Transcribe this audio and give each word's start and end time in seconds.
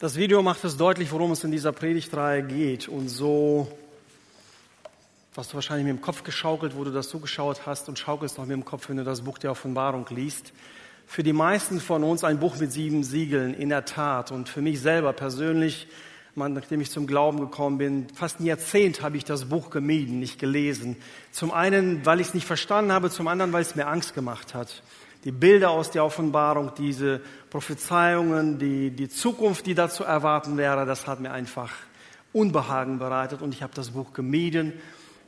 Das 0.00 0.14
Video 0.14 0.42
macht 0.42 0.62
es 0.62 0.76
deutlich, 0.76 1.10
worum 1.10 1.32
es 1.32 1.42
in 1.42 1.50
dieser 1.50 1.72
Predigtreihe 1.72 2.44
geht. 2.44 2.86
Und 2.86 3.08
so, 3.08 3.66
was 5.34 5.48
du 5.48 5.54
wahrscheinlich 5.54 5.88
mit 5.88 5.96
dem 5.96 6.00
Kopf 6.00 6.22
geschaukelt, 6.22 6.76
wo 6.76 6.84
du 6.84 6.92
das 6.92 7.08
zugeschaut 7.08 7.66
hast 7.66 7.88
und 7.88 7.98
schaukelst 7.98 8.38
noch 8.38 8.46
mit 8.46 8.54
dem 8.54 8.64
Kopf, 8.64 8.88
wenn 8.88 8.98
du 8.98 9.02
das 9.02 9.22
Buch 9.22 9.38
der 9.38 9.50
Offenbarung 9.50 10.06
liest. 10.10 10.52
Für 11.08 11.24
die 11.24 11.32
meisten 11.32 11.80
von 11.80 12.04
uns 12.04 12.22
ein 12.22 12.38
Buch 12.38 12.58
mit 12.58 12.70
sieben 12.70 13.02
Siegeln, 13.02 13.54
in 13.54 13.70
der 13.70 13.86
Tat. 13.86 14.30
Und 14.30 14.48
für 14.48 14.62
mich 14.62 14.80
selber 14.80 15.12
persönlich, 15.12 15.88
nachdem 16.36 16.80
ich 16.80 16.92
zum 16.92 17.08
Glauben 17.08 17.40
gekommen 17.40 17.78
bin, 17.78 18.06
fast 18.14 18.38
ein 18.38 18.46
Jahrzehnt 18.46 19.02
habe 19.02 19.16
ich 19.16 19.24
das 19.24 19.46
Buch 19.46 19.68
gemieden, 19.68 20.20
nicht 20.20 20.38
gelesen. 20.38 20.94
Zum 21.32 21.50
einen, 21.50 22.06
weil 22.06 22.20
ich 22.20 22.28
es 22.28 22.34
nicht 22.34 22.46
verstanden 22.46 22.92
habe, 22.92 23.10
zum 23.10 23.26
anderen, 23.26 23.52
weil 23.52 23.62
es 23.62 23.74
mir 23.74 23.88
Angst 23.88 24.14
gemacht 24.14 24.54
hat 24.54 24.80
die 25.24 25.32
Bilder 25.32 25.70
aus 25.70 25.90
der 25.90 26.04
Offenbarung, 26.04 26.72
diese 26.76 27.20
Prophezeiungen, 27.50 28.58
die, 28.58 28.90
die 28.90 29.08
Zukunft, 29.08 29.66
die 29.66 29.74
da 29.74 29.88
zu 29.88 30.04
erwarten 30.04 30.56
wäre, 30.56 30.86
das 30.86 31.06
hat 31.06 31.20
mir 31.20 31.32
einfach 31.32 31.72
Unbehagen 32.32 32.98
bereitet 32.98 33.42
und 33.42 33.54
ich 33.54 33.62
habe 33.62 33.74
das 33.74 33.90
Buch 33.90 34.12
gemieden, 34.12 34.74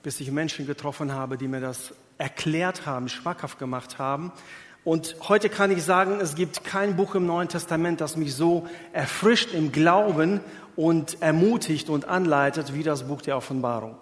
bis 0.03 0.21
ich 0.21 0.31
Menschen 0.31 0.67
getroffen 0.67 1.12
habe, 1.12 1.37
die 1.37 1.48
mir 1.48 1.61
das 1.61 1.95
erklärt 2.19 2.87
haben, 2.87 3.09
schmackhaft 3.09 3.59
gemacht 3.59 3.98
haben. 3.98 4.33
Und 4.84 5.17
heute 5.29 5.48
kann 5.48 5.71
ich 5.71 5.83
sagen, 5.83 6.20
es 6.20 6.34
gibt 6.34 6.65
kein 6.65 6.97
Buch 6.97 7.15
im 7.15 7.27
Neuen 7.27 7.48
Testament, 7.48 8.01
das 8.01 8.17
mich 8.17 8.34
so 8.34 8.67
erfrischt 8.93 9.53
im 9.53 9.73
Glauben 9.73 10.41
und 10.77 11.20
ermutigt 11.20 11.91
und 11.91 12.07
anleitet 12.07 12.75
wie 12.75 12.83
das 12.83 13.07
Buch 13.07 13.20
der 13.20 13.37
Offenbarung. 13.37 13.97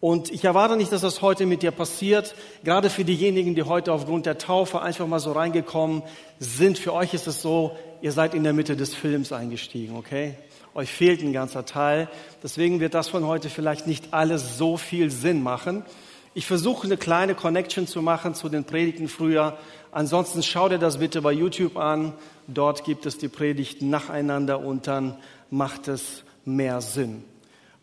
Und 0.00 0.30
ich 0.30 0.44
erwarte 0.44 0.76
nicht, 0.76 0.92
dass 0.92 1.00
das 1.00 1.22
heute 1.22 1.44
mit 1.44 1.62
dir 1.62 1.72
passiert. 1.72 2.36
Gerade 2.62 2.88
für 2.88 3.04
diejenigen, 3.04 3.56
die 3.56 3.64
heute 3.64 3.92
aufgrund 3.92 4.26
der 4.26 4.38
Taufe 4.38 4.80
einfach 4.80 5.08
mal 5.08 5.18
so 5.18 5.32
reingekommen 5.32 6.02
sind. 6.38 6.78
Für 6.78 6.92
euch 6.92 7.14
ist 7.14 7.26
es 7.26 7.42
so, 7.42 7.76
ihr 8.00 8.12
seid 8.12 8.34
in 8.34 8.44
der 8.44 8.52
Mitte 8.52 8.76
des 8.76 8.94
Films 8.94 9.32
eingestiegen, 9.32 9.96
okay? 9.96 10.34
Euch 10.74 10.92
fehlt 10.92 11.20
ein 11.22 11.32
ganzer 11.32 11.64
Teil. 11.64 12.08
Deswegen 12.44 12.78
wird 12.78 12.94
das 12.94 13.08
von 13.08 13.26
heute 13.26 13.50
vielleicht 13.50 13.88
nicht 13.88 14.14
alles 14.14 14.56
so 14.56 14.76
viel 14.76 15.10
Sinn 15.10 15.42
machen. 15.42 15.84
Ich 16.32 16.46
versuche 16.46 16.86
eine 16.86 16.96
kleine 16.96 17.34
Connection 17.34 17.88
zu 17.88 18.00
machen 18.00 18.34
zu 18.34 18.48
den 18.48 18.62
Predigten 18.62 19.08
früher. 19.08 19.58
Ansonsten 19.90 20.44
schau 20.44 20.68
dir 20.68 20.78
das 20.78 20.98
bitte 20.98 21.22
bei 21.22 21.32
YouTube 21.32 21.76
an. 21.76 22.12
Dort 22.46 22.84
gibt 22.84 23.06
es 23.06 23.18
die 23.18 23.26
Predigten 23.26 23.90
nacheinander 23.90 24.60
und 24.60 24.86
dann 24.86 25.16
macht 25.50 25.88
es 25.88 26.22
mehr 26.44 26.80
Sinn. 26.80 27.24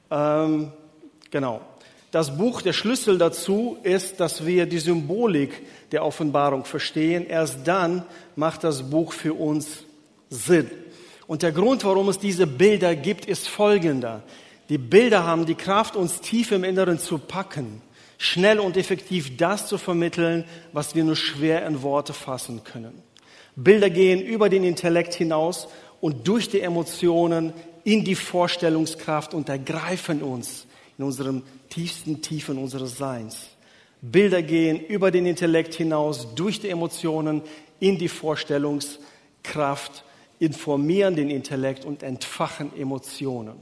Ähm, 0.09 0.71
genau. 1.31 1.59
Das 2.15 2.37
Buch, 2.37 2.61
der 2.61 2.71
Schlüssel 2.71 3.17
dazu 3.17 3.75
ist, 3.83 4.21
dass 4.21 4.45
wir 4.45 4.67
die 4.67 4.79
Symbolik 4.79 5.61
der 5.91 6.05
Offenbarung 6.05 6.63
verstehen. 6.63 7.27
Erst 7.27 7.67
dann 7.67 8.05
macht 8.37 8.63
das 8.63 8.89
Buch 8.89 9.11
für 9.11 9.33
uns 9.33 9.83
Sinn. 10.29 10.71
Und 11.27 11.43
der 11.43 11.51
Grund, 11.51 11.83
warum 11.83 12.07
es 12.07 12.17
diese 12.17 12.47
Bilder 12.47 12.95
gibt, 12.95 13.25
ist 13.25 13.49
folgender. 13.49 14.23
Die 14.69 14.77
Bilder 14.77 15.25
haben 15.25 15.45
die 15.45 15.55
Kraft, 15.55 15.97
uns 15.97 16.21
tief 16.21 16.53
im 16.53 16.63
Inneren 16.63 16.99
zu 16.99 17.17
packen, 17.17 17.81
schnell 18.17 18.61
und 18.61 18.77
effektiv 18.77 19.35
das 19.35 19.67
zu 19.67 19.77
vermitteln, 19.77 20.45
was 20.71 20.95
wir 20.95 21.03
nur 21.03 21.17
schwer 21.17 21.67
in 21.67 21.81
Worte 21.81 22.13
fassen 22.13 22.63
können. 22.63 23.03
Bilder 23.57 23.89
gehen 23.89 24.21
über 24.21 24.47
den 24.47 24.63
Intellekt 24.63 25.15
hinaus 25.15 25.67
und 25.99 26.25
durch 26.25 26.47
die 26.47 26.61
Emotionen 26.61 27.51
in 27.83 28.05
die 28.05 28.15
Vorstellungskraft 28.15 29.33
und 29.33 29.49
ergreifen 29.49 30.23
uns 30.23 30.65
in 30.97 31.03
unserem 31.03 31.43
tiefsten 31.75 32.21
Tiefen 32.21 32.57
unseres 32.57 32.97
Seins. 32.97 33.49
Bilder 34.01 34.41
gehen 34.41 34.79
über 34.79 35.11
den 35.11 35.25
Intellekt 35.25 35.73
hinaus, 35.73 36.33
durch 36.33 36.61
die 36.61 36.69
Emotionen 36.69 37.41
in 37.81 37.97
die 37.97 38.07
Vorstellungskraft, 38.07 40.05
informieren 40.39 41.15
den 41.15 41.29
Intellekt 41.29 41.83
und 41.83 42.01
entfachen 42.01 42.71
Emotionen. 42.77 43.55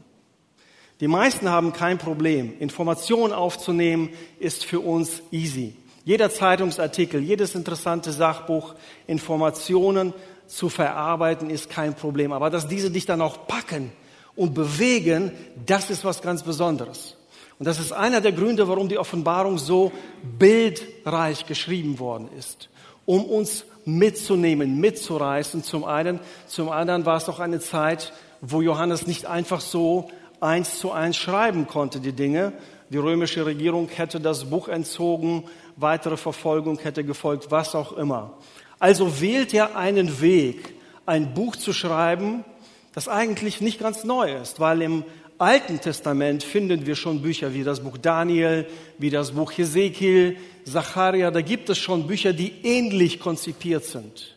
Die 0.99 1.07
meisten 1.07 1.49
haben 1.49 1.73
kein 1.73 1.97
Problem. 1.97 2.53
Informationen 2.59 3.33
aufzunehmen 3.33 4.09
ist 4.39 4.63
für 4.63 4.79
uns 4.79 5.23
easy. 5.31 5.75
Jeder 6.05 6.29
Zeitungsartikel, 6.29 7.21
jedes 7.21 7.55
interessante 7.55 8.11
Sachbuch, 8.11 8.75
Informationen 9.07 10.13
zu 10.45 10.69
verarbeiten 10.69 11.49
ist 11.49 11.69
kein 11.69 11.95
Problem. 11.95 12.31
Aber 12.31 12.51
dass 12.51 12.67
diese 12.67 12.91
dich 12.91 13.05
dann 13.05 13.21
auch 13.21 13.47
packen 13.47 13.91
und 14.35 14.53
bewegen, 14.53 15.31
das 15.65 15.89
ist 15.89 16.05
was 16.05 16.21
ganz 16.21 16.43
Besonderes. 16.43 17.17
Und 17.63 17.67
das 17.67 17.79
ist 17.79 17.93
einer 17.93 18.19
der 18.19 18.33
Gründe, 18.33 18.67
warum 18.67 18.89
die 18.89 18.97
Offenbarung 18.97 19.57
so 19.57 19.93
bildreich 20.37 21.45
geschrieben 21.45 21.97
worden 21.97 22.27
ist, 22.37 22.67
um 23.05 23.23
uns 23.23 23.63
mitzunehmen, 23.85 24.81
mitzureißen. 24.81 25.63
Zum 25.63 25.85
einen, 25.85 26.19
zum 26.45 26.67
anderen 26.67 27.05
war 27.05 27.15
es 27.15 27.29
auch 27.29 27.39
eine 27.39 27.61
Zeit, 27.61 28.11
wo 28.41 28.61
Johannes 28.61 29.07
nicht 29.07 29.27
einfach 29.27 29.61
so 29.61 30.09
eins 30.41 30.77
zu 30.77 30.91
eins 30.91 31.15
schreiben 31.15 31.65
konnte, 31.65 32.01
die 32.01 32.11
Dinge. 32.11 32.51
Die 32.89 32.97
römische 32.97 33.45
Regierung 33.45 33.87
hätte 33.87 34.19
das 34.19 34.43
Buch 34.49 34.67
entzogen, 34.67 35.45
weitere 35.77 36.17
Verfolgung 36.17 36.79
hätte 36.79 37.05
gefolgt, 37.05 37.49
was 37.49 37.75
auch 37.75 37.93
immer. 37.93 38.33
Also 38.77 39.21
wählt 39.21 39.53
er 39.53 39.77
einen 39.77 40.19
Weg, 40.19 40.73
ein 41.05 41.33
Buch 41.33 41.55
zu 41.55 41.71
schreiben, 41.71 42.43
das 42.93 43.07
eigentlich 43.07 43.61
nicht 43.61 43.79
ganz 43.79 44.03
neu 44.03 44.35
ist, 44.35 44.59
weil 44.59 44.81
im 44.81 45.05
Alten 45.37 45.79
Testament 45.79 46.43
finden 46.43 46.85
wir 46.85 46.95
schon 46.95 47.21
Bücher 47.21 47.53
wie 47.53 47.63
das 47.63 47.79
Buch 47.79 47.97
Daniel, 47.97 48.67
wie 48.97 49.09
das 49.09 49.31
Buch 49.31 49.51
Hesekiel, 49.51 50.37
Zacharia. 50.65 51.31
Da 51.31 51.41
gibt 51.41 51.69
es 51.69 51.77
schon 51.77 52.07
Bücher, 52.07 52.33
die 52.33 52.53
ähnlich 52.63 53.19
konzipiert 53.19 53.83
sind, 53.85 54.35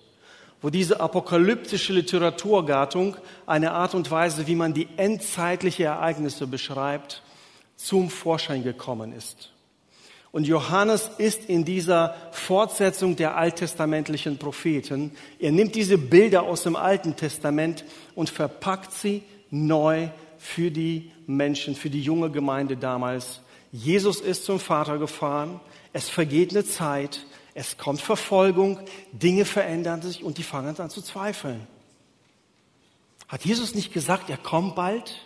wo 0.63 0.71
diese 0.71 1.01
apokalyptische 1.01 1.93
Literaturgattung 1.93 3.17
eine 3.47 3.73
Art 3.73 3.95
und 3.95 4.11
Weise, 4.11 4.47
wie 4.47 4.55
man 4.55 4.75
die 4.75 4.89
endzeitliche 4.97 5.85
Ereignisse 5.85 6.47
beschreibt, 6.47 7.23
zum 7.77 8.09
Vorschein 8.09 8.65
gekommen 8.65 9.13
ist. 9.13 9.53
Und 10.33 10.47
Johannes 10.47 11.11
ist 11.19 11.49
in 11.49 11.65
dieser 11.65 12.15
Fortsetzung 12.31 13.17
der 13.17 13.37
alttestamentlichen 13.37 14.39
Propheten. 14.39 15.13
Er 15.39 15.53
nimmt 15.53 15.75
diese 15.75 15.99
Bilder 15.99 16.43
aus 16.43 16.63
dem 16.63 16.77
Alten 16.77 17.17
Testament 17.17 17.85
und 18.15 18.29
verpackt 18.29 18.93
sie 18.93 19.23
neu 19.51 20.09
für 20.39 20.71
die 20.71 21.11
Menschen, 21.27 21.75
für 21.75 21.91
die 21.91 22.03
junge 22.03 22.31
Gemeinde 22.31 22.77
damals. 22.77 23.41
Jesus 23.73 24.21
ist 24.21 24.45
zum 24.45 24.61
Vater 24.61 24.99
gefahren, 24.99 25.61
es 25.93 26.09
vergeht 26.09 26.51
eine 26.51 26.65
Zeit, 26.65 27.27
es 27.55 27.79
kommt 27.79 28.01
Verfolgung, 28.01 28.79
Dinge 29.13 29.45
verändern 29.45 30.03
sich 30.03 30.23
und 30.23 30.39
die 30.39 30.43
fangen 30.43 30.79
an 30.79 30.91
zu 30.91 31.03
zweifeln. 31.03 31.67
Hat 33.29 33.45
Jesus 33.45 33.75
nicht 33.75 33.93
gesagt, 33.93 34.31
er 34.31 34.37
kommt 34.37 34.77
bald, 34.77 35.17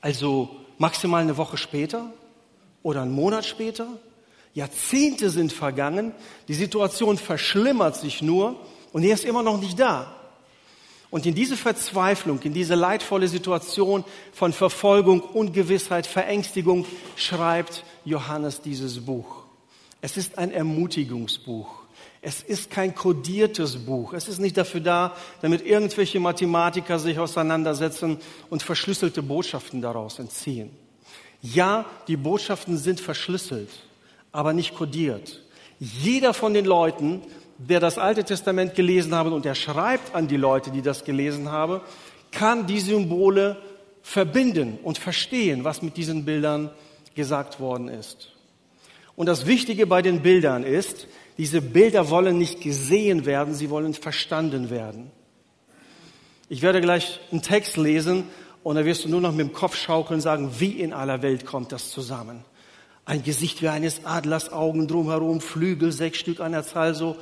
also 0.00 0.56
maximal 0.78 1.22
eine 1.22 1.36
Woche 1.36 1.56
später 1.56 2.12
oder 2.82 3.02
einen 3.02 3.12
Monat 3.12 3.44
später? 3.44 3.88
Jahrzehnte 4.54 5.30
sind 5.30 5.52
vergangen, 5.52 6.12
die 6.48 6.54
Situation 6.54 7.18
verschlimmert 7.18 7.96
sich 7.96 8.22
nur 8.22 8.56
und 8.92 9.02
er 9.02 9.14
ist 9.14 9.24
immer 9.24 9.42
noch 9.42 9.60
nicht 9.60 9.78
da. 9.78 10.19
Und 11.10 11.26
in 11.26 11.34
diese 11.34 11.56
Verzweiflung, 11.56 12.40
in 12.42 12.54
diese 12.54 12.76
leidvolle 12.76 13.26
Situation 13.26 14.04
von 14.32 14.52
Verfolgung, 14.52 15.20
Ungewissheit, 15.20 16.06
Verängstigung 16.06 16.86
schreibt 17.16 17.84
Johannes 18.04 18.60
dieses 18.60 19.04
Buch. 19.04 19.44
Es 20.00 20.16
ist 20.16 20.38
ein 20.38 20.52
Ermutigungsbuch. 20.52 21.80
Es 22.22 22.42
ist 22.42 22.70
kein 22.70 22.94
kodiertes 22.94 23.76
Buch. 23.76 24.12
Es 24.12 24.28
ist 24.28 24.38
nicht 24.38 24.56
dafür 24.56 24.80
da, 24.80 25.16
damit 25.40 25.64
irgendwelche 25.64 26.20
Mathematiker 26.20 26.98
sich 26.98 27.18
auseinandersetzen 27.18 28.18
und 28.50 28.62
verschlüsselte 28.62 29.22
Botschaften 29.22 29.80
daraus 29.80 30.18
entziehen. 30.18 30.70
Ja, 31.42 31.86
die 32.06 32.16
Botschaften 32.16 32.76
sind 32.76 33.00
verschlüsselt, 33.00 33.70
aber 34.32 34.52
nicht 34.52 34.74
kodiert. 34.74 35.42
Jeder 35.78 36.34
von 36.34 36.52
den 36.52 36.66
Leuten 36.66 37.22
der 37.68 37.80
das 37.80 37.98
Alte 37.98 38.24
Testament 38.24 38.74
gelesen 38.74 39.14
habe 39.14 39.30
und 39.30 39.44
er 39.44 39.54
schreibt 39.54 40.14
an 40.14 40.28
die 40.28 40.36
Leute, 40.36 40.70
die 40.70 40.82
das 40.82 41.04
gelesen 41.04 41.50
haben, 41.50 41.80
kann 42.30 42.66
die 42.66 42.80
Symbole 42.80 43.58
verbinden 44.02 44.78
und 44.82 44.98
verstehen, 44.98 45.62
was 45.64 45.82
mit 45.82 45.96
diesen 45.96 46.24
Bildern 46.24 46.70
gesagt 47.14 47.60
worden 47.60 47.88
ist. 47.88 48.32
Und 49.14 49.26
das 49.26 49.46
Wichtige 49.46 49.86
bei 49.86 50.00
den 50.00 50.22
Bildern 50.22 50.64
ist, 50.64 51.06
diese 51.36 51.60
Bilder 51.60 52.08
wollen 52.08 52.38
nicht 52.38 52.62
gesehen 52.62 53.26
werden, 53.26 53.54
sie 53.54 53.68
wollen 53.68 53.92
verstanden 53.92 54.70
werden. 54.70 55.10
Ich 56.48 56.62
werde 56.62 56.80
gleich 56.80 57.20
einen 57.30 57.42
Text 57.42 57.76
lesen 57.76 58.24
und 58.62 58.76
da 58.76 58.84
wirst 58.84 59.04
du 59.04 59.08
nur 59.08 59.20
noch 59.20 59.32
mit 59.32 59.46
dem 59.46 59.52
Kopf 59.52 59.76
schaukeln 59.76 60.20
sagen, 60.20 60.52
wie 60.58 60.72
in 60.72 60.92
aller 60.92 61.22
Welt 61.22 61.44
kommt 61.46 61.72
das 61.72 61.90
zusammen? 61.90 62.44
Ein 63.04 63.22
Gesicht 63.22 63.62
wie 63.62 63.68
eines 63.68 64.04
Adlers, 64.04 64.52
Augen 64.52 64.86
drumherum, 64.86 65.40
Flügel, 65.40 65.92
sechs 65.92 66.18
Stück 66.18 66.40
an 66.40 66.52
der 66.52 66.64
Zahl 66.64 66.94
so. 66.94 67.16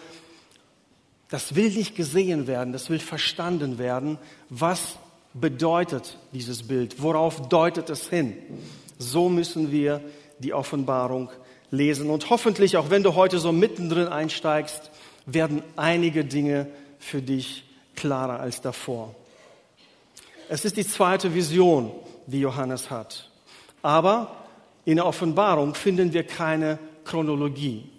Das 1.30 1.54
will 1.54 1.70
nicht 1.70 1.94
gesehen 1.94 2.46
werden, 2.46 2.72
das 2.72 2.88
will 2.88 2.98
verstanden 2.98 3.78
werden. 3.78 4.18
Was 4.48 4.96
bedeutet 5.34 6.16
dieses 6.32 6.66
Bild? 6.66 7.02
Worauf 7.02 7.48
deutet 7.48 7.90
es 7.90 8.08
hin? 8.08 8.36
So 8.98 9.28
müssen 9.28 9.70
wir 9.70 10.00
die 10.38 10.54
Offenbarung 10.54 11.30
lesen. 11.70 12.10
Und 12.10 12.30
hoffentlich, 12.30 12.76
auch 12.76 12.90
wenn 12.90 13.02
du 13.02 13.14
heute 13.14 13.38
so 13.38 13.52
mittendrin 13.52 14.08
einsteigst, 14.08 14.90
werden 15.26 15.62
einige 15.76 16.24
Dinge 16.24 16.66
für 16.98 17.20
dich 17.20 17.64
klarer 17.94 18.40
als 18.40 18.60
davor. 18.60 19.14
Es 20.48 20.64
ist 20.64 20.76
die 20.76 20.86
zweite 20.86 21.34
Vision, 21.34 21.92
die 22.26 22.40
Johannes 22.40 22.90
hat. 22.90 23.30
Aber 23.82 24.34
in 24.84 24.96
der 24.96 25.06
Offenbarung 25.06 25.74
finden 25.74 26.12
wir 26.14 26.24
keine 26.24 26.78
Chronologie. 27.04 27.90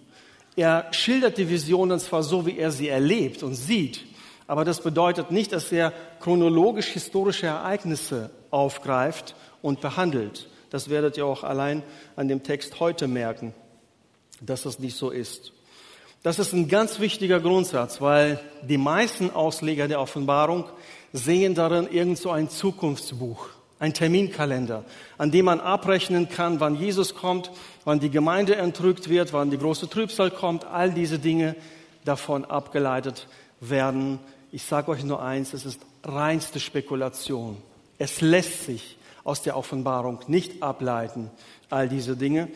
Er 0.56 0.86
schildert 0.92 1.38
die 1.38 1.48
Visionen 1.48 2.00
zwar 2.00 2.22
so, 2.22 2.46
wie 2.46 2.58
er 2.58 2.70
sie 2.70 2.88
erlebt 2.88 3.42
und 3.42 3.54
sieht, 3.54 4.04
aber 4.46 4.64
das 4.64 4.80
bedeutet 4.80 5.30
nicht, 5.30 5.52
dass 5.52 5.70
er 5.70 5.92
chronologisch 6.18 6.88
historische 6.88 7.46
Ereignisse 7.46 8.30
aufgreift 8.50 9.36
und 9.62 9.80
behandelt. 9.80 10.48
Das 10.70 10.88
werdet 10.88 11.16
ihr 11.16 11.26
auch 11.26 11.44
allein 11.44 11.82
an 12.16 12.28
dem 12.28 12.42
Text 12.42 12.80
heute 12.80 13.06
merken, 13.06 13.54
dass 14.40 14.62
das 14.62 14.78
nicht 14.78 14.96
so 14.96 15.10
ist. 15.10 15.52
Das 16.22 16.38
ist 16.38 16.52
ein 16.52 16.68
ganz 16.68 17.00
wichtiger 17.00 17.40
Grundsatz, 17.40 18.00
weil 18.00 18.40
die 18.62 18.76
meisten 18.76 19.30
Ausleger 19.30 19.88
der 19.88 20.00
Offenbarung 20.00 20.66
sehen 21.12 21.54
darin 21.54 21.88
irgend 21.90 22.18
so 22.18 22.30
ein 22.30 22.50
Zukunftsbuch, 22.50 23.48
ein 23.78 23.94
Terminkalender, 23.94 24.84
an 25.16 25.30
dem 25.30 25.46
man 25.46 25.60
abrechnen 25.60 26.28
kann, 26.28 26.60
wann 26.60 26.74
Jesus 26.74 27.14
kommt, 27.14 27.50
wann 27.84 28.00
die 28.00 28.10
Gemeinde 28.10 28.56
entrückt 28.56 29.08
wird, 29.08 29.32
wann 29.32 29.50
die 29.50 29.58
große 29.58 29.88
Trübsal 29.88 30.30
kommt, 30.30 30.64
all 30.64 30.92
diese 30.92 31.18
Dinge 31.18 31.56
davon 32.04 32.44
abgeleitet 32.44 33.26
werden. 33.60 34.18
Ich 34.52 34.64
sage 34.64 34.90
euch 34.90 35.04
nur 35.04 35.22
eins, 35.22 35.52
es 35.52 35.64
ist 35.64 35.80
reinste 36.04 36.60
Spekulation. 36.60 37.56
Es 37.98 38.20
lässt 38.20 38.64
sich 38.64 38.96
aus 39.24 39.42
der 39.42 39.56
Offenbarung 39.56 40.20
nicht 40.26 40.62
ableiten, 40.62 41.30
all 41.68 41.88
diese 41.88 42.16
Dinge. 42.16 42.48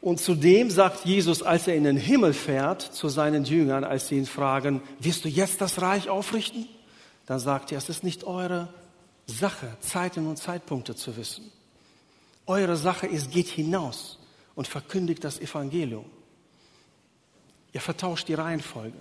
Und 0.00 0.20
zudem 0.20 0.70
sagt 0.70 1.04
Jesus, 1.04 1.42
als 1.42 1.66
er 1.66 1.74
in 1.74 1.84
den 1.84 1.96
Himmel 1.96 2.32
fährt, 2.32 2.82
zu 2.82 3.08
seinen 3.08 3.44
Jüngern, 3.44 3.84
als 3.84 4.08
sie 4.08 4.16
ihn 4.16 4.26
fragen, 4.26 4.80
wirst 5.00 5.24
du 5.24 5.28
jetzt 5.28 5.60
das 5.60 5.82
Reich 5.82 6.08
aufrichten? 6.08 6.68
Dann 7.26 7.40
sagt 7.40 7.72
er, 7.72 7.78
es 7.78 7.88
ist 7.88 8.04
nicht 8.04 8.24
eure 8.24 8.68
Sache, 9.26 9.76
Zeiten 9.80 10.26
und 10.26 10.38
Zeitpunkte 10.38 10.94
zu 10.94 11.16
wissen. 11.16 11.50
Eure 12.46 12.76
Sache 12.76 13.06
ist, 13.06 13.30
geht 13.30 13.48
hinaus 13.48 14.17
und 14.58 14.66
verkündigt 14.66 15.22
das 15.22 15.38
Evangelium. 15.38 16.04
Ihr 17.72 17.80
vertauscht 17.80 18.26
die 18.26 18.34
Reihenfolge. 18.34 18.98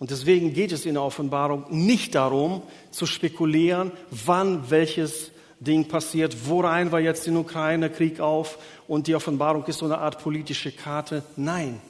Und 0.00 0.10
deswegen 0.10 0.54
geht 0.54 0.72
es 0.72 0.86
in 0.86 0.94
der 0.94 1.04
Offenbarung 1.04 1.66
nicht 1.70 2.16
darum, 2.16 2.62
zu 2.90 3.06
spekulieren, 3.06 3.92
wann 4.10 4.72
welches 4.72 5.30
Ding 5.60 5.86
passiert, 5.86 6.48
worein 6.48 6.90
war 6.90 6.98
jetzt 6.98 7.28
den 7.28 7.36
Ukraine-Krieg 7.36 8.18
auf 8.18 8.58
und 8.88 9.06
die 9.06 9.14
Offenbarung 9.14 9.64
ist 9.66 9.78
so 9.78 9.84
eine 9.84 9.98
Art 9.98 10.18
politische 10.18 10.72
Karte. 10.72 11.22
Nein, 11.36 11.80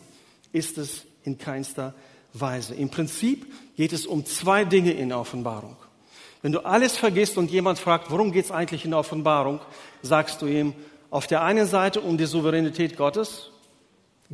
ist 0.52 0.76
es 0.76 1.06
in 1.24 1.38
keinster 1.38 1.94
Weise. 2.34 2.74
Im 2.74 2.90
Prinzip 2.90 3.46
geht 3.74 3.94
es 3.94 4.04
um 4.04 4.26
zwei 4.26 4.66
Dinge 4.66 4.92
in 4.92 5.08
der 5.08 5.18
Offenbarung. 5.18 5.78
Wenn 6.42 6.52
du 6.52 6.60
alles 6.60 6.98
vergisst 6.98 7.38
und 7.38 7.50
jemand 7.50 7.78
fragt, 7.78 8.10
worum 8.10 8.32
geht 8.32 8.44
es 8.44 8.50
eigentlich 8.50 8.84
in 8.84 8.90
der 8.90 9.00
Offenbarung, 9.00 9.60
sagst 10.02 10.42
du 10.42 10.46
ihm 10.46 10.74
auf 11.12 11.28
der 11.28 11.42
einen 11.42 11.66
Seite 11.66 12.00
um 12.00 12.16
die 12.16 12.24
Souveränität 12.24 12.96
Gottes. 12.96 13.50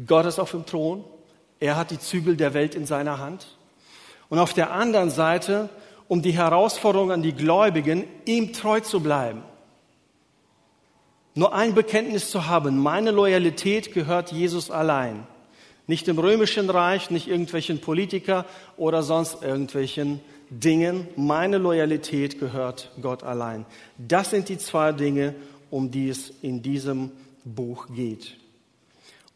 Gott 0.06 0.24
ist 0.26 0.38
auf 0.38 0.52
dem 0.52 0.64
Thron. 0.64 1.04
Er 1.58 1.76
hat 1.76 1.90
die 1.90 1.98
Zügel 1.98 2.36
der 2.36 2.54
Welt 2.54 2.76
in 2.76 2.86
seiner 2.86 3.18
Hand. 3.18 3.58
Und 4.28 4.38
auf 4.38 4.54
der 4.54 4.72
anderen 4.72 5.10
Seite 5.10 5.68
um 6.06 6.22
die 6.22 6.30
Herausforderung 6.30 7.12
an 7.12 7.22
die 7.22 7.34
Gläubigen, 7.34 8.04
ihm 8.24 8.52
treu 8.52 8.80
zu 8.80 9.00
bleiben. 9.00 9.42
Nur 11.34 11.52
ein 11.52 11.74
Bekenntnis 11.74 12.30
zu 12.30 12.46
haben, 12.46 12.78
meine 12.78 13.10
Loyalität 13.10 13.92
gehört 13.92 14.32
Jesus 14.32 14.70
allein. 14.70 15.26
Nicht 15.88 16.06
dem 16.06 16.18
römischen 16.18 16.70
Reich, 16.70 17.10
nicht 17.10 17.28
irgendwelchen 17.28 17.80
Politiker 17.80 18.46
oder 18.76 19.02
sonst 19.02 19.42
irgendwelchen 19.42 20.20
Dingen. 20.48 21.08
Meine 21.16 21.58
Loyalität 21.58 22.38
gehört 22.38 22.90
Gott 23.02 23.24
allein. 23.24 23.66
Das 23.98 24.30
sind 24.30 24.48
die 24.48 24.58
zwei 24.58 24.92
Dinge, 24.92 25.34
um 25.70 25.90
die 25.90 26.08
es 26.08 26.32
in 26.42 26.62
diesem 26.62 27.10
Buch 27.44 27.86
geht. 27.94 28.36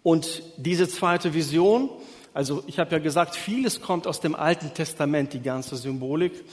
Und 0.02 0.42
diese 0.56 0.88
zweite 0.88 1.34
Vision, 1.34 1.88
also 2.34 2.62
ich 2.66 2.78
habe 2.78 2.92
ja 2.92 2.98
gesagt, 2.98 3.36
vieles 3.36 3.80
kommt 3.80 4.06
aus 4.06 4.20
dem 4.20 4.34
Alten 4.34 4.74
Testament, 4.74 5.32
die 5.32 5.42
ganze 5.42 5.76
Symbolik. 5.76 6.44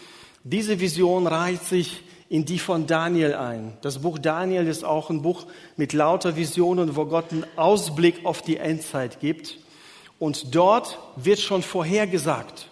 Diese 0.43 0.79
Vision 0.79 1.25
reiht 1.25 1.63
sich 1.63 2.03
in 2.29 2.45
die 2.45 2.59
von 2.59 2.85
Daniel 2.85 3.33
ein. 3.33 3.77
Das 3.81 3.99
Buch 3.99 4.19
Daniel 4.19 4.67
ist 4.67 4.85
auch 4.85 5.09
ein 5.09 5.23
Buch 5.23 5.47
mit 5.77 5.93
lauter 5.93 6.35
Visionen, 6.35 6.95
wo 6.95 7.05
Gott 7.05 7.31
einen 7.31 7.45
Ausblick 7.55 8.23
auf 8.23 8.43
die 8.43 8.57
Endzeit 8.57 9.19
gibt. 9.19 9.57
Und 10.19 10.53
dort 10.53 10.99
wird 11.15 11.39
schon 11.39 11.63
vorhergesagt. 11.63 12.67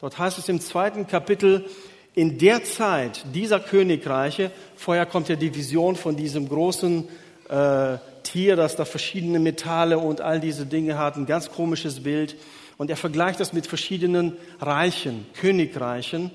Dort 0.00 0.18
heißt 0.18 0.38
es 0.38 0.48
im 0.48 0.60
zweiten 0.60 1.06
Kapitel, 1.06 1.66
in 2.14 2.38
der 2.38 2.64
Zeit 2.64 3.24
dieser 3.34 3.60
Königreiche, 3.60 4.50
vorher 4.76 5.06
kommt 5.06 5.28
ja 5.28 5.36
die 5.36 5.54
Vision 5.54 5.96
von 5.96 6.16
diesem 6.16 6.48
großen 6.48 7.08
äh, 7.48 7.98
Tier, 8.22 8.56
das 8.56 8.76
da 8.76 8.84
verschiedene 8.84 9.38
Metalle 9.38 9.98
und 9.98 10.20
all 10.20 10.40
diese 10.40 10.66
Dinge 10.66 10.98
hat, 10.98 11.16
ein 11.16 11.26
ganz 11.26 11.50
komisches 11.50 12.02
Bild. 12.02 12.36
Und 12.78 12.90
er 12.90 12.96
vergleicht 12.96 13.40
das 13.40 13.52
mit 13.52 13.66
verschiedenen 13.66 14.36
Reichen, 14.60 15.26
Königreichen 15.34 16.30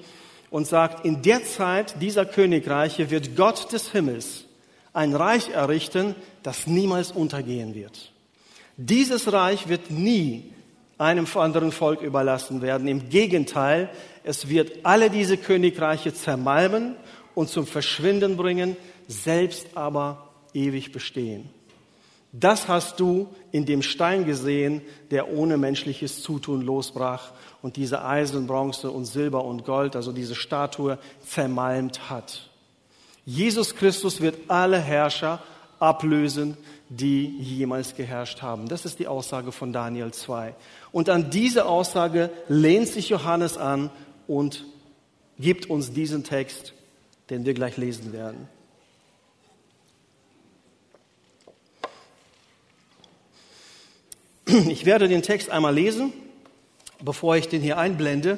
und 0.50 0.68
sagt, 0.68 1.06
in 1.06 1.22
der 1.22 1.44
Zeit 1.44 2.02
dieser 2.02 2.26
Königreiche 2.26 3.10
wird 3.10 3.36
Gott 3.36 3.72
des 3.72 3.92
Himmels 3.92 4.46
ein 4.94 5.14
Reich 5.14 5.50
errichten, 5.50 6.16
das 6.44 6.68
niemals 6.68 7.12
untergehen 7.12 7.76
wird. 7.76 8.12
Dieses 8.78 9.32
Reich 9.34 9.68
wird 9.68 9.92
nie 9.92 10.54
einem 10.98 11.28
anderen 11.36 11.72
Volk 11.72 12.02
überlassen 12.02 12.62
werden. 12.62 12.88
Im 12.88 13.10
Gegenteil, 13.10 13.90
es 14.26 14.50
wird 14.50 14.72
alle 14.84 15.10
diese 15.10 15.38
Königreiche 15.38 16.14
zermalmen 16.14 16.96
und 17.36 17.50
zum 17.50 17.68
Verschwinden 17.68 18.38
bringen, 18.38 18.76
selbst 19.08 19.68
aber 19.76 20.30
ewig 20.54 20.92
bestehen. 20.92 21.50
Das 22.32 22.68
hast 22.68 23.00
du 23.00 23.28
in 23.52 23.66
dem 23.66 23.82
Stein 23.82 24.26
gesehen, 24.26 24.82
der 25.10 25.32
ohne 25.32 25.58
menschliches 25.58 26.22
Zutun 26.22 26.62
losbrach 26.62 27.32
und 27.62 27.78
diese 27.78 28.04
Eisen, 28.04 28.48
Bronze 28.48 28.92
und 28.92 29.06
Silber 29.06 29.46
und 29.46 29.64
Gold, 29.64 29.96
also 29.96 30.12
diese 30.12 30.36
Statue, 30.36 30.98
zermalmt 31.26 32.10
hat. 32.10 32.50
Jesus 33.26 33.76
Christus 33.76 34.20
wird 34.20 34.36
alle 34.50 34.80
Herrscher 34.80 35.42
ablösen, 35.80 36.58
die 36.90 37.38
jemals 37.40 37.96
geherrscht 37.96 38.42
haben. 38.42 38.68
Das 38.68 38.86
ist 38.86 39.00
die 39.00 39.08
Aussage 39.08 39.52
von 39.52 39.74
Daniel 39.74 40.12
2. 40.12 40.56
Und 40.92 41.10
an 41.10 41.30
diese 41.30 41.66
Aussage 41.66 42.30
lehnt 42.48 42.88
sich 42.88 43.10
Johannes 43.10 43.58
an 43.58 43.90
und 44.28 44.66
gibt 45.40 45.70
uns 45.70 45.92
diesen 45.92 46.24
Text, 46.24 46.74
den 47.30 47.46
wir 47.46 47.54
gleich 47.54 47.78
lesen 47.78 48.14
werden. 48.14 48.48
Ich 54.70 54.86
werde 54.86 55.08
den 55.08 55.24
Text 55.24 55.50
einmal 55.50 55.74
lesen, 55.74 56.14
bevor 57.02 57.36
ich 57.36 57.50
den 57.50 57.62
hier 57.62 57.78
einblende. 57.78 58.38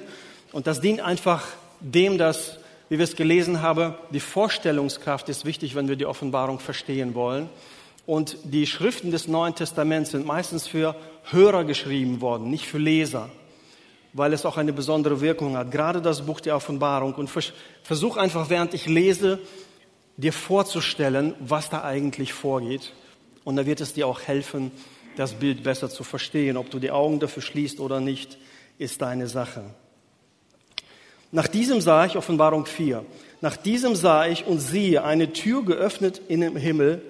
Und 0.52 0.66
das 0.66 0.82
dient 0.82 1.02
einfach 1.02 1.46
dem, 1.80 2.18
dass, 2.18 2.58
wie 2.90 2.98
wir 2.98 3.04
es 3.04 3.16
gelesen 3.16 3.62
haben, 3.62 3.94
die 4.12 4.22
Vorstellungskraft 4.22 5.30
ist 5.30 5.46
wichtig, 5.46 5.76
wenn 5.76 5.90
wir 5.90 5.96
die 5.96 6.06
Offenbarung 6.06 6.60
verstehen 6.60 7.14
wollen. 7.14 7.50
Und 8.06 8.38
die 8.46 8.66
Schriften 8.66 9.12
des 9.12 9.28
Neuen 9.28 9.54
Testaments 9.54 10.12
sind 10.12 10.26
meistens 10.26 10.66
für 10.66 10.96
Hörer 11.26 11.66
geschrieben 11.66 12.22
worden, 12.22 12.50
nicht 12.50 12.66
für 12.66 12.78
Leser, 12.78 13.30
weil 14.18 14.34
es 14.34 14.46
auch 14.46 14.58
eine 14.58 14.74
besondere 14.74 15.22
Wirkung 15.22 15.56
hat. 15.56 15.72
Gerade 15.72 16.02
das 16.02 16.26
Buch 16.26 16.40
der 16.40 16.56
Offenbarung. 16.56 17.14
Und 17.14 17.30
versuch 17.84 18.18
einfach, 18.18 18.50
während 18.50 18.74
ich 18.74 18.88
lese, 18.88 19.40
dir 20.18 20.34
vorzustellen, 20.34 21.36
was 21.40 21.70
da 21.70 21.84
eigentlich 21.84 22.34
vorgeht. 22.34 22.94
Und 23.44 23.56
da 23.56 23.66
wird 23.66 23.80
es 23.80 23.94
dir 23.94 24.08
auch 24.08 24.22
helfen, 24.22 24.72
das 25.16 25.34
Bild 25.34 25.64
besser 25.64 25.90
zu 25.90 26.04
verstehen. 26.04 26.58
Ob 26.58 26.72
du 26.72 26.80
die 26.80 26.92
Augen 26.92 27.20
dafür 27.20 27.44
schließt 27.44 27.80
oder 27.80 28.00
nicht, 28.00 28.38
ist 28.80 29.02
deine 29.02 29.28
Sache. 29.28 29.64
Nach 31.32 31.48
diesem 31.48 31.80
sah 31.82 32.06
ich, 32.06 32.18
Offenbarung 32.18 32.66
4, 32.66 33.06
nach 33.42 33.58
diesem 33.58 33.96
sah 33.96 34.26
ich 34.26 34.48
und 34.48 34.60
siehe 34.60 35.04
eine 35.04 35.34
Tür 35.34 35.64
geöffnet 35.64 36.22
in 36.28 36.42
dem 36.42 36.56
Himmel 36.56 37.02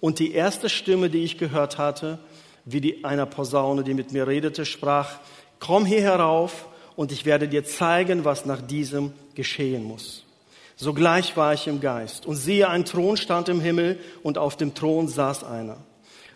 und 0.00 0.18
die 0.18 0.32
erste 0.32 0.68
Stimme, 0.68 1.10
die 1.10 1.24
ich 1.24 1.38
gehört 1.38 1.76
hatte, 1.76 2.20
wie 2.64 2.80
die 2.80 3.04
einer 3.04 3.26
Posaune, 3.26 3.84
die 3.84 3.94
mit 3.94 4.12
mir 4.12 4.26
redete, 4.26 4.64
sprach, 4.64 5.18
komm 5.64 5.86
hier 5.86 6.02
herauf 6.02 6.66
und 6.94 7.10
ich 7.10 7.24
werde 7.24 7.48
dir 7.48 7.64
zeigen, 7.64 8.24
was 8.24 8.44
nach 8.44 8.60
diesem 8.60 9.12
geschehen 9.34 9.84
muss. 9.84 10.24
Sogleich 10.76 11.36
war 11.36 11.54
ich 11.54 11.66
im 11.66 11.80
Geist 11.80 12.26
und 12.26 12.36
siehe, 12.36 12.68
ein 12.68 12.84
Thron 12.84 13.16
stand 13.16 13.48
im 13.48 13.60
Himmel 13.60 13.98
und 14.22 14.36
auf 14.36 14.56
dem 14.56 14.74
Thron 14.74 15.08
saß 15.08 15.44
einer. 15.44 15.78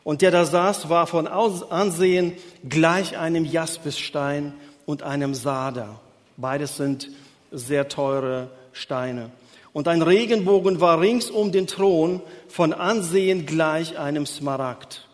Und 0.03 0.23
der 0.23 0.31
da 0.31 0.47
saß, 0.47 0.89
war 0.89 1.07
von 1.07 1.27
Ansehen 1.27 2.33
gleich 2.67 3.19
einem 3.19 3.45
Jaspisstein 3.45 4.55
und 4.87 5.03
einem 5.03 5.35
Sader. 5.35 6.01
Beides 6.39 6.77
sind 6.77 7.11
sehr 7.51 7.89
teure 7.89 8.49
Steine. 8.73 9.31
Und 9.75 9.89
ein 9.89 10.01
Regenbogen 10.01 10.81
war 10.81 11.01
rings 11.01 11.31
um 11.31 11.53
den 11.53 11.67
Thron 11.67 12.23
von 12.49 12.73
Ansehen 12.73 13.45
gleich 13.45 13.99
einem 13.99 14.25
Smaragd. 14.25 15.07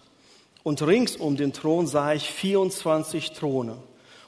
Und 0.63 0.81
rings 0.83 1.17
um 1.17 1.37
den 1.37 1.53
Thron 1.53 1.89
sah 1.89 2.13
ich 2.13 2.31
24 2.31 3.33
Throne. 3.33 3.79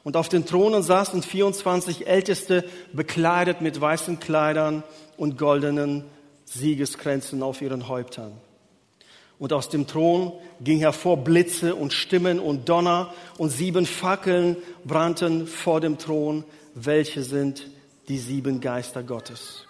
Und 0.07 0.17
auf 0.17 0.29
den 0.29 0.47
Thronen 0.47 0.85
saßen 0.85 1.21
24 1.21 2.07
Älteste, 2.07 2.65
bekleidet 2.93 3.61
mit 3.61 3.81
weißen 3.81 4.21
Kleidern 4.21 4.85
und 5.17 5.37
goldenen 5.37 6.05
Siegeskränzen 6.45 7.43
auf 7.43 7.61
ihren 7.61 7.89
Häuptern. 7.89 8.31
Und 9.41 9.53
aus 9.53 9.69
dem 9.69 9.89
Thron 9.89 10.33
ging 10.61 10.79
hervor 10.79 11.17
Blitze 11.17 11.75
und 11.75 11.93
Stimmen 11.93 12.39
und 12.39 12.69
Donner 12.69 13.13
und 13.37 13.51
sieben 13.51 13.85
Fackeln 13.85 14.57
brannten 14.85 15.49
vor 15.49 15.81
dem 15.81 15.99
Thron, 15.99 16.45
welche 16.77 17.25
sind 17.25 17.67
die 18.07 18.19
sieben 18.19 18.61
Geister 18.61 19.03
Gottes. 19.03 19.67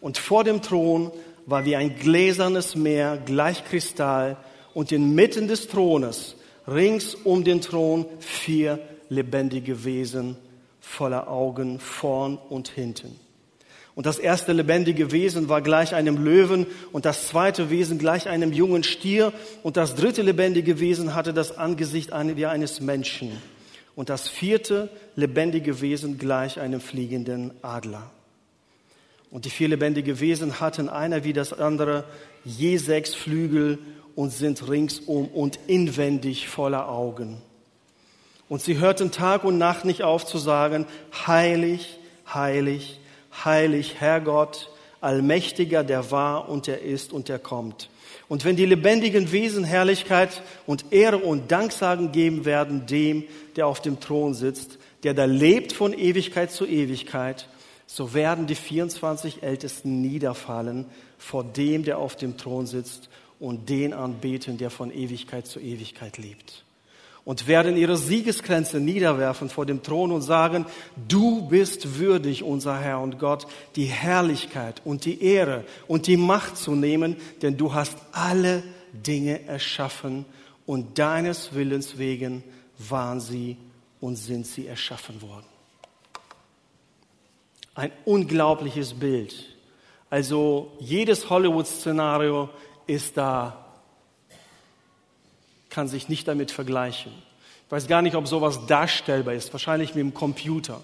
Und 0.00 0.18
vor 0.18 0.42
dem 0.42 0.60
Thron 0.60 1.12
war 1.46 1.64
wie 1.66 1.76
ein 1.76 1.94
gläsernes 1.94 2.74
Meer 2.74 3.16
gleich 3.24 3.64
Kristall 3.64 4.38
und 4.74 4.90
inmitten 4.90 5.46
des 5.46 5.68
Thrones 5.68 6.34
rings 6.66 7.14
um 7.14 7.44
den 7.44 7.60
Thron 7.60 8.06
vier 8.18 8.80
lebendige 9.08 9.84
Wesen 9.84 10.36
voller 10.80 11.28
Augen 11.28 11.80
vorn 11.80 12.36
und 12.36 12.68
hinten. 12.68 13.18
Und 13.94 14.06
das 14.06 14.20
erste 14.20 14.52
lebendige 14.52 15.10
Wesen 15.10 15.48
war 15.48 15.60
gleich 15.60 15.92
einem 15.92 16.24
Löwen 16.24 16.66
und 16.92 17.04
das 17.04 17.26
zweite 17.26 17.68
Wesen 17.68 17.98
gleich 17.98 18.28
einem 18.28 18.52
jungen 18.52 18.84
Stier 18.84 19.32
und 19.64 19.76
das 19.76 19.96
dritte 19.96 20.22
lebendige 20.22 20.78
Wesen 20.78 21.16
hatte 21.16 21.34
das 21.34 21.58
Angesicht 21.58 22.10
wie 22.12 22.46
eines 22.46 22.80
Menschen 22.80 23.32
und 23.96 24.08
das 24.08 24.28
vierte 24.28 24.88
lebendige 25.16 25.80
Wesen 25.80 26.16
gleich 26.16 26.60
einem 26.60 26.80
fliegenden 26.80 27.50
Adler. 27.62 28.12
Und 29.32 29.44
die 29.44 29.50
vier 29.50 29.66
lebendige 29.66 30.20
Wesen 30.20 30.60
hatten 30.60 30.88
einer 30.88 31.24
wie 31.24 31.32
das 31.32 31.52
andere 31.52 32.04
je 32.44 32.76
sechs 32.76 33.16
Flügel 33.16 33.78
und 34.14 34.32
sind 34.32 34.68
ringsum 34.68 35.26
und 35.26 35.58
inwendig 35.66 36.48
voller 36.48 36.88
Augen. 36.88 37.42
Und 38.48 38.62
sie 38.62 38.78
hörten 38.78 39.10
Tag 39.10 39.44
und 39.44 39.58
Nacht 39.58 39.84
nicht 39.84 40.02
auf 40.02 40.24
zu 40.24 40.38
sagen, 40.38 40.86
heilig, 41.26 41.98
heilig, 42.32 42.98
heilig, 43.44 43.96
Herr 43.98 44.20
Gott, 44.20 44.70
allmächtiger, 45.00 45.84
der 45.84 46.10
war 46.10 46.48
und 46.48 46.66
der 46.66 46.82
ist 46.82 47.12
und 47.12 47.28
der 47.28 47.38
kommt. 47.38 47.90
Und 48.28 48.44
wenn 48.44 48.56
die 48.56 48.66
lebendigen 48.66 49.32
Wesen 49.32 49.64
Herrlichkeit 49.64 50.42
und 50.66 50.92
Ehre 50.92 51.18
und 51.18 51.50
Danksagen 51.50 52.12
geben 52.12 52.44
werden 52.44 52.86
dem, 52.86 53.24
der 53.56 53.66
auf 53.66 53.80
dem 53.80 54.00
Thron 54.00 54.34
sitzt, 54.34 54.78
der 55.02 55.14
da 55.14 55.24
lebt 55.26 55.72
von 55.72 55.92
Ewigkeit 55.92 56.50
zu 56.50 56.66
Ewigkeit, 56.66 57.48
so 57.86 58.12
werden 58.12 58.46
die 58.46 58.54
24 58.54 59.42
Ältesten 59.42 60.00
niederfallen 60.00 60.86
vor 61.16 61.44
dem, 61.44 61.84
der 61.84 61.98
auf 61.98 62.16
dem 62.16 62.36
Thron 62.36 62.66
sitzt 62.66 63.08
und 63.38 63.68
den 63.68 63.92
anbeten, 63.92 64.58
der 64.58 64.70
von 64.70 64.90
Ewigkeit 64.90 65.46
zu 65.46 65.60
Ewigkeit 65.60 66.18
lebt 66.18 66.64
und 67.28 67.46
werden 67.46 67.76
ihre 67.76 67.98
Siegeskränze 67.98 68.80
niederwerfen 68.80 69.50
vor 69.50 69.66
dem 69.66 69.82
Thron 69.82 70.12
und 70.12 70.22
sagen, 70.22 70.64
du 71.08 71.46
bist 71.46 71.98
würdig, 71.98 72.42
unser 72.42 72.80
Herr 72.80 73.00
und 73.00 73.18
Gott, 73.18 73.46
die 73.76 73.84
Herrlichkeit 73.84 74.80
und 74.82 75.04
die 75.04 75.22
Ehre 75.22 75.64
und 75.88 76.06
die 76.06 76.16
Macht 76.16 76.56
zu 76.56 76.74
nehmen, 76.74 77.16
denn 77.42 77.58
du 77.58 77.74
hast 77.74 77.98
alle 78.12 78.62
Dinge 78.94 79.44
erschaffen 79.46 80.24
und 80.64 80.98
deines 80.98 81.54
Willens 81.54 81.98
wegen 81.98 82.42
waren 82.78 83.20
sie 83.20 83.58
und 84.00 84.16
sind 84.16 84.46
sie 84.46 84.66
erschaffen 84.66 85.20
worden. 85.20 85.44
Ein 87.74 87.92
unglaubliches 88.06 88.94
Bild. 88.94 89.54
Also 90.08 90.72
jedes 90.78 91.28
Hollywood-Szenario 91.28 92.48
ist 92.86 93.18
da 93.18 93.67
kann 95.78 95.86
sich 95.86 96.08
nicht 96.08 96.26
damit 96.26 96.50
vergleichen. 96.50 97.12
Ich 97.66 97.70
weiß 97.70 97.86
gar 97.86 98.02
nicht, 98.02 98.16
ob 98.16 98.26
sowas 98.26 98.66
darstellbar 98.66 99.34
ist, 99.34 99.52
wahrscheinlich 99.52 99.94
mit 99.94 100.02
dem 100.02 100.12
Computer. 100.12 100.80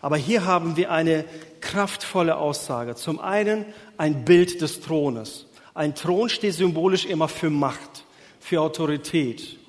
Aber 0.00 0.16
hier 0.16 0.44
haben 0.44 0.76
wir 0.76 0.90
eine 0.90 1.24
kraftvolle 1.60 2.36
Aussage. 2.36 2.96
Zum 2.96 3.20
einen 3.20 3.64
ein 3.98 4.24
Bild 4.24 4.60
des 4.60 4.80
Thrones. 4.80 5.46
Ein 5.74 5.94
Thron 5.94 6.28
steht 6.28 6.54
symbolisch 6.54 7.04
immer 7.04 7.28
für 7.28 7.50
Macht, 7.50 8.04
für 8.40 8.60
Autorität. 8.62 9.60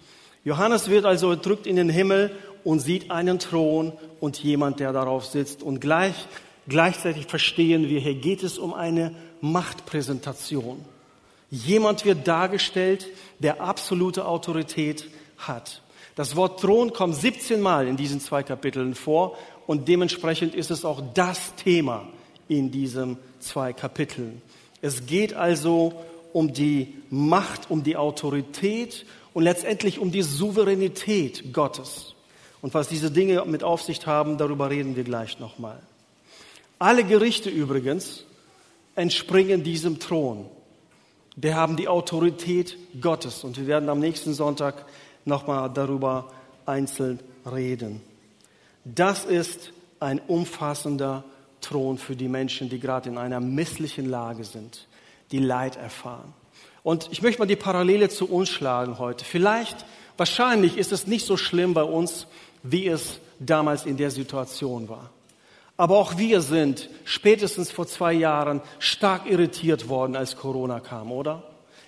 Johannes 0.44 0.90
wird 0.90 1.06
also 1.06 1.32
entrückt 1.32 1.68
in 1.68 1.76
den 1.76 1.90
Himmel 1.90 2.32
und 2.64 2.80
sieht 2.80 3.12
einen 3.12 3.38
Thron 3.38 3.94
und 4.20 4.40
jemand, 4.40 4.80
der 4.80 4.92
darauf 4.92 5.28
sitzt. 5.28 5.62
Und 5.62 5.82
gleich, 5.82 6.16
gleichzeitig 6.68 7.28
verstehen 7.28 7.90
wir, 7.90 8.00
hier 8.00 8.16
geht 8.16 8.42
es 8.42 8.58
um 8.58 8.74
eine 8.74 9.14
Machtpräsentation. 9.40 10.84
Jemand 11.54 12.04
wird 12.04 12.28
dargestellt, 12.28 13.06
der 13.38 13.62
absolute 13.62 14.26
Autorität 14.26 15.08
hat. 15.38 15.84
Das 16.16 16.36
Wort 16.36 16.60
Thron 16.60 16.94
kommt 16.94 17.14
17 17.14 17.62
Mal 17.62 17.88
in 17.88 17.96
diesen 17.96 18.20
zwei 18.20 18.42
Kapiteln 18.42 18.96
vor 18.96 19.38
und 19.68 19.88
dementsprechend 19.88 20.56
ist 20.56 20.72
es 20.72 20.84
auch 20.84 21.00
das 21.14 21.54
Thema 21.56 22.08
in 22.48 22.72
diesen 22.72 23.20
zwei 23.40 23.72
Kapiteln. 23.72 24.42
Es 24.82 25.06
geht 25.06 25.36
also 25.36 25.94
um 26.34 26.54
die 26.54 26.96
Macht, 27.12 27.70
um 27.70 27.84
die 27.84 27.98
Autorität 27.98 29.06
und 29.36 29.44
letztendlich 29.44 30.00
um 30.00 30.12
die 30.12 30.24
Souveränität 30.24 31.54
Gottes. 31.54 32.16
Und 32.64 32.74
was 32.74 32.88
diese 32.88 33.12
Dinge 33.12 33.46
mit 33.46 33.64
Aufsicht 33.64 34.08
haben, 34.08 34.40
darüber 34.40 34.72
reden 34.72 34.96
wir 34.96 35.04
gleich 35.04 35.40
nochmal. 35.40 35.78
Alle 36.80 37.04
Gerichte 37.04 37.52
übrigens 37.52 38.26
entspringen 38.96 39.62
diesem 39.62 40.00
Thron 40.00 40.50
der 41.36 41.56
haben 41.56 41.78
die 41.78 41.88
Autorität 41.88 42.78
Gottes. 43.02 43.44
Und 43.44 43.58
wir 43.58 43.68
werden 43.68 43.90
am 43.90 44.00
nächsten 44.00 44.34
Sonntag 44.34 44.86
nochmal 45.26 45.70
darüber 45.74 46.32
einzeln 46.66 47.20
reden. 47.46 48.02
Das 48.86 49.26
ist 49.26 49.72
ein 50.00 50.20
umfassender 50.28 51.24
Thron 51.62 51.98
für 51.98 52.16
die 52.16 52.28
Menschen, 52.28 52.70
die 52.70 52.80
gerade 52.80 53.10
in 53.10 53.18
einer 53.18 53.40
misslichen 53.40 54.10
Lage 54.10 54.44
sind, 54.44 54.88
die 55.32 55.40
Leid 55.40 55.78
erfahren. 55.78 56.34
Und 56.84 57.08
ich 57.12 57.22
möchte 57.22 57.40
mal 57.40 57.46
die 57.46 57.56
Parallele 57.56 58.10
zu 58.10 58.30
uns 58.30 58.50
schlagen 58.50 59.00
heute. 59.00 59.24
Vielleicht, 59.24 59.86
wahrscheinlich 60.18 60.78
ist 60.78 60.92
es 60.92 61.08
nicht 61.08 61.26
so 61.26 61.38
schlimm 61.38 61.74
bei 61.74 61.84
uns, 61.84 62.28
wie 62.62 62.88
es 62.88 63.20
damals 63.40 63.86
in 63.86 63.98
der 63.98 64.12
Situation 64.12 64.90
war. 64.90 65.10
Aber 65.76 65.98
auch 65.98 66.18
wir 66.18 66.42
sind 66.42 66.90
spätestens 67.04 67.72
vor 67.72 67.88
zwei 67.88 68.14
Jahren 68.14 68.62
stark 68.80 69.26
irritiert 69.26 69.90
worden, 69.90 70.16
als 70.16 70.38
Corona 70.38 70.80
kam, 70.80 71.12
oder? 71.12 71.44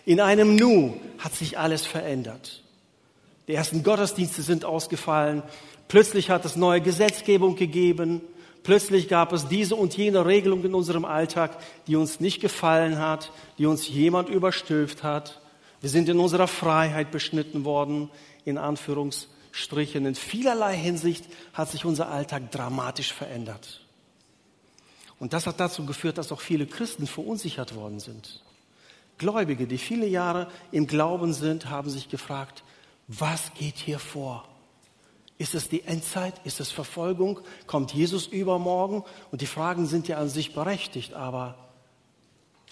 In 0.06 0.20
einem 0.20 0.56
Nu 0.56 0.96
hat 1.20 1.34
sich 1.34 1.58
alles 1.58 1.86
verändert. 1.86 2.64
Die 3.48 3.54
ersten 3.54 3.84
Gottesdienste 3.84 4.42
sind 4.42 4.66
ausgefallen. 4.66 5.44
Plötzlich 5.88 6.32
hat 6.32 6.46
es 6.46 6.56
neue 6.56 6.82
Gesetzgebung 6.82 7.56
gegeben. 7.56 8.22
Plötzlich 8.64 9.08
gab 9.08 9.34
es 9.34 9.48
diese 9.48 9.76
und 9.76 9.96
jene 9.96 10.26
Regelung 10.26 10.64
in 10.64 10.74
unserem 10.74 11.06
Alltag, 11.06 11.58
die 11.86 11.96
uns 11.96 12.20
nicht 12.20 12.42
gefallen 12.42 12.98
hat, 12.98 13.32
die 13.60 13.68
uns 13.68 13.88
jemand 13.88 14.30
überstülpt 14.30 15.04
hat. 15.04 15.42
Wir 15.82 15.90
sind 15.92 16.10
in 16.10 16.20
unserer 16.20 16.48
Freiheit 16.48 17.12
beschnitten 17.12 17.66
worden, 17.66 18.10
in 18.46 18.58
Anführungszeichen. 18.58 19.35
Strichen. 19.56 20.06
In 20.06 20.16
vielerlei 20.16 20.76
Hinsicht 20.76 21.26
hat 21.54 21.72
sich 21.72 21.86
unser 21.86 22.10
Alltag 22.10 22.52
dramatisch 22.52 23.14
verändert. 23.14 23.82
Und 25.18 25.32
das 25.32 25.48
hat 25.48 25.62
dazu 25.62 25.86
geführt, 25.86 26.18
dass 26.18 26.34
auch 26.34 26.42
viele 26.42 26.68
Christen 26.68 27.08
verunsichert 27.08 27.74
worden 27.74 28.02
sind. 28.02 28.44
Gläubige, 29.18 29.66
die 29.66 29.78
viele 29.78 30.08
Jahre 30.08 30.52
im 30.74 30.88
Glauben 30.88 31.34
sind, 31.34 31.70
haben 31.70 31.90
sich 31.90 32.10
gefragt, 32.10 32.64
was 33.08 33.54
geht 33.54 33.78
hier 33.78 34.00
vor? 34.00 34.46
Ist 35.38 35.56
es 35.56 35.70
die 35.70 35.84
Endzeit? 35.84 36.34
Ist 36.44 36.60
es 36.60 36.72
Verfolgung? 36.72 37.40
Kommt 37.66 37.94
Jesus 37.94 38.28
übermorgen? 38.28 39.04
Und 39.32 39.42
die 39.42 39.48
Fragen 39.48 39.86
sind 39.86 40.10
ja 40.10 40.18
an 40.18 40.28
sich 40.28 40.54
berechtigt, 40.54 41.14
aber 41.14 41.58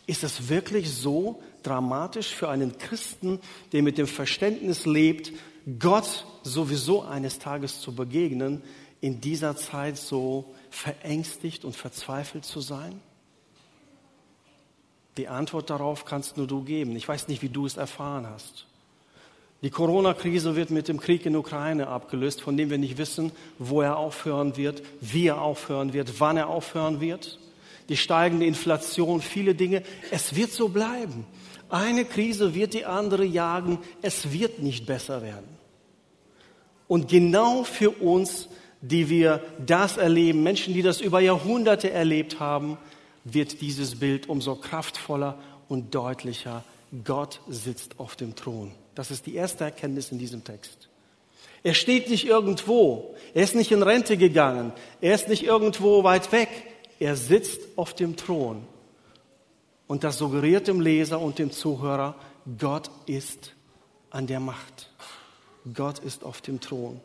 ist 0.06 0.26
es 0.26 0.50
wirklich 0.50 0.92
so 0.94 1.42
dramatisch 1.62 2.36
für 2.36 2.50
einen 2.50 2.78
Christen, 2.78 3.40
der 3.72 3.84
mit 3.84 3.98
dem 3.98 4.08
Verständnis 4.08 4.86
lebt, 4.86 5.32
Gott 5.80 6.26
sowieso 6.44 7.04
eines 7.04 7.40
Tages 7.40 7.80
zu 7.80 7.96
begegnen, 7.96 8.62
in 9.02 9.22
dieser 9.22 9.56
Zeit 9.56 9.98
so 9.98 10.54
verängstigt 10.70 11.66
und 11.66 11.76
verzweifelt 11.76 12.46
zu 12.46 12.62
sein? 12.62 13.02
Die 15.18 15.28
Antwort 15.28 15.70
darauf 15.70 16.06
kannst 16.06 16.38
nur 16.38 16.48
du 16.48 16.64
geben. 16.64 16.96
Ich 16.96 17.08
weiß 17.08 17.28
nicht, 17.28 17.42
wie 17.42 17.50
du 17.50 17.66
es 17.66 17.78
erfahren 17.78 18.28
hast. 18.28 18.66
Die 19.62 19.70
Corona-Krise 19.70 20.58
wird 20.58 20.72
mit 20.72 20.90
dem 20.90 21.00
Krieg 21.00 21.26
in 21.26 21.38
Ukraine 21.38 21.88
abgelöst, 21.88 22.42
von 22.42 22.58
dem 22.58 22.70
wir 22.70 22.78
nicht 22.78 22.98
wissen, 22.98 23.32
wo 23.60 23.82
er 23.82 23.98
aufhören 23.98 24.58
wird, 24.58 24.84
wie 25.00 25.28
er 25.28 25.42
aufhören 25.42 25.94
wird, 25.94 26.20
wann 26.20 26.36
er 26.36 26.50
aufhören 26.50 27.00
wird. 27.00 27.40
Die 27.88 27.96
steigende 27.96 28.46
Inflation, 28.46 29.22
viele 29.22 29.56
Dinge. 29.56 29.84
Es 30.12 30.36
wird 30.36 30.52
so 30.52 30.68
bleiben. 30.68 31.26
Eine 31.70 32.04
Krise 32.04 32.54
wird 32.54 32.74
die 32.74 32.86
andere 32.86 33.24
jagen. 33.24 33.80
Es 34.02 34.34
wird 34.34 34.60
nicht 34.60 34.86
besser 34.86 35.22
werden. 35.22 35.53
Und 36.88 37.08
genau 37.08 37.64
für 37.64 37.90
uns, 37.90 38.50
die 38.82 39.10
wir 39.10 39.42
das 39.66 39.98
erleben, 39.98 40.44
Menschen, 40.44 40.74
die 40.74 40.82
das 40.82 41.02
über 41.02 41.20
Jahrhunderte 41.20 41.90
erlebt 41.90 42.40
haben, 42.40 42.78
wird 43.24 43.62
dieses 43.62 44.00
Bild 44.00 44.28
umso 44.28 44.56
kraftvoller 44.56 45.40
und 45.70 45.96
deutlicher. 45.96 46.64
Gott 47.04 47.40
sitzt 47.48 48.00
auf 48.00 48.16
dem 48.16 48.36
Thron. 48.36 48.72
Das 48.96 49.10
ist 49.10 49.26
die 49.26 49.36
erste 49.36 49.64
Erkenntnis 49.64 50.12
in 50.12 50.20
diesem 50.20 50.44
Text. 50.44 50.90
Er 51.64 51.74
steht 51.74 52.10
nicht 52.10 52.28
irgendwo. 52.28 53.16
Er 53.34 53.44
ist 53.44 53.56
nicht 53.56 53.72
in 53.72 53.82
Rente 53.82 54.18
gegangen. 54.18 54.74
Er 55.00 55.16
ist 55.16 55.30
nicht 55.30 55.44
irgendwo 55.44 56.04
weit 56.04 56.32
weg. 56.32 56.50
Er 57.00 57.16
sitzt 57.16 57.62
auf 57.78 57.94
dem 57.94 58.18
Thron. 58.18 58.68
Und 59.88 60.04
das 60.04 60.18
suggeriert 60.18 60.68
dem 60.68 60.82
Leser 60.82 61.20
und 61.20 61.40
dem 61.40 61.52
Zuhörer, 61.52 62.16
Gott 62.58 62.90
ist 63.06 63.54
an 64.10 64.28
der 64.28 64.40
Macht. 64.40 64.90
Gott 65.74 66.00
ist 66.00 66.24
auf 66.24 66.42
dem 66.42 66.60
Thron. 66.60 67.00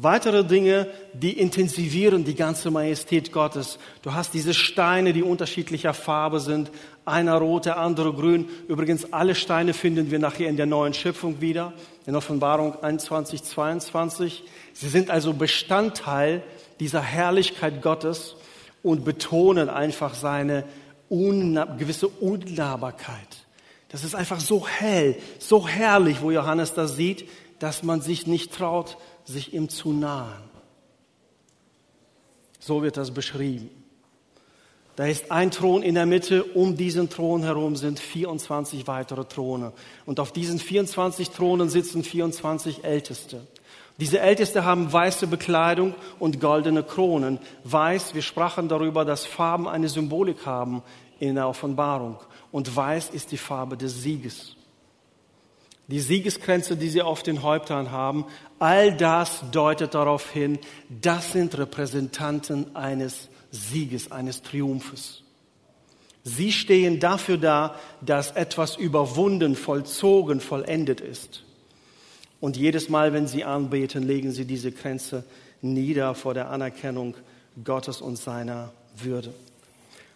Weitere 0.00 0.44
Dinge, 0.44 0.86
die 1.12 1.32
intensivieren 1.32 2.24
die 2.24 2.36
ganze 2.36 2.70
Majestät 2.70 3.32
Gottes. 3.32 3.80
Du 4.02 4.14
hast 4.14 4.32
diese 4.32 4.54
Steine, 4.54 5.12
die 5.12 5.24
unterschiedlicher 5.24 5.92
Farbe 5.92 6.38
sind. 6.38 6.70
Einer 7.04 7.34
rot, 7.38 7.66
der 7.66 7.78
andere 7.78 8.12
grün. 8.12 8.48
Übrigens, 8.68 9.12
alle 9.12 9.34
Steine 9.34 9.74
finden 9.74 10.12
wir 10.12 10.20
nachher 10.20 10.48
in 10.48 10.56
der 10.56 10.66
neuen 10.66 10.94
Schöpfung 10.94 11.40
wieder, 11.40 11.72
in 12.06 12.14
Offenbarung 12.14 12.80
21, 12.80 13.42
22. 13.42 14.44
Sie 14.72 14.88
sind 14.88 15.10
also 15.10 15.32
Bestandteil 15.32 16.44
dieser 16.78 17.02
Herrlichkeit 17.02 17.82
Gottes 17.82 18.36
und 18.84 19.04
betonen 19.04 19.68
einfach 19.68 20.14
seine 20.14 20.62
unna 21.08 21.64
gewisse 21.64 22.06
Unnahbarkeit. 22.06 23.48
Das 23.88 24.04
ist 24.04 24.14
einfach 24.14 24.38
so 24.38 24.64
hell, 24.64 25.16
so 25.40 25.66
herrlich, 25.66 26.22
wo 26.22 26.30
Johannes 26.30 26.74
das 26.74 26.94
sieht, 26.94 27.28
dass 27.58 27.82
man 27.82 28.00
sich 28.00 28.26
nicht 28.26 28.52
traut, 28.52 28.96
sich 29.24 29.54
ihm 29.54 29.68
zu 29.68 29.92
nahen. 29.92 30.48
So 32.58 32.82
wird 32.82 32.96
das 32.96 33.12
beschrieben. 33.12 33.70
Da 34.96 35.06
ist 35.06 35.30
ein 35.30 35.52
Thron 35.52 35.84
in 35.84 35.94
der 35.94 36.06
Mitte, 36.06 36.42
um 36.42 36.76
diesen 36.76 37.08
Thron 37.08 37.44
herum 37.44 37.76
sind 37.76 38.00
24 38.00 38.88
weitere 38.88 39.24
Throne. 39.24 39.72
Und 40.06 40.18
auf 40.18 40.32
diesen 40.32 40.58
24 40.58 41.30
Thronen 41.30 41.68
sitzen 41.68 42.02
24 42.02 42.82
Älteste. 42.82 43.46
Diese 43.98 44.18
Älteste 44.18 44.64
haben 44.64 44.92
weiße 44.92 45.28
Bekleidung 45.28 45.94
und 46.18 46.40
goldene 46.40 46.82
Kronen. 46.82 47.38
Weiß, 47.62 48.14
wir 48.14 48.22
sprachen 48.22 48.68
darüber, 48.68 49.04
dass 49.04 49.24
Farben 49.24 49.68
eine 49.68 49.88
Symbolik 49.88 50.46
haben 50.46 50.82
in 51.20 51.36
der 51.36 51.48
Offenbarung. 51.48 52.18
Und 52.50 52.74
weiß 52.74 53.10
ist 53.10 53.30
die 53.30 53.38
Farbe 53.38 53.76
des 53.76 54.02
Sieges 54.02 54.57
die 55.88 56.00
Siegeskränze, 56.00 56.76
die 56.76 56.90
sie 56.90 57.02
auf 57.02 57.22
den 57.22 57.42
Häuptern 57.42 57.90
haben, 57.90 58.26
all 58.58 58.94
das 58.94 59.42
deutet 59.50 59.94
darauf 59.94 60.30
hin, 60.30 60.58
das 60.88 61.32
sind 61.32 61.56
Repräsentanten 61.56 62.76
eines 62.76 63.28
Sieges, 63.50 64.12
eines 64.12 64.42
Triumphes. 64.42 65.22
Sie 66.24 66.52
stehen 66.52 67.00
dafür 67.00 67.38
da, 67.38 67.74
dass 68.02 68.32
etwas 68.32 68.76
überwunden, 68.76 69.56
vollzogen, 69.56 70.40
vollendet 70.40 71.00
ist. 71.00 71.44
Und 72.40 72.58
jedes 72.58 72.90
Mal, 72.90 73.14
wenn 73.14 73.26
sie 73.26 73.44
anbeten, 73.44 74.02
legen 74.02 74.30
sie 74.30 74.44
diese 74.44 74.70
Kränze 74.70 75.24
nieder 75.62 76.14
vor 76.14 76.34
der 76.34 76.50
Anerkennung 76.50 77.14
Gottes 77.64 78.02
und 78.02 78.16
seiner 78.16 78.72
Würde. 78.96 79.32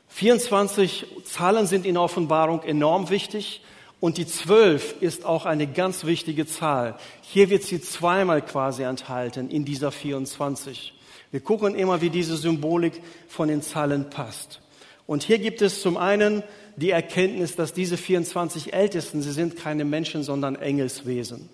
24 0.09 1.07
Zahlen 1.25 1.67
sind 1.67 1.87
in 1.87 1.97
Offenbarung 1.97 2.63
enorm 2.63 3.09
wichtig. 3.09 3.63
Und 4.03 4.19
die 4.19 4.27
zwölf 4.27 4.97
ist 5.01 5.25
auch 5.25 5.47
eine 5.47 5.69
ganz 5.69 6.03
wichtige 6.03 6.45
Zahl. 6.45 6.97
Hier 7.21 7.51
wird 7.51 7.63
sie 7.63 7.81
zweimal 7.81 8.43
quasi 8.43 8.83
enthalten 8.83 9.49
in 9.49 9.65
dieser 9.65 9.93
24. 9.93 10.93
Wir 11.31 11.39
gucken 11.39 11.77
immer, 11.77 12.01
wie 12.01 12.11
diese 12.11 12.37
Symbolik 12.37 13.01
von 13.29 13.47
den 13.47 13.63
Zahlen 13.63 14.11
passt. 14.11 14.61
Und 15.07 15.23
hier 15.23 15.39
gibt 15.39 15.63
es 15.63 15.83
zum 15.83 15.97
einen 15.97 16.43
die 16.75 16.91
Erkenntnis, 16.91 17.55
dass 17.55 17.75
diese 17.75 17.97
24 17.97 18.73
Ältesten, 18.73 19.23
sie 19.23 19.31
sind 19.31 19.55
keine 19.55 19.85
Menschen, 19.85 20.25
sondern 20.25 20.57
Engelswesen. 20.57 21.49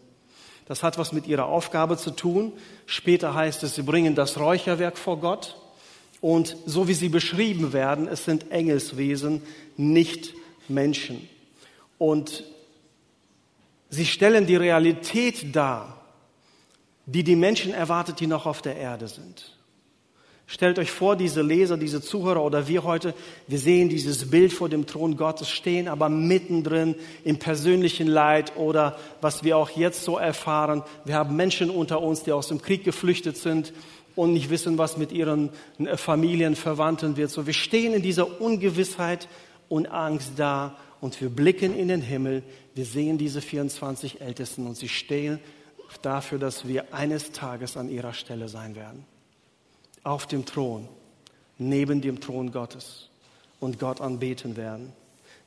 Das 0.65 0.83
hat 0.83 0.97
was 0.97 1.13
mit 1.13 1.27
ihrer 1.27 1.45
Aufgabe 1.45 1.99
zu 1.99 2.13
tun. 2.13 2.55
Später 2.87 3.35
heißt 3.35 3.63
es, 3.63 3.75
sie 3.75 3.83
bringen 3.83 4.15
das 4.15 4.41
Räucherwerk 4.41 4.97
vor 4.97 5.21
Gott. 5.21 5.61
Und 6.23 6.57
so 6.65 6.89
wie 6.89 6.95
sie 6.95 7.11
beschrieben 7.11 7.75
werden, 7.75 8.09
es 8.09 8.25
sind 8.25 8.51
Engelswesen, 8.51 9.43
nicht 9.77 10.33
Menschen. 10.67 11.29
Und 11.99 12.45
sie 13.91 14.07
stellen 14.07 14.47
die 14.47 14.57
Realität 14.57 15.55
dar, 15.55 16.01
die 17.07 17.25
die 17.25 17.37
Menschen 17.37 17.75
erwartet, 17.75 18.21
die 18.21 18.27
noch 18.27 18.47
auf 18.47 18.63
der 18.63 18.77
Erde 18.77 19.09
sind. 19.09 19.59
Stellt 20.51 20.79
euch 20.79 20.91
vor, 20.91 21.15
diese 21.15 21.43
Leser, 21.43 21.77
diese 21.77 22.01
Zuhörer 22.01 22.43
oder 22.43 22.69
wir 22.69 22.83
heute, 22.83 23.13
wir 23.49 23.59
sehen 23.59 23.91
dieses 23.91 24.31
Bild 24.31 24.51
vor 24.51 24.71
dem 24.71 24.87
Thron 24.87 25.19
Gottes 25.19 25.51
stehen, 25.51 25.89
aber 25.89 26.09
mittendrin 26.09 26.95
im 27.23 27.39
persönlichen 27.39 28.07
Leid 28.07 28.57
oder 28.57 28.99
was 29.21 29.45
wir 29.45 29.59
auch 29.59 29.69
jetzt 29.69 30.05
so 30.05 30.17
erfahren. 30.17 30.83
Wir 31.05 31.17
haben 31.17 31.37
Menschen 31.37 31.69
unter 31.69 32.01
uns, 32.01 32.23
die 32.23 32.33
aus 32.33 32.49
dem 32.49 32.63
Krieg 32.63 32.83
geflüchtet 32.83 33.37
sind 33.37 33.75
und 34.17 34.33
nicht 34.33 34.49
wissen, 34.49 34.79
was 34.79 34.97
mit 34.97 35.13
ihren 35.13 35.51
Familien, 35.97 36.57
Verwandten 36.57 37.19
wird. 37.19 37.31
So, 37.31 37.47
wir 37.47 37.53
stehen 37.53 37.93
in 37.93 38.01
dieser 38.01 38.41
Ungewissheit 38.41 39.29
und 39.69 39.87
Angst 39.87 40.33
da 40.37 40.79
und 41.01 41.21
wir 41.21 41.29
blicken 41.29 41.77
in 41.77 41.89
den 41.89 42.03
Himmel, 42.03 42.43
wir 42.75 42.85
sehen 42.85 43.19
diese 43.19 43.41
24 43.41 44.21
Ältesten 44.21 44.67
und 44.67 44.77
sie 44.77 44.89
stehen 44.89 45.41
dafür, 46.03 46.39
dass 46.39 46.67
wir 46.67 46.93
eines 46.95 47.33
Tages 47.33 47.77
an 47.77 47.89
ihrer 47.89 48.13
Stelle 48.13 48.49
sein 48.49 48.75
werden. 48.77 49.05
Auf 50.03 50.27
dem 50.27 50.45
Thron, 50.45 50.89
neben 51.59 52.01
dem 52.01 52.21
Thron 52.21 52.53
Gottes 52.53 53.09
und 53.61 53.79
Gott 53.79 54.01
anbeten 54.01 54.57
werden. 54.57 54.93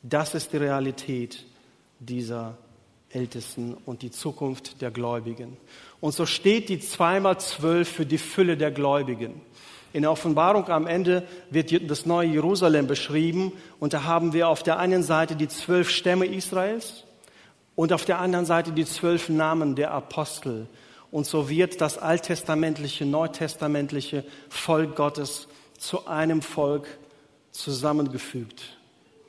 Das 0.03 0.33
ist 0.35 0.53
die 0.53 0.57
Realität 0.57 1.45
dieser 1.99 2.57
Ältesten 3.09 3.75
und 3.85 4.01
die 4.01 4.11
Zukunft 4.11 4.81
der 4.81 4.91
Gläubigen. 4.91 5.57
Und 5.99 6.13
so 6.13 6.25
steht 6.25 6.69
die 6.69 6.79
zweimal 6.79 7.39
zwölf 7.39 7.89
für 7.89 8.05
die 8.05 8.17
Fülle 8.17 8.57
der 8.57 8.71
Gläubigen. 8.71 9.41
In 9.93 10.03
der 10.03 10.11
Offenbarung 10.11 10.67
am 10.69 10.87
Ende 10.87 11.23
wird 11.49 11.89
das 11.89 12.05
neue 12.05 12.29
Jerusalem 12.29 12.87
beschrieben 12.87 13.51
und 13.79 13.93
da 13.93 14.03
haben 14.03 14.33
wir 14.33 14.47
auf 14.47 14.63
der 14.63 14.79
einen 14.79 15.03
Seite 15.03 15.35
die 15.35 15.49
zwölf 15.49 15.89
Stämme 15.89 16.25
Israels 16.25 17.03
und 17.75 17.91
auf 17.91 18.05
der 18.05 18.19
anderen 18.19 18.45
Seite 18.45 18.71
die 18.71 18.85
zwölf 18.85 19.27
Namen 19.27 19.75
der 19.75 19.91
Apostel. 19.91 20.67
Und 21.11 21.25
so 21.25 21.49
wird 21.49 21.81
das 21.81 21.97
alttestamentliche, 21.97 23.05
neutestamentliche 23.05 24.23
Volk 24.49 24.95
Gottes 24.95 25.47
zu 25.77 26.07
einem 26.07 26.41
Volk 26.41 26.87
zusammengefügt. 27.51 28.77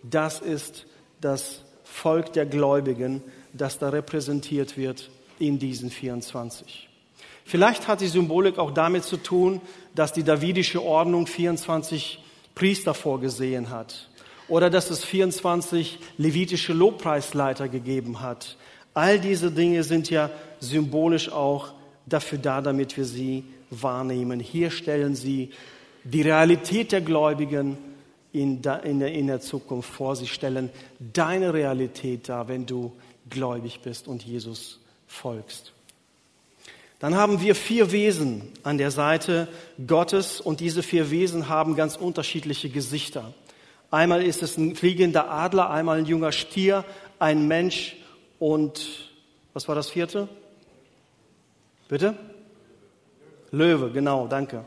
Das 0.05 0.41
ist 0.41 0.87
das 1.21 1.63
Volk 1.83 2.33
der 2.35 2.47
Gläubigen, 2.47 3.23
das 3.53 3.79
da 3.79 3.89
repräsentiert 3.89 4.77
wird 4.77 5.11
in 5.39 5.59
diesen 5.59 5.91
24. 5.91 6.89
Vielleicht 7.45 7.89
hat 7.89 8.01
die 8.01 8.09
Symbolik 8.09 8.59
auch 8.59 8.71
damit 8.71 9.05
zu 9.05 9.17
tun, 9.17 9.61
dass 9.95 10.13
die 10.13 10.23
davidische 10.23 10.83
Ordnung 10.83 11.27
24 11.27 12.23
Priester 12.55 12.95
vorgesehen 12.95 13.71
hat 13.71 14.09
oder 14.49 14.71
dass 14.71 14.91
es 14.91 15.05
24 15.05 15.99
levitische 16.19 16.73
Lobpreisleiter 16.73 17.69
gegeben 17.69 18.21
hat. 18.21 18.57
All 18.95 19.19
diese 19.19 19.51
Dinge 19.51 19.83
sind 19.85 20.11
ja 20.11 20.31
symbolisch 20.61 21.31
auch 21.31 21.73
dafür 22.07 22.39
da, 22.39 22.61
damit 22.61 22.97
wir 22.97 23.05
sie 23.05 23.45
wahrnehmen. 23.71 24.41
Hier 24.41 24.71
stellen 24.71 25.15
sie 25.15 25.51
die 26.05 26.23
Realität 26.23 26.93
der 26.93 27.01
Gläubigen 27.01 27.79
in, 28.33 28.61
der, 28.63 29.41
Zukunft 29.41 29.91
vor. 29.91 30.17
Sie 30.17 30.27
stellen 30.27 30.71
deine 30.99 31.55
Realität 31.55 32.29
dar, 32.29 32.49
wenn 32.49 32.67
du 32.67 32.93
gläubig 33.31 33.81
bist 33.83 34.09
und 34.09 34.25
Jesus 34.25 34.81
folgst. 35.07 35.73
Dann 37.03 37.17
haben 37.17 37.41
wir 37.41 37.57
vier 37.57 37.91
Wesen 37.91 38.43
an 38.63 38.79
der 38.79 38.93
Seite 38.93 39.49
Gottes 39.89 40.41
und 40.41 40.61
diese 40.61 40.85
vier 40.85 41.11
Wesen 41.11 41.49
haben 41.49 41.75
ganz 41.75 41.97
unterschiedliche 41.97 42.69
Gesichter. 42.69 43.35
Einmal 43.91 44.23
ist 44.23 44.41
es 44.41 44.57
ein 44.57 44.77
fliegender 44.77 45.29
Adler, 45.29 45.69
einmal 45.69 45.99
ein 45.99 46.07
junger 46.07 46.31
Stier, 46.31 46.85
ein 47.19 47.49
Mensch 47.49 47.97
und 48.39 49.11
was 49.53 49.67
war 49.67 49.75
das 49.75 49.91
vierte? 49.91 50.29
Bitte? 51.89 52.15
Löwe, 53.51 53.91
genau, 53.91 54.29
danke. 54.29 54.65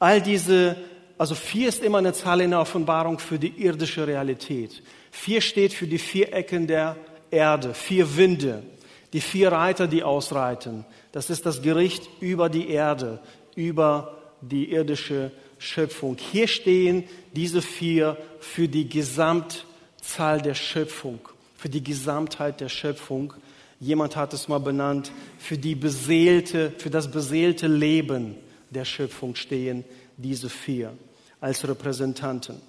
All 0.00 0.20
diese, 0.20 0.74
also 1.18 1.36
vier 1.36 1.68
ist 1.68 1.84
immer 1.84 1.98
eine 1.98 2.14
Zahl 2.14 2.40
in 2.40 2.50
der 2.50 2.62
Offenbarung 2.62 3.20
für 3.20 3.38
die 3.38 3.62
irdische 3.62 4.08
Realität. 4.08 4.82
Vier 5.12 5.40
steht 5.40 5.72
für 5.72 5.86
die 5.86 5.98
vier 5.98 6.34
Ecken 6.34 6.66
der 6.66 6.96
Erde, 7.30 7.74
vier 7.74 8.16
Winde, 8.16 8.64
die 9.12 9.20
vier 9.20 9.52
Reiter, 9.52 9.86
die 9.86 10.02
ausreiten. 10.02 10.84
Das 11.12 11.30
ist 11.30 11.46
das 11.46 11.62
Gericht 11.62 12.08
über 12.20 12.48
die 12.48 12.68
Erde, 12.68 13.20
über 13.54 14.18
die 14.40 14.70
irdische 14.70 15.32
Schöpfung. 15.58 16.16
Hier 16.18 16.48
stehen 16.48 17.04
diese 17.32 17.62
vier 17.62 18.16
für 18.38 18.68
die 18.68 18.88
Gesamtzahl 18.88 20.40
der 20.42 20.54
Schöpfung, 20.54 21.20
für 21.56 21.68
die 21.68 21.82
Gesamtheit 21.82 22.60
der 22.60 22.68
Schöpfung. 22.68 23.34
Jemand 23.80 24.16
hat 24.16 24.32
es 24.32 24.48
mal 24.48 24.58
benannt, 24.58 25.10
für 25.38 25.58
die 25.58 25.74
beseelte, 25.74 26.72
für 26.78 26.90
das 26.90 27.10
beseelte 27.10 27.66
Leben 27.66 28.36
der 28.70 28.84
Schöpfung 28.84 29.34
stehen 29.34 29.84
diese 30.16 30.48
vier 30.48 30.92
als 31.40 31.66
Repräsentanten. 31.66 32.60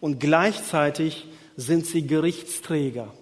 Und 0.00 0.20
gleichzeitig 0.20 1.26
sind 1.56 1.86
sie 1.86 2.06
Gerichtsträger, 2.06 3.12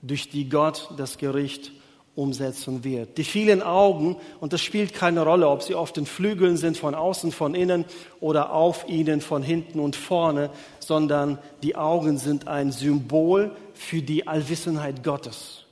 durch 0.00 0.28
die 0.28 0.48
Gott 0.48 0.90
das 0.96 1.18
Gericht 1.18 1.72
umsetzen 2.14 2.84
wird. 2.84 3.16
Die 3.16 3.24
vielen 3.24 3.62
Augen, 3.62 4.16
und 4.40 4.52
das 4.52 4.60
spielt 4.60 4.92
keine 4.92 5.22
Rolle, 5.22 5.48
ob 5.48 5.62
sie 5.62 5.74
auf 5.74 5.92
den 5.92 6.04
Flügeln 6.04 6.56
sind, 6.56 6.76
von 6.76 6.94
außen, 6.94 7.32
von 7.32 7.54
innen 7.54 7.86
oder 8.20 8.52
auf 8.52 8.86
ihnen, 8.88 9.20
von 9.20 9.42
hinten 9.42 9.80
und 9.80 9.96
vorne, 9.96 10.50
sondern 10.78 11.38
die 11.62 11.76
Augen 11.76 12.18
sind 12.18 12.48
ein 12.48 12.70
Symbol 12.70 13.52
für 13.74 14.02
die 14.02 14.26
Allwissenheit 14.26 15.02
Gottes. 15.02 15.64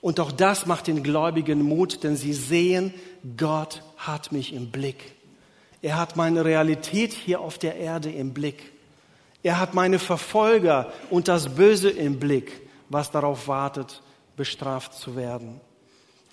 Und 0.00 0.18
auch 0.18 0.32
das 0.32 0.66
macht 0.66 0.88
den 0.88 1.04
Gläubigen 1.04 1.62
Mut, 1.62 2.02
denn 2.02 2.16
sie 2.16 2.32
sehen, 2.32 2.92
Gott 3.36 3.82
hat 3.96 4.32
mich 4.32 4.52
im 4.52 4.72
Blick. 4.72 5.14
Er 5.80 5.96
hat 5.96 6.16
meine 6.16 6.44
Realität 6.44 7.12
hier 7.12 7.40
auf 7.40 7.56
der 7.58 7.76
Erde 7.76 8.10
im 8.10 8.34
Blick. 8.34 8.72
Er 9.44 9.60
hat 9.60 9.74
meine 9.74 10.00
Verfolger 10.00 10.92
und 11.08 11.28
das 11.28 11.54
Böse 11.54 11.90
im 11.90 12.18
Blick, 12.18 12.62
was 12.88 13.12
darauf 13.12 13.46
wartet, 13.46 14.02
bestraft 14.36 14.94
zu 14.94 15.16
werden. 15.16 15.60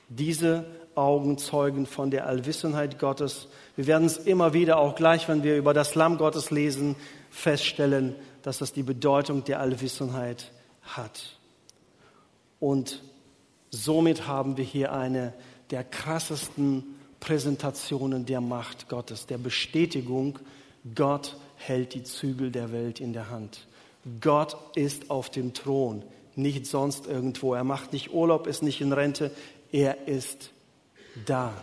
Diese 0.09 0.65
Augen 0.95 1.38
zeugen 1.38 1.85
von 1.85 2.12
der 2.12 2.25
Allwissenheit 2.25 2.99
Gottes. 2.99 3.47
Wir 3.75 3.88
werden 3.88 4.05
es 4.05 4.17
immer 4.17 4.53
wieder, 4.53 4.77
auch 4.77 4.95
gleich, 4.95 5.27
wenn 5.27 5.43
wir 5.43 5.57
über 5.57 5.73
das 5.73 5.95
Lamm 5.95 6.17
Gottes 6.17 6.51
lesen, 6.51 6.95
feststellen, 7.29 8.15
dass 8.41 8.57
das 8.57 8.73
die 8.73 8.83
Bedeutung 8.83 9.43
der 9.43 9.59
Allwissenheit 9.59 10.51
hat. 10.81 11.38
Und 12.59 13.01
somit 13.69 14.27
haben 14.27 14.57
wir 14.57 14.65
hier 14.65 14.91
eine 14.91 15.33
der 15.69 15.83
krassesten 15.83 16.83
Präsentationen 17.19 18.25
der 18.25 18.41
Macht 18.41 18.89
Gottes, 18.89 19.25
der 19.25 19.38
Bestätigung, 19.38 20.39
Gott 20.95 21.38
hält 21.57 21.93
die 21.93 22.03
Zügel 22.03 22.51
der 22.51 22.71
Welt 22.71 22.99
in 22.99 23.13
der 23.13 23.29
Hand. 23.29 23.67
Gott 24.21 24.57
ist 24.75 25.09
auf 25.09 25.29
dem 25.29 25.53
Thron 25.53 26.03
nicht 26.41 26.65
sonst 26.65 27.08
irgendwo. 27.08 27.54
Er 27.54 27.63
macht 27.63 27.93
nicht 27.93 28.13
Urlaub, 28.13 28.47
ist 28.47 28.63
nicht 28.63 28.82
in 28.82 28.93
Rente, 28.93 29.32
er 29.71 30.08
ist 30.08 30.52
da. 31.25 31.54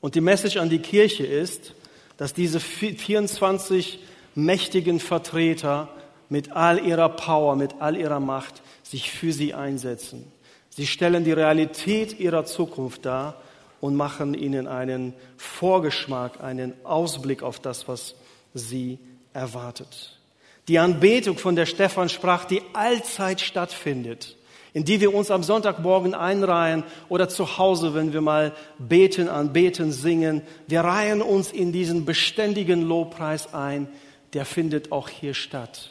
Und 0.00 0.14
die 0.14 0.20
Message 0.20 0.56
an 0.56 0.70
die 0.70 0.80
Kirche 0.80 1.26
ist, 1.26 1.74
dass 2.16 2.34
diese 2.34 2.60
24 2.60 4.00
mächtigen 4.34 5.00
Vertreter 5.00 5.88
mit 6.28 6.52
all 6.52 6.84
ihrer 6.84 7.08
Power, 7.08 7.56
mit 7.56 7.80
all 7.80 7.96
ihrer 7.96 8.20
Macht 8.20 8.62
sich 8.82 9.10
für 9.10 9.32
sie 9.32 9.54
einsetzen. 9.54 10.30
Sie 10.70 10.86
stellen 10.86 11.24
die 11.24 11.32
Realität 11.32 12.18
ihrer 12.18 12.44
Zukunft 12.44 13.06
dar 13.06 13.40
und 13.80 13.94
machen 13.94 14.34
ihnen 14.34 14.66
einen 14.66 15.14
Vorgeschmack, 15.36 16.42
einen 16.42 16.74
Ausblick 16.84 17.42
auf 17.42 17.60
das, 17.60 17.86
was 17.86 18.14
sie 18.54 18.98
erwartet. 19.32 20.18
Die 20.68 20.78
Anbetung, 20.78 21.36
von 21.36 21.56
der 21.56 21.66
Stefan 21.66 22.08
sprach, 22.08 22.46
die 22.46 22.62
allzeit 22.72 23.40
stattfindet, 23.40 24.36
in 24.72 24.84
die 24.84 25.00
wir 25.00 25.14
uns 25.14 25.30
am 25.30 25.42
Sonntagmorgen 25.42 26.14
einreihen 26.14 26.84
oder 27.08 27.28
zu 27.28 27.58
Hause, 27.58 27.94
wenn 27.94 28.12
wir 28.12 28.22
mal 28.22 28.52
beten, 28.78 29.28
anbeten, 29.28 29.92
singen. 29.92 30.42
Wir 30.66 30.80
reihen 30.80 31.20
uns 31.20 31.52
in 31.52 31.70
diesen 31.70 32.04
beständigen 32.06 32.82
Lobpreis 32.82 33.52
ein, 33.52 33.88
der 34.32 34.46
findet 34.46 34.90
auch 34.90 35.08
hier 35.08 35.34
statt. 35.34 35.90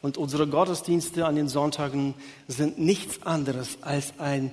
Und 0.00 0.16
unsere 0.16 0.46
Gottesdienste 0.46 1.26
an 1.26 1.36
den 1.36 1.48
Sonntagen 1.48 2.14
sind 2.46 2.78
nichts 2.78 3.22
anderes 3.26 3.78
als 3.82 4.14
ein 4.18 4.52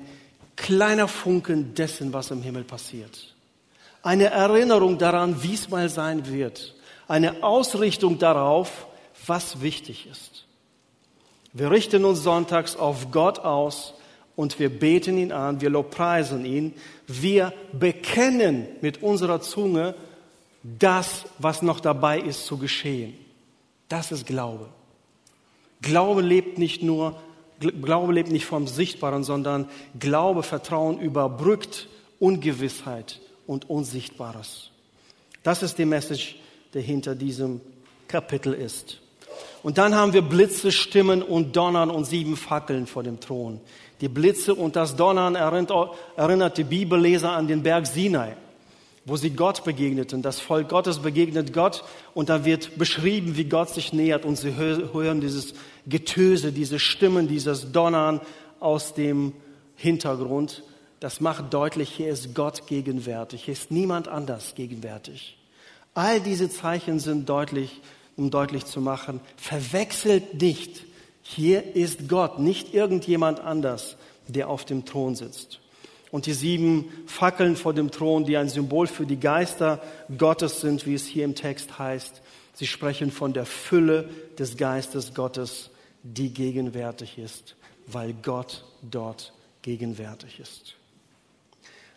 kleiner 0.56 1.08
Funken 1.08 1.76
dessen, 1.76 2.14
was 2.14 2.32
im 2.32 2.42
Himmel 2.42 2.64
passiert. 2.64 3.34
Eine 4.02 4.26
Erinnerung 4.26 4.98
daran, 4.98 5.44
wie 5.44 5.54
es 5.54 5.70
mal 5.70 5.90
sein 5.90 6.32
wird. 6.32 6.76
Eine 7.08 7.44
Ausrichtung 7.44 8.20
darauf, 8.20 8.88
was 9.28 9.62
wichtig 9.62 10.08
ist. 10.12 10.46
Wir 11.54 11.72
richten 11.72 12.04
uns 12.04 12.22
sonntags 12.22 12.76
auf 12.76 13.12
Gott 13.12 13.40
aus 13.40 13.94
und 14.36 14.60
wir 14.60 14.70
beten 14.70 15.18
ihn 15.18 15.32
an, 15.32 15.62
wir 15.62 15.70
lobpreisen 15.70 16.46
ihn, 16.46 16.74
wir 17.08 17.54
bekennen 17.72 18.68
mit 18.82 19.02
unserer 19.02 19.42
Zunge 19.42 19.96
das, 20.64 21.26
was 21.40 21.62
noch 21.62 21.80
dabei 21.80 22.20
ist 22.20 22.46
zu 22.46 22.58
geschehen. 22.58 23.14
Das 23.88 24.12
ist 24.12 24.26
Glaube. 24.26 24.68
Glaube 25.82 26.22
lebt 26.22 26.58
nicht 26.58 26.84
nur, 26.84 27.22
Glaube 27.60 28.14
lebt 28.14 28.32
nicht 28.32 28.46
vom 28.46 28.68
Sichtbaren, 28.68 29.24
sondern 29.24 29.70
Glaube, 30.00 30.44
Vertrauen 30.44 31.00
überbrückt 31.00 31.88
Ungewissheit 32.20 33.22
und 33.48 33.70
Unsichtbares. 33.70 34.72
Das 35.44 35.62
ist 35.62 35.78
die 35.78 35.86
Message, 35.86 36.38
die 36.74 36.82
hinter 36.82 37.16
diesem 37.16 37.62
Kapitel 38.08 38.54
ist. 38.54 39.00
Und 39.66 39.80
dann 39.80 39.96
haben 39.96 40.14
wir 40.14 40.22
Blitze, 40.22 40.72
Stimmen 40.72 41.24
und 41.24 41.56
Donnern 41.56 41.90
und 41.90 42.06
sieben 42.06 42.38
Fackeln 42.38 42.86
vor 42.86 43.02
dem 43.02 43.20
Thron. 43.20 43.60
Die 44.00 44.08
Blitze 44.08 44.54
und 44.54 44.76
das 44.76 44.96
Donnern 44.96 45.34
erinnert 45.34 46.60
die 46.60 46.64
Bibelleser 46.64 47.32
an 47.32 47.48
den 47.48 47.64
Berg 47.64 47.88
Sinai, 47.88 48.38
wo 49.06 49.18
sie 49.18 49.32
Gott 49.32 49.64
begegneten. 49.64 50.22
Das 50.22 50.40
Volk 50.40 50.70
Gottes 50.70 51.00
begegnet 51.00 51.52
Gott 51.52 51.84
und 52.14 52.30
da 52.30 52.46
wird 52.46 52.78
beschrieben, 52.78 53.38
wie 53.38 53.46
Gott 53.46 53.70
sich 53.70 53.92
nähert 53.92 54.24
und 54.24 54.36
sie 54.36 54.54
hören 54.54 55.20
dieses 55.20 55.56
Getöse, 55.88 56.52
diese 56.52 56.78
Stimmen, 56.78 57.28
dieses 57.28 57.72
Donnern 57.72 58.22
aus 58.60 58.94
dem 58.94 59.34
Hintergrund. 59.78 60.62
Das 61.00 61.22
macht 61.22 61.52
deutlich, 61.52 61.90
hier 61.90 62.10
ist 62.10 62.36
Gott 62.36 62.68
gegenwärtig, 62.68 63.46
hier 63.46 63.54
ist 63.54 63.72
niemand 63.72 64.10
anders 64.10 64.54
gegenwärtig. 64.54 65.40
All 65.96 66.22
diese 66.22 66.52
Zeichen 66.52 67.00
sind 67.00 67.28
deutlich 67.28 67.82
um 68.18 68.32
deutlich 68.32 68.66
zu 68.66 68.82
machen, 68.82 69.20
verwechselt 69.38 70.42
nicht. 70.42 70.86
Hier 71.22 71.76
ist 71.76 72.08
Gott, 72.08 72.40
nicht 72.40 72.74
irgendjemand 72.74 73.40
anders, 73.40 73.98
der 74.28 74.50
auf 74.50 74.66
dem 74.66 74.86
Thron 74.86 75.16
sitzt. 75.16 75.60
Und 76.12 76.28
die 76.28 76.34
sieben 76.34 76.90
Fackeln 77.08 77.56
vor 77.56 77.74
dem 77.74 77.92
Thron, 77.92 78.26
die 78.26 78.38
ein 78.38 78.48
Symbol 78.48 78.88
für 78.88 79.06
die 79.06 79.20
Geister 79.20 79.82
Gottes 80.18 80.62
sind, 80.62 80.86
wie 80.86 80.94
es 80.94 81.06
hier 81.06 81.26
im 81.26 81.36
Text 81.36 81.78
heißt, 81.78 82.22
sie 82.54 82.68
sprechen 82.68 83.12
von 83.12 83.34
der 83.34 83.46
Fülle 83.46 84.10
des 84.38 84.56
Geistes 84.56 85.14
Gottes, 85.14 85.72
die 86.04 86.30
gegenwärtig 86.30 87.18
ist, 87.18 87.56
weil 87.88 88.14
Gott 88.14 88.64
dort 88.82 89.34
gegenwärtig 89.62 90.40
ist. 90.40 90.76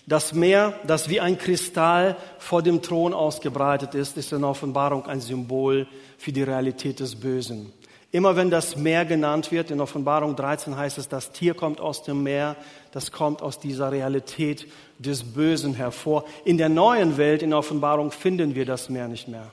Das 0.09 0.33
Meer, 0.33 0.73
das 0.87 1.11
wie 1.11 1.21
ein 1.21 1.37
Kristall 1.37 2.17
vor 2.39 2.63
dem 2.63 2.81
Thron 2.81 3.13
ausgebreitet 3.13 3.95
ist, 3.95 4.17
ist 4.17 4.33
in 4.33 4.43
Offenbarung 4.43 5.05
ein 5.05 5.21
Symbol 5.21 5.87
für 6.17 6.33
die 6.33 6.43
Realität 6.43 7.01
des 7.01 7.15
Bösen. 7.15 7.75
Immer 8.11 8.35
wenn 8.35 8.49
das 8.49 8.75
Meer 8.75 9.05
genannt 9.05 9.53
wird, 9.53 9.71
in 9.71 9.83
Offenbarung 9.83 10.35
13 10.35 10.79
heißt 10.79 10.97
es, 10.97 11.11
das 11.11 11.33
Tier 11.33 11.53
kommt 11.53 11.79
aus 11.79 12.05
dem 12.05 12.23
Meer, 12.23 12.57
das 12.91 13.13
kommt 13.13 13.43
aus 13.43 13.61
dieser 13.61 13.93
Realität 13.93 14.67
des 14.99 15.23
Bösen 15.35 15.75
hervor. 15.75 16.25
In 16.47 16.57
der 16.57 16.71
neuen 16.71 17.19
Welt, 17.19 17.43
in 17.43 17.53
Offenbarung, 17.53 18.11
finden 18.11 18.55
wir 18.55 18.65
das 18.65 18.89
Meer 18.89 19.09
nicht 19.09 19.29
mehr. 19.29 19.53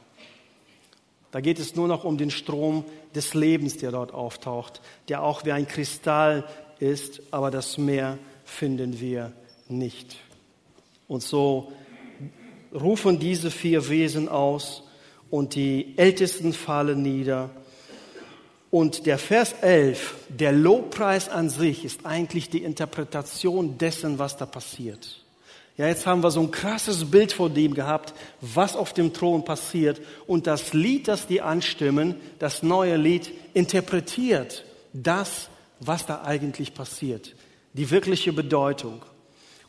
Da 1.31 1.41
geht 1.41 1.59
es 1.59 1.75
nur 1.75 1.89
noch 1.89 2.05
um 2.05 2.17
den 2.17 2.31
Strom 2.31 2.85
des 3.13 3.33
Lebens, 3.33 3.75
der 3.75 3.91
dort 3.91 4.13
auftaucht, 4.13 4.79
der 5.09 5.21
auch 5.21 5.43
wie 5.43 5.51
ein 5.51 5.67
Kristall 5.67 6.45
ist, 6.79 7.21
aber 7.31 7.51
das 7.51 7.77
Meer 7.77 8.17
finden 8.45 9.01
wir 9.01 9.33
nicht. 9.67 10.15
Und 11.07 11.23
so 11.23 11.71
rufen 12.73 13.19
diese 13.19 13.51
vier 13.51 13.89
Wesen 13.89 14.27
aus 14.27 14.83
und 15.29 15.55
die 15.55 15.93
Ältesten 15.97 16.53
fallen 16.53 17.01
nieder. 17.01 17.49
Und 18.71 19.05
der 19.05 19.17
Vers 19.17 19.53
11, 19.61 20.15
der 20.29 20.51
Lobpreis 20.51 21.29
an 21.29 21.49
sich, 21.49 21.85
ist 21.85 22.05
eigentlich 22.05 22.49
die 22.49 22.63
Interpretation 22.63 23.77
dessen, 23.77 24.19
was 24.19 24.35
da 24.37 24.45
passiert. 24.45 25.21
Ja, 25.77 25.87
jetzt 25.87 26.05
haben 26.05 26.23
wir 26.23 26.31
so 26.31 26.39
ein 26.39 26.51
krasses 26.51 27.09
Bild 27.11 27.33
vor 27.33 27.49
dem 27.49 27.73
gehabt, 27.73 28.13
was 28.39 28.75
auf 28.75 28.93
dem 28.93 29.13
Thron 29.13 29.43
passiert. 29.43 30.01
Und 30.25 30.47
das 30.47 30.73
Lied, 30.73 31.07
das 31.07 31.27
die 31.27 31.41
anstimmen, 31.41 32.15
das 32.39 32.63
neue 32.63 32.95
Lied, 32.95 33.31
interpretiert 33.53 34.63
das, 34.93 35.49
was 35.81 36.05
da 36.05 36.23
eigentlich 36.23 36.73
passiert. 36.73 37.35
Die 37.73 37.91
wirkliche 37.91 38.31
Bedeutung. 38.31 39.01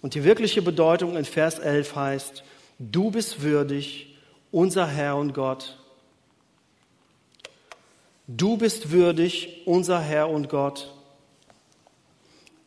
Und 0.07 0.14
die 0.14 0.23
wirkliche 0.23 0.62
Bedeutung 0.62 1.16
in 1.16 1.25
Vers 1.25 1.59
11 1.59 1.97
heißt, 1.97 2.45
du 2.79 3.11
bist 3.11 3.42
würdig, 3.42 4.14
unser 4.53 4.87
Herr 4.87 5.16
und 5.16 5.35
Gott. 5.35 5.77
Du 8.29 8.57
bist 8.57 8.92
würdig, 8.92 9.62
unser 9.64 10.01
Herr 10.01 10.31
und 10.31 10.49
Gott, 10.49 10.95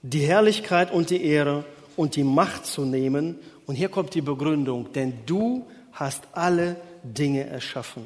die 0.02 0.20
Herrlichkeit 0.20 0.92
und 0.92 1.12
die 1.12 1.24
Ehre 1.24 1.64
und 1.96 2.18
die 2.18 2.26
Macht 2.26 2.66
zu 2.66 2.84
nehmen. 2.84 3.40
Und 3.66 3.76
hier 3.76 3.88
kommt 3.88 4.16
die 4.16 4.22
Begründung, 4.22 4.92
denn 4.92 5.20
du 5.26 5.66
hast 5.94 6.26
alle 6.34 6.76
Dinge 7.04 7.46
erschaffen. 7.48 8.04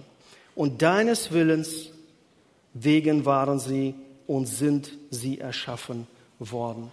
Und 0.54 0.84
deines 0.84 1.32
Willens 1.32 1.90
wegen 2.76 3.26
waren 3.26 3.58
sie 3.58 3.96
und 4.28 4.46
sind 4.46 4.92
sie 5.10 5.40
erschaffen 5.40 6.06
worden. 6.38 6.92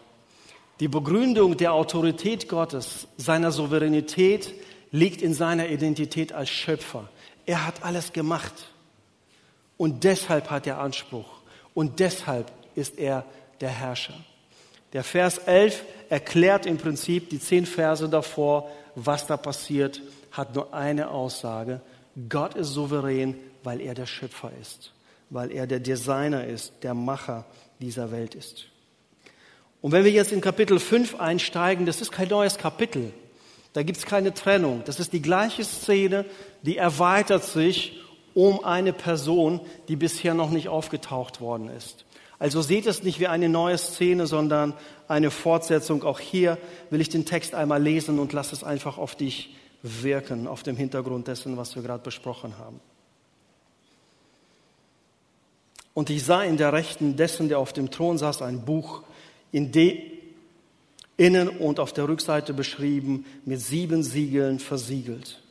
Die 0.80 0.88
Begründung 0.88 1.58
der 1.58 1.74
Autorität 1.74 2.48
Gottes, 2.48 3.06
seiner 3.18 3.52
Souveränität, 3.52 4.54
liegt 4.90 5.20
in 5.20 5.34
seiner 5.34 5.68
Identität 5.68 6.32
als 6.32 6.48
Schöpfer. 6.48 7.08
Er 7.44 7.66
hat 7.66 7.82
alles 7.84 8.14
gemacht. 8.14 8.54
Und 9.76 10.04
deshalb 10.04 10.50
hat 10.50 10.66
er 10.66 10.80
Anspruch. 10.80 11.28
Und 11.74 12.00
deshalb 12.00 12.50
ist 12.74 12.98
er 12.98 13.26
der 13.60 13.68
Herrscher. 13.68 14.14
Der 14.94 15.04
Vers 15.04 15.36
11 15.38 15.84
erklärt 16.08 16.64
im 16.64 16.78
Prinzip 16.78 17.28
die 17.28 17.38
zehn 17.38 17.66
Verse 17.66 18.08
davor, 18.08 18.70
was 18.94 19.26
da 19.26 19.36
passiert, 19.36 20.00
hat 20.32 20.54
nur 20.54 20.72
eine 20.72 21.10
Aussage. 21.10 21.82
Gott 22.28 22.54
ist 22.54 22.72
souverän, 22.72 23.36
weil 23.62 23.82
er 23.82 23.94
der 23.94 24.06
Schöpfer 24.06 24.50
ist, 24.60 24.92
weil 25.28 25.52
er 25.52 25.66
der 25.66 25.80
Designer 25.80 26.44
ist, 26.46 26.72
der 26.82 26.94
Macher 26.94 27.44
dieser 27.78 28.10
Welt 28.10 28.34
ist. 28.34 28.69
Und 29.82 29.92
wenn 29.92 30.04
wir 30.04 30.10
jetzt 30.10 30.32
in 30.32 30.40
Kapitel 30.40 30.78
5 30.78 31.18
einsteigen, 31.18 31.86
das 31.86 32.00
ist 32.00 32.12
kein 32.12 32.28
neues 32.28 32.58
Kapitel. 32.58 33.12
Da 33.72 33.82
gibt 33.82 33.98
es 33.98 34.06
keine 34.06 34.34
Trennung. 34.34 34.82
Das 34.84 35.00
ist 35.00 35.12
die 35.12 35.22
gleiche 35.22 35.64
Szene, 35.64 36.26
die 36.62 36.76
erweitert 36.76 37.44
sich 37.44 38.00
um 38.34 38.64
eine 38.64 38.92
Person, 38.92 39.60
die 39.88 39.96
bisher 39.96 40.34
noch 40.34 40.50
nicht 40.50 40.68
aufgetaucht 40.68 41.40
worden 41.40 41.68
ist. 41.68 42.04
Also 42.38 42.62
seht 42.62 42.86
es 42.86 43.02
nicht 43.02 43.20
wie 43.20 43.26
eine 43.26 43.48
neue 43.48 43.76
Szene, 43.76 44.26
sondern 44.26 44.74
eine 45.08 45.30
Fortsetzung. 45.30 46.02
Auch 46.04 46.18
hier 46.18 46.58
will 46.88 47.00
ich 47.00 47.10
den 47.10 47.26
Text 47.26 47.54
einmal 47.54 47.82
lesen 47.82 48.18
und 48.18 48.32
lass 48.32 48.52
es 48.52 48.64
einfach 48.64 48.98
auf 48.98 49.14
dich 49.14 49.54
wirken, 49.82 50.46
auf 50.46 50.62
dem 50.62 50.76
Hintergrund 50.76 51.28
dessen, 51.28 51.56
was 51.56 51.74
wir 51.74 51.82
gerade 51.82 52.02
besprochen 52.02 52.56
haben. 52.58 52.80
Und 55.92 56.08
ich 56.08 56.24
sah 56.24 56.42
in 56.42 56.56
der 56.56 56.72
Rechten 56.72 57.16
dessen, 57.16 57.48
der 57.48 57.58
auf 57.58 57.72
dem 57.72 57.90
Thron 57.90 58.16
saß, 58.16 58.42
ein 58.42 58.64
Buch, 58.64 59.02
in 59.52 59.72
dem 59.72 59.98
innen 61.20 61.48
und 61.48 61.80
auf 61.80 61.92
der 61.92 62.08
Rückseite 62.08 62.54
beschrieben, 62.54 63.26
mit 63.44 63.60
sieben 63.60 64.02
Siegeln 64.02 64.58
versiegelt. 64.58 65.42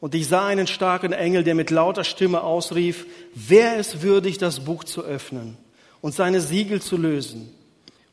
Und 0.00 0.14
ich 0.14 0.28
sah 0.28 0.46
einen 0.46 0.66
starken 0.66 1.12
Engel, 1.12 1.44
der 1.44 1.54
mit 1.54 1.70
lauter 1.70 2.04
Stimme 2.04 2.42
ausrief, 2.42 3.06
wer 3.34 3.76
ist 3.76 4.00
würdig, 4.00 4.38
das 4.38 4.60
Buch 4.60 4.82
zu 4.82 5.02
öffnen 5.02 5.58
und 6.00 6.14
seine 6.14 6.40
Siegel 6.40 6.80
zu 6.80 6.96
lösen? 6.96 7.52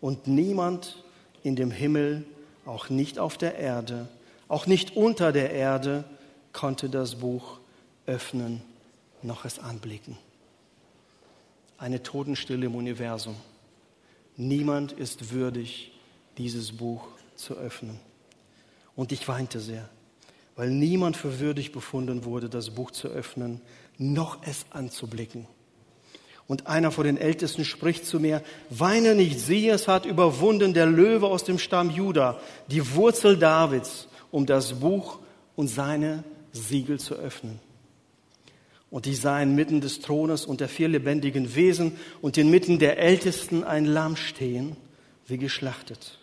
Und 0.02 0.28
niemand 0.28 1.02
in 1.44 1.56
dem 1.56 1.72
Himmel, 1.72 2.26
auch 2.66 2.90
nicht 2.90 3.20
auf 3.20 3.38
der 3.38 3.56
Erde, 3.56 4.10
auch 4.50 4.68
nicht 4.68 4.98
unter 4.98 5.32
der 5.32 5.52
Erde, 5.52 6.04
konnte 6.52 6.90
das 6.90 7.16
Buch 7.16 7.60
öffnen, 8.06 8.62
noch 9.22 9.46
es 9.46 9.60
anblicken. 9.60 10.18
Eine 11.78 12.04
Totenstille 12.04 12.66
im 12.66 12.76
Universum. 12.76 13.36
Niemand 14.38 14.94
ist 14.94 15.32
würdig, 15.32 15.92
dieses 16.38 16.72
Buch 16.72 17.08
zu 17.36 17.56
öffnen. 17.56 18.00
Und 18.96 19.12
ich 19.12 19.28
weinte 19.28 19.60
sehr, 19.60 19.90
weil 20.56 20.70
niemand 20.70 21.18
für 21.18 21.40
würdig 21.40 21.72
befunden 21.72 22.26
wurde, 22.26 22.50
das 22.50 22.72
Buch 22.72 22.92
zu 22.92 23.08
öffnen, 23.08 23.62
noch 23.98 24.38
es 24.44 24.66
anzublicken. 24.72 25.48
Und 26.48 26.68
einer 26.68 26.92
von 26.92 27.06
den 27.06 27.18
Ältesten 27.18 27.64
spricht 27.64 28.06
zu 28.06 28.20
mir, 28.20 28.44
weine 28.70 29.16
nicht, 29.16 29.40
siehe, 29.40 29.74
es 29.74 29.88
hat 29.88 30.06
überwunden 30.06 30.74
der 30.74 30.86
Löwe 30.86 31.28
aus 31.28 31.44
dem 31.46 31.58
Stamm 31.58 31.90
Juda, 31.90 32.40
die 32.68 32.96
Wurzel 32.96 33.38
Davids, 33.38 34.08
um 34.32 34.46
das 34.46 34.74
Buch 34.74 35.20
und 35.56 35.68
seine 35.68 36.24
Siegel 36.52 37.00
zu 37.00 37.16
öffnen. 37.16 37.60
Und 38.92 39.08
ich 39.08 39.20
sah 39.20 39.42
inmitten 39.42 39.82
des 39.82 40.02
Thrones 40.02 40.46
und 40.46 40.60
der 40.60 40.70
vier 40.70 40.90
lebendigen 40.90 41.56
Wesen 41.56 41.98
und 42.22 42.38
inmitten 42.38 42.78
der 42.78 43.00
Ältesten 43.00 43.64
ein 43.64 43.86
Lamm 43.86 44.16
stehen, 44.16 44.76
wie 45.26 45.40
geschlachtet 45.40 46.20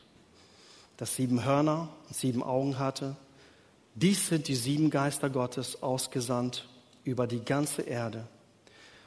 das 0.99 1.15
sieben 1.15 1.45
Hörner 1.45 1.89
und 2.09 2.17
sieben 2.17 2.43
Augen 2.43 2.79
hatte. 2.79 3.17
Dies 3.95 4.29
sind 4.29 4.49
die 4.49 4.55
sieben 4.55 4.91
Geister 4.91 5.31
Gottes 5.31 5.83
ausgesandt 5.83 6.69
über 7.05 7.27
die 7.27 7.43
ganze 7.43 7.83
Erde. 7.83 8.27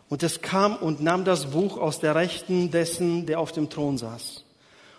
Und 0.09 0.23
es 0.23 0.41
kam 0.41 0.75
und 0.77 1.01
nahm 1.01 1.23
das 1.23 1.51
Buch 1.51 1.77
aus 1.77 1.99
der 1.99 2.15
Rechten 2.15 2.71
dessen, 2.71 3.25
der 3.25 3.39
auf 3.39 3.51
dem 3.51 3.69
Thron 3.69 3.97
saß. 3.97 4.43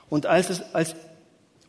Und 0.08 0.26
als 0.26 0.50
es, 0.50 0.62
als, 0.74 0.94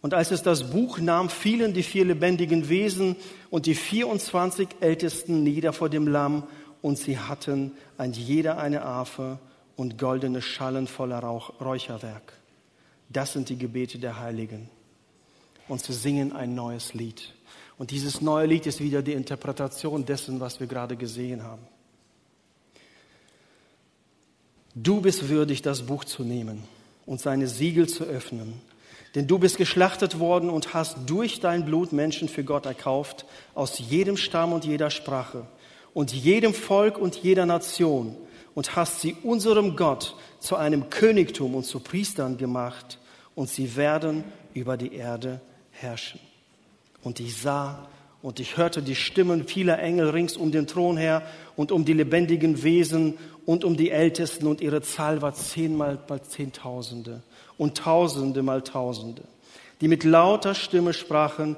und 0.01 0.13
als 0.13 0.31
es 0.31 0.43
das 0.43 0.69
Buch 0.71 0.99
nahm, 0.99 1.29
fielen 1.29 1.73
die 1.73 1.83
vier 1.83 2.05
lebendigen 2.05 2.67
Wesen 2.67 3.15
und 3.49 3.65
die 3.65 3.75
24 3.75 4.67
Ältesten 4.81 5.43
nieder 5.43 5.71
vor 5.71 5.89
dem 5.89 6.07
Lamm 6.07 6.43
und 6.83 6.99
sie 6.99 7.17
hatten 7.17 7.71
ein 7.97 8.11
jeder 8.11 8.59
eine 8.59 8.83
Arfe 8.83 9.39
und 9.75 9.97
goldene 9.97 10.41
Schallen 10.41 10.85
voller 10.85 11.19
Rauch, 11.19 11.59
Räucherwerk. 11.61 12.33
Das 13.09 13.33
sind 13.33 13.49
die 13.49 13.57
Gebete 13.57 13.97
der 13.97 14.19
Heiligen 14.19 14.69
und 15.69 15.81
zu 15.81 15.93
singen 15.93 16.33
ein 16.33 16.53
neues 16.53 16.93
Lied. 16.93 17.33
Und 17.77 17.91
dieses 17.91 18.21
neue 18.21 18.47
Lied 18.47 18.67
ist 18.67 18.81
wieder 18.81 19.01
die 19.01 19.13
Interpretation 19.13 20.05
dessen, 20.05 20.41
was 20.41 20.59
wir 20.59 20.67
gerade 20.67 20.97
gesehen 20.97 21.41
haben. 21.43 21.63
Du 24.75 24.99
bist 24.99 25.29
würdig, 25.29 25.61
das 25.61 25.83
Buch 25.83 26.03
zu 26.03 26.23
nehmen 26.23 26.63
und 27.05 27.21
seine 27.21 27.47
Siegel 27.47 27.87
zu 27.87 28.03
öffnen. 28.03 28.61
Denn 29.15 29.27
du 29.27 29.39
bist 29.39 29.57
geschlachtet 29.57 30.19
worden 30.19 30.49
und 30.49 30.73
hast 30.73 30.97
durch 31.05 31.39
dein 31.39 31.63
Blut 31.63 31.93
Menschen 31.93 32.27
für 32.27 32.43
Gott 32.43 32.65
erkauft, 32.65 33.25
aus 33.53 33.79
jedem 33.79 34.17
Stamm 34.17 34.51
und 34.51 34.65
jeder 34.65 34.89
Sprache 34.89 35.47
und 35.93 36.13
jedem 36.13 36.53
Volk 36.53 36.97
und 36.97 37.15
jeder 37.15 37.45
Nation 37.45 38.15
und 38.55 38.75
hast 38.75 39.01
sie 39.01 39.15
unserem 39.23 39.75
Gott 39.75 40.15
zu 40.39 40.55
einem 40.55 40.89
Königtum 40.89 41.55
und 41.55 41.65
zu 41.65 41.79
Priestern 41.79 42.37
gemacht 42.37 42.99
und 43.35 43.49
sie 43.49 43.75
werden 43.75 44.23
über 44.53 44.77
die 44.77 44.93
Erde 44.93 45.41
herrschen. 45.71 46.19
Und 47.03 47.19
ich 47.19 47.37
sah 47.37 47.87
und 48.21 48.39
ich 48.39 48.57
hörte 48.57 48.81
die 48.81 48.95
Stimmen 48.95 49.47
vieler 49.47 49.79
Engel 49.79 50.09
rings 50.09 50.37
um 50.37 50.51
den 50.51 50.67
Thron 50.67 50.97
her 50.97 51.23
und 51.55 51.71
um 51.71 51.85
die 51.85 51.93
lebendigen 51.93 52.63
Wesen 52.63 53.17
und 53.45 53.65
um 53.65 53.75
die 53.75 53.89
Ältesten 53.91 54.47
und 54.47 54.61
ihre 54.61 54.81
Zahl 54.81 55.21
war 55.21 55.33
zehnmal 55.33 55.99
mal 56.07 56.21
Zehntausende 56.21 57.21
und 57.57 57.77
Tausende 57.77 58.41
mal 58.41 58.61
Tausende, 58.61 59.23
die 59.81 59.89
mit 59.89 60.05
lauter 60.05 60.55
Stimme 60.55 60.93
sprachen, 60.93 61.57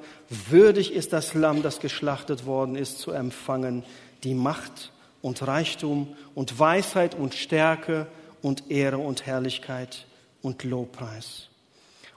würdig 0.49 0.93
ist 0.93 1.13
das 1.13 1.35
Lamm, 1.35 1.61
das 1.61 1.79
geschlachtet 1.79 2.47
worden 2.47 2.75
ist, 2.75 2.97
zu 2.97 3.11
empfangen, 3.11 3.83
die 4.25 4.33
Macht 4.33 4.91
und 5.21 5.47
Reichtum 5.47 6.15
und 6.33 6.59
Weisheit 6.59 7.15
und 7.15 7.33
Stärke 7.33 8.07
und 8.41 8.69
Ehre 8.69 8.97
und 8.97 9.25
Herrlichkeit 9.25 10.05
und 10.41 10.63
Lobpreis. 10.63 11.47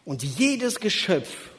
Und 0.04 0.22
jedes 0.22 0.80
Geschöpf, 0.80 1.50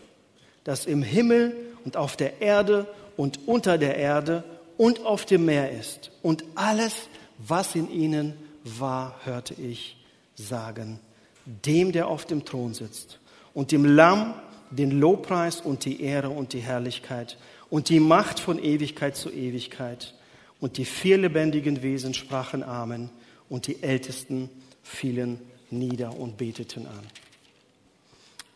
das 0.64 0.86
im 0.86 1.02
Himmel 1.02 1.56
und 1.86 1.98
auf 1.98 2.18
der 2.18 2.42
Erde 2.42 2.88
und 3.16 3.48
unter 3.48 3.78
der 3.78 3.96
Erde 3.96 4.44
und 4.78 5.06
auf 5.06 5.26
dem 5.26 5.46
Meer 5.46 5.72
ist. 5.72 6.12
Und 6.22 6.44
alles, 6.56 6.94
was 7.38 7.76
in 7.76 7.92
ihnen 7.92 8.34
war, 8.64 9.16
hörte 9.24 9.54
ich 9.54 9.98
sagen, 10.36 11.00
dem, 11.46 11.92
der 11.92 12.08
auf 12.08 12.26
dem 12.26 12.46
Thron 12.46 12.74
sitzt 12.74 13.20
und 13.54 13.72
dem 13.72 13.86
Lamm 13.86 14.34
den 14.72 15.00
Lobpreis 15.00 15.62
und 15.62 15.86
die 15.86 16.02
Ehre 16.04 16.30
und 16.30 16.54
die 16.54 16.60
Herrlichkeit 16.60 17.38
und 17.70 17.90
die 17.90 18.00
Macht 18.00 18.40
von 18.40 18.62
Ewigkeit 18.64 19.16
zu 19.16 19.32
Ewigkeit. 19.32 20.14
Und 20.60 20.78
die 20.78 20.86
vier 20.86 21.18
lebendigen 21.18 21.82
Wesen 21.84 22.14
sprachen 22.14 22.64
Amen 22.64 23.10
und 23.48 23.68
die 23.68 23.82
Ältesten 23.82 24.50
fielen 24.84 25.40
nieder 25.70 26.18
und 26.18 26.38
beteten 26.38 26.86
an. 26.86 27.08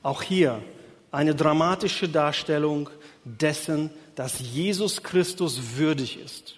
Auch 0.01 0.21
hier 0.21 0.61
eine 1.11 1.35
dramatische 1.35 2.09
Darstellung 2.09 2.89
dessen, 3.23 3.89
dass 4.15 4.39
Jesus 4.39 5.01
Christus 5.03 5.77
würdig 5.77 6.19
ist. 6.19 6.55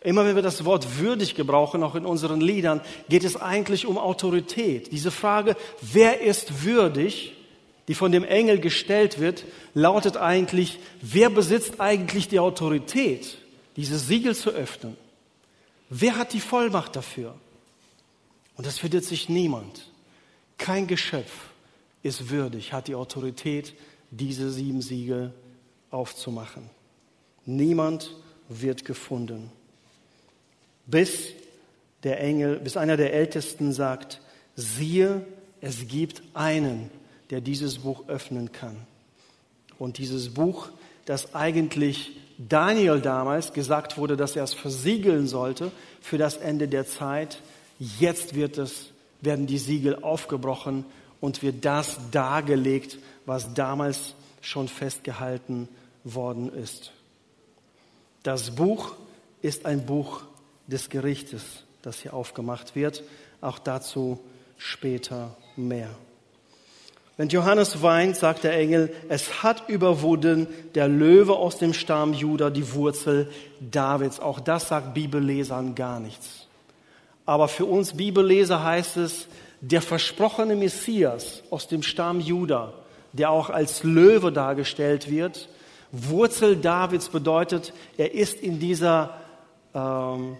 Immer 0.00 0.26
wenn 0.26 0.36
wir 0.36 0.42
das 0.42 0.64
Wort 0.64 0.98
würdig 0.98 1.34
gebrauchen, 1.34 1.82
auch 1.82 1.94
in 1.94 2.04
unseren 2.04 2.40
Liedern, 2.40 2.82
geht 3.08 3.24
es 3.24 3.36
eigentlich 3.36 3.86
um 3.86 3.96
Autorität. 3.96 4.92
Diese 4.92 5.10
Frage, 5.10 5.56
wer 5.80 6.20
ist 6.20 6.64
würdig, 6.64 7.32
die 7.88 7.94
von 7.94 8.12
dem 8.12 8.24
Engel 8.24 8.60
gestellt 8.60 9.18
wird, 9.18 9.44
lautet 9.72 10.16
eigentlich, 10.16 10.78
wer 11.00 11.30
besitzt 11.30 11.80
eigentlich 11.80 12.28
die 12.28 12.38
Autorität, 12.38 13.38
dieses 13.76 14.06
Siegel 14.06 14.34
zu 14.34 14.50
öffnen? 14.50 14.96
Wer 15.90 16.16
hat 16.16 16.32
die 16.32 16.40
Vollmacht 16.40 16.96
dafür? 16.96 17.34
Und 18.56 18.66
das 18.66 18.78
findet 18.78 19.04
sich 19.04 19.28
niemand. 19.28 19.90
Kein 20.58 20.86
Geschöpf 20.86 21.32
ist 22.02 22.30
würdig, 22.30 22.72
hat 22.72 22.88
die 22.88 22.94
Autorität, 22.94 23.74
diese 24.10 24.50
sieben 24.50 24.80
Siegel 24.80 25.32
aufzumachen. 25.90 26.70
Niemand 27.46 28.14
wird 28.48 28.84
gefunden. 28.84 29.50
Bis 30.86 31.32
der 32.02 32.20
Engel, 32.20 32.60
bis 32.60 32.76
einer 32.76 32.96
der 32.96 33.12
Ältesten 33.12 33.72
sagt, 33.72 34.20
siehe, 34.54 35.26
es 35.60 35.88
gibt 35.88 36.22
einen, 36.34 36.90
der 37.30 37.40
dieses 37.40 37.78
Buch 37.78 38.08
öffnen 38.08 38.52
kann. 38.52 38.76
Und 39.78 39.98
dieses 39.98 40.34
Buch, 40.34 40.68
das 41.06 41.34
eigentlich 41.34 42.12
Daniel 42.38 43.00
damals 43.00 43.52
gesagt 43.52 43.96
wurde, 43.96 44.16
dass 44.16 44.36
er 44.36 44.44
es 44.44 44.54
versiegeln 44.54 45.26
sollte 45.26 45.70
für 46.00 46.18
das 46.18 46.36
Ende 46.36 46.68
der 46.68 46.86
Zeit, 46.86 47.40
jetzt 47.78 48.34
wird 48.34 48.58
es, 48.58 48.90
werden 49.20 49.46
die 49.46 49.58
Siegel 49.58 50.02
aufgebrochen 50.02 50.84
und 51.20 51.42
wird 51.42 51.64
das 51.64 51.98
dargelegt, 52.10 52.98
was 53.26 53.54
damals 53.54 54.14
schon 54.40 54.68
festgehalten 54.68 55.68
worden 56.02 56.52
ist. 56.52 56.92
Das 58.22 58.54
Buch 58.54 58.94
ist 59.42 59.66
ein 59.66 59.86
Buch 59.86 60.22
des 60.66 60.88
Gerichtes, 60.88 61.42
das 61.82 62.00
hier 62.00 62.14
aufgemacht 62.14 62.74
wird. 62.74 63.02
Auch 63.40 63.58
dazu 63.58 64.18
später 64.58 65.36
mehr. 65.56 65.90
Wenn 67.16 67.28
Johannes 67.28 67.80
weint, 67.80 68.16
sagt 68.16 68.42
der 68.42 68.58
Engel, 68.58 68.92
es 69.08 69.42
hat 69.44 69.68
überwunden 69.68 70.48
der 70.74 70.88
Löwe 70.88 71.36
aus 71.36 71.58
dem 71.58 71.72
Stamm 71.72 72.12
Juda, 72.12 72.50
die 72.50 72.72
Wurzel 72.74 73.30
Davids. 73.60 74.18
Auch 74.18 74.40
das 74.40 74.68
sagt 74.68 74.94
Bibellesern 74.94 75.76
gar 75.76 76.00
nichts. 76.00 76.48
Aber 77.24 77.46
für 77.46 77.66
uns 77.66 77.94
Bibelleser 77.94 78.64
heißt 78.64 78.96
es, 78.96 79.28
der 79.60 79.80
versprochene 79.80 80.56
Messias 80.56 81.42
aus 81.50 81.68
dem 81.68 81.82
Stamm 81.82 82.20
Juda, 82.20 82.72
der 83.12 83.30
auch 83.30 83.48
als 83.48 83.84
Löwe 83.84 84.32
dargestellt 84.32 85.08
wird, 85.08 85.48
Wurzel 85.92 86.56
Davids 86.56 87.08
bedeutet, 87.08 87.72
er 87.96 88.12
ist 88.12 88.40
in 88.40 88.58
dieser 88.58 89.16
ähm, 89.72 90.36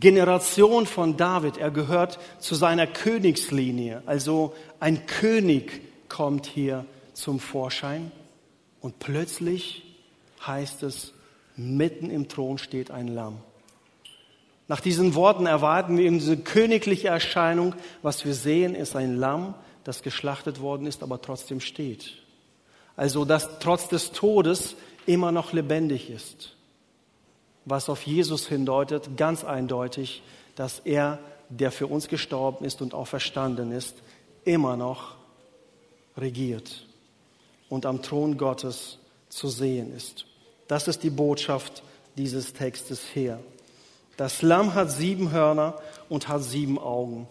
Generation 0.00 0.86
von 0.86 1.18
David, 1.18 1.58
er 1.58 1.70
gehört 1.70 2.18
zu 2.38 2.54
seiner 2.54 2.86
Königslinie. 2.86 4.02
Also 4.06 4.54
ein 4.80 5.06
König 5.06 5.82
kommt 6.08 6.46
hier 6.46 6.86
zum 7.12 7.38
Vorschein 7.38 8.10
und 8.80 8.98
plötzlich 8.98 9.82
heißt 10.44 10.82
es, 10.84 11.12
mitten 11.54 12.10
im 12.10 12.28
Thron 12.28 12.56
steht 12.56 12.90
ein 12.90 13.08
Lamm. 13.08 13.38
Nach 14.68 14.80
diesen 14.80 15.14
Worten 15.14 15.46
erwarten 15.46 15.98
wir 15.98 16.10
diese 16.10 16.38
königliche 16.38 17.08
Erscheinung. 17.08 17.74
Was 18.02 18.24
wir 18.24 18.34
sehen, 18.34 18.74
ist 18.74 18.96
ein 18.96 19.16
Lamm, 19.16 19.54
das 19.84 20.02
geschlachtet 20.02 20.60
worden 20.60 20.86
ist, 20.86 21.02
aber 21.02 21.20
trotzdem 21.20 21.60
steht. 21.60 22.14
Also, 22.96 23.24
dass 23.24 23.58
trotz 23.58 23.88
des 23.88 24.12
Todes 24.12 24.76
immer 25.06 25.32
noch 25.32 25.52
lebendig 25.52 26.08
ist 26.08 26.56
was 27.64 27.88
auf 27.88 28.06
Jesus 28.06 28.46
hindeutet, 28.46 29.16
ganz 29.16 29.44
eindeutig, 29.44 30.22
dass 30.56 30.80
er, 30.80 31.18
der 31.48 31.70
für 31.72 31.86
uns 31.86 32.08
gestorben 32.08 32.64
ist 32.64 32.82
und 32.82 32.94
auch 32.94 33.06
verstanden 33.06 33.72
ist, 33.72 33.96
immer 34.44 34.76
noch 34.76 35.16
regiert 36.16 36.86
und 37.68 37.86
am 37.86 38.02
Thron 38.02 38.36
Gottes 38.36 38.98
zu 39.28 39.48
sehen 39.48 39.94
ist. 39.94 40.26
Das 40.68 40.88
ist 40.88 41.02
die 41.02 41.10
Botschaft 41.10 41.82
dieses 42.16 42.52
Textes 42.52 43.00
hier. 43.12 43.40
Das 44.16 44.42
Lamm 44.42 44.74
hat 44.74 44.90
sieben 44.90 45.32
Hörner 45.32 45.74
und 46.08 46.28
hat 46.28 46.42
sieben 46.42 46.78
Augen. 46.78 47.26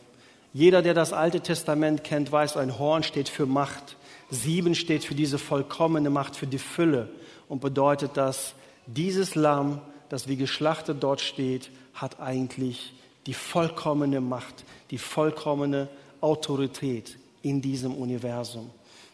Jeder, 0.54 0.82
der 0.82 0.96
das 0.96 1.14
Alte 1.14 1.42
Testament 1.42 2.04
kennt, 2.04 2.32
weiß, 2.32 2.58
ein 2.58 2.80
Horn 2.80 3.04
steht 3.04 3.30
für 3.30 3.46
Macht. 3.46 3.98
Sieben 4.32 4.74
steht 4.74 5.04
für 5.04 5.14
diese 5.14 5.38
vollkommene 5.38 6.10
Macht, 6.10 6.36
für 6.36 6.48
die 6.48 6.58
Fülle 6.58 7.10
und 7.48 7.62
bedeutet, 7.62 8.18
dass 8.18 8.54
dieses 8.88 9.36
Lamm 9.36 9.82
das 10.10 10.28
wie 10.28 10.36
geschlachtet 10.36 11.02
dort 11.02 11.22
steht, 11.22 11.72
hat 11.94 12.20
eigentlich 12.20 12.94
die 13.26 13.34
vollkommene 13.34 14.22
Macht, 14.22 14.66
die 14.92 14.98
vollkommene 14.98 15.88
Autorität 16.22 17.18
in 17.42 17.62
diesem 17.62 17.96
Universum. 17.96 18.70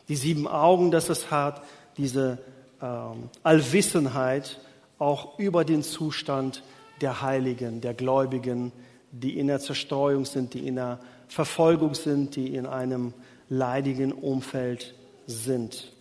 Die 0.07 0.15
sieben 0.15 0.47
Augen, 0.47 0.91
das 0.91 1.09
es 1.09 1.31
hat, 1.31 1.63
diese 1.97 2.37
ähm, 2.81 3.29
Allwissenheit 3.43 4.59
auch 4.99 5.37
über 5.39 5.65
den 5.65 5.83
Zustand 5.83 6.63
der 7.01 7.21
Heiligen, 7.21 7.81
der 7.81 7.93
Gläubigen, 7.93 8.71
die 9.11 9.37
in 9.37 9.47
der 9.47 9.59
Zerstreuung 9.59 10.25
sind, 10.25 10.53
die 10.53 10.67
in 10.67 10.75
der 10.75 10.99
Verfolgung 11.27 11.95
sind, 11.95 12.35
die 12.35 12.55
in 12.55 12.65
einem 12.65 13.13
leidigen 13.49 14.11
Umfeld 14.11 14.93
sind. 15.27 15.91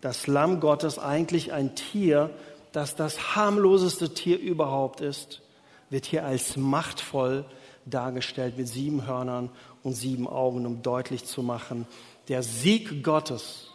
Das 0.00 0.26
Lamm 0.26 0.60
Gottes 0.60 0.98
eigentlich 0.98 1.52
ein 1.52 1.74
Tier, 1.74 2.30
das 2.72 2.96
das 2.96 3.36
harmloseste 3.36 4.14
Tier 4.14 4.38
überhaupt 4.38 5.00
ist, 5.00 5.42
wird 5.90 6.06
hier 6.06 6.24
als 6.24 6.56
machtvoll 6.56 7.44
dargestellt 7.84 8.56
mit 8.56 8.68
sieben 8.68 9.06
Hörnern 9.06 9.50
und 9.82 9.94
sieben 9.94 10.26
Augen, 10.26 10.66
um 10.66 10.82
deutlich 10.82 11.24
zu 11.24 11.42
machen, 11.42 11.86
der 12.28 12.42
Sieg 12.42 13.02
Gottes, 13.02 13.70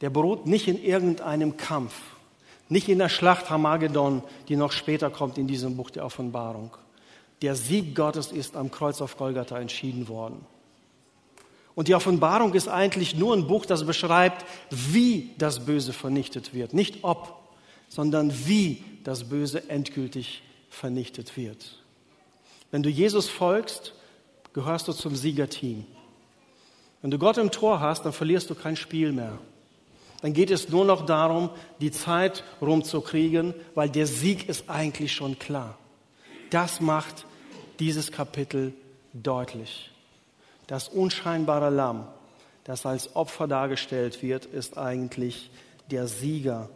der 0.00 0.10
beruht 0.10 0.46
nicht 0.46 0.68
in 0.68 0.82
irgendeinem 0.82 1.56
Kampf, 1.56 1.94
nicht 2.68 2.88
in 2.88 2.98
der 2.98 3.08
Schlacht 3.08 3.50
Hamagedon, 3.50 4.22
die 4.48 4.56
noch 4.56 4.72
später 4.72 5.10
kommt 5.10 5.38
in 5.38 5.46
diesem 5.46 5.76
Buch 5.76 5.90
der 5.90 6.04
Offenbarung. 6.04 6.76
Der 7.42 7.54
Sieg 7.54 7.94
Gottes 7.94 8.32
ist 8.32 8.56
am 8.56 8.70
Kreuz 8.70 9.00
auf 9.00 9.16
Golgatha 9.16 9.58
entschieden 9.58 10.08
worden. 10.08 10.44
Und 11.74 11.86
die 11.86 11.94
Offenbarung 11.94 12.54
ist 12.54 12.68
eigentlich 12.68 13.14
nur 13.14 13.36
ein 13.36 13.46
Buch, 13.46 13.64
das 13.64 13.86
beschreibt, 13.86 14.44
wie 14.70 15.34
das 15.38 15.64
Böse 15.64 15.92
vernichtet 15.92 16.52
wird, 16.52 16.74
nicht 16.74 17.04
ob 17.04 17.38
sondern 17.88 18.32
wie 18.46 18.84
das 19.04 19.28
Böse 19.28 19.68
endgültig 19.70 20.42
vernichtet 20.70 21.36
wird. 21.36 21.82
Wenn 22.70 22.82
du 22.82 22.90
Jesus 22.90 23.28
folgst, 23.28 23.94
gehörst 24.52 24.88
du 24.88 24.92
zum 24.92 25.16
Siegerteam. 25.16 25.86
Wenn 27.00 27.10
du 27.10 27.18
Gott 27.18 27.38
im 27.38 27.50
Tor 27.50 27.80
hast, 27.80 28.04
dann 28.04 28.12
verlierst 28.12 28.50
du 28.50 28.54
kein 28.54 28.76
Spiel 28.76 29.12
mehr. 29.12 29.38
Dann 30.20 30.32
geht 30.32 30.50
es 30.50 30.68
nur 30.68 30.84
noch 30.84 31.06
darum, 31.06 31.50
die 31.80 31.92
Zeit 31.92 32.42
rumzukriegen, 32.60 33.54
weil 33.74 33.88
der 33.88 34.06
Sieg 34.06 34.48
ist 34.48 34.68
eigentlich 34.68 35.12
schon 35.12 35.38
klar. 35.38 35.78
Das 36.50 36.80
macht 36.80 37.24
dieses 37.78 38.10
Kapitel 38.10 38.74
deutlich. 39.12 39.90
Das 40.66 40.88
unscheinbare 40.88 41.70
Lamm, 41.70 42.06
das 42.64 42.84
als 42.84 43.14
Opfer 43.14 43.46
dargestellt 43.46 44.22
wird, 44.22 44.44
ist 44.44 44.76
eigentlich 44.76 45.50
der 45.90 46.08
Sieger 46.08 46.68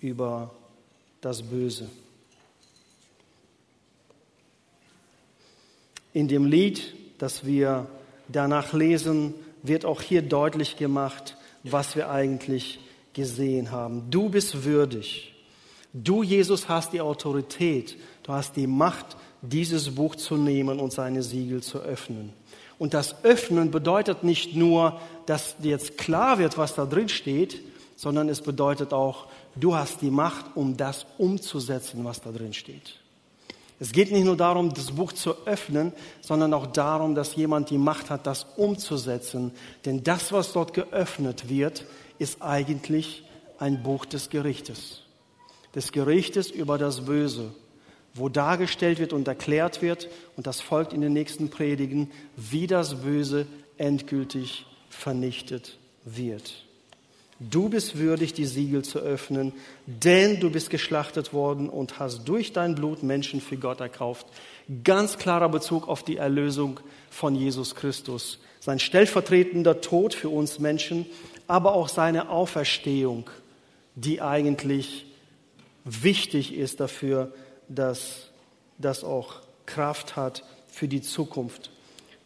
über 0.00 0.50
das 1.20 1.42
Böse. 1.42 1.88
In 6.12 6.28
dem 6.28 6.46
Lied, 6.46 6.94
das 7.18 7.44
wir 7.44 7.86
danach 8.28 8.72
lesen, 8.72 9.34
wird 9.62 9.84
auch 9.84 10.00
hier 10.00 10.22
deutlich 10.22 10.76
gemacht, 10.76 11.36
was 11.62 11.94
wir 11.94 12.10
eigentlich 12.10 12.80
gesehen 13.12 13.70
haben. 13.70 14.10
Du 14.10 14.28
bist 14.28 14.64
würdig. 14.64 15.34
Du, 15.92 16.22
Jesus, 16.22 16.68
hast 16.68 16.92
die 16.92 17.00
Autorität. 17.00 17.96
Du 18.22 18.32
hast 18.32 18.56
die 18.56 18.66
Macht, 18.66 19.16
dieses 19.42 19.94
Buch 19.94 20.16
zu 20.16 20.36
nehmen 20.36 20.80
und 20.80 20.92
seine 20.92 21.22
Siegel 21.22 21.62
zu 21.62 21.78
öffnen. 21.78 22.32
Und 22.78 22.94
das 22.94 23.24
Öffnen 23.24 23.70
bedeutet 23.70 24.24
nicht 24.24 24.56
nur, 24.56 25.00
dass 25.26 25.56
jetzt 25.62 25.98
klar 25.98 26.38
wird, 26.38 26.56
was 26.56 26.74
da 26.74 26.86
drin 26.86 27.08
steht, 27.08 27.60
sondern 27.96 28.28
es 28.28 28.40
bedeutet 28.40 28.92
auch, 28.94 29.26
du 29.56 29.74
hast 29.74 30.02
die 30.02 30.10
Macht, 30.10 30.46
um 30.54 30.76
das 30.76 31.06
umzusetzen, 31.18 32.04
was 32.04 32.20
da 32.20 32.30
drin 32.30 32.52
steht. 32.52 33.00
Es 33.80 33.92
geht 33.92 34.12
nicht 34.12 34.24
nur 34.24 34.36
darum, 34.36 34.74
das 34.74 34.90
Buch 34.90 35.12
zu 35.12 35.46
öffnen, 35.46 35.92
sondern 36.20 36.52
auch 36.52 36.66
darum, 36.66 37.14
dass 37.14 37.34
jemand 37.34 37.70
die 37.70 37.78
Macht 37.78 38.10
hat, 38.10 38.26
das 38.26 38.46
umzusetzen. 38.56 39.52
Denn 39.86 40.04
das, 40.04 40.32
was 40.32 40.52
dort 40.52 40.74
geöffnet 40.74 41.48
wird, 41.48 41.86
ist 42.18 42.42
eigentlich 42.42 43.24
ein 43.58 43.82
Buch 43.82 44.04
des 44.04 44.28
Gerichtes. 44.28 45.02
Des 45.74 45.92
Gerichtes 45.92 46.50
über 46.50 46.76
das 46.76 47.06
Böse, 47.06 47.52
wo 48.12 48.28
dargestellt 48.28 48.98
wird 48.98 49.14
und 49.14 49.26
erklärt 49.26 49.80
wird, 49.80 50.08
und 50.36 50.46
das 50.46 50.60
folgt 50.60 50.92
in 50.92 51.00
den 51.00 51.14
nächsten 51.14 51.48
Predigen, 51.48 52.10
wie 52.36 52.66
das 52.66 53.00
Böse 53.00 53.46
endgültig 53.78 54.66
vernichtet 54.90 55.78
wird. 56.04 56.66
Du 57.40 57.70
bist 57.70 57.96
würdig, 57.96 58.34
die 58.34 58.44
Siegel 58.44 58.82
zu 58.82 58.98
öffnen, 58.98 59.54
denn 59.86 60.40
du 60.40 60.50
bist 60.50 60.68
geschlachtet 60.68 61.32
worden 61.32 61.70
und 61.70 61.98
hast 61.98 62.28
durch 62.28 62.52
dein 62.52 62.74
Blut 62.74 63.02
Menschen 63.02 63.40
für 63.40 63.56
Gott 63.56 63.80
erkauft. 63.80 64.26
Ganz 64.84 65.16
klarer 65.16 65.48
Bezug 65.48 65.88
auf 65.88 66.02
die 66.02 66.18
Erlösung 66.18 66.80
von 67.08 67.34
Jesus 67.34 67.74
Christus. 67.74 68.40
Sein 68.60 68.78
stellvertretender 68.78 69.80
Tod 69.80 70.12
für 70.12 70.28
uns 70.28 70.58
Menschen, 70.58 71.06
aber 71.46 71.72
auch 71.72 71.88
seine 71.88 72.28
Auferstehung, 72.28 73.30
die 73.94 74.20
eigentlich 74.20 75.06
wichtig 75.84 76.54
ist 76.54 76.78
dafür, 76.78 77.32
dass 77.68 78.28
das 78.76 79.02
auch 79.02 79.36
Kraft 79.64 80.14
hat 80.14 80.44
für 80.68 80.88
die 80.88 81.00
Zukunft, 81.00 81.70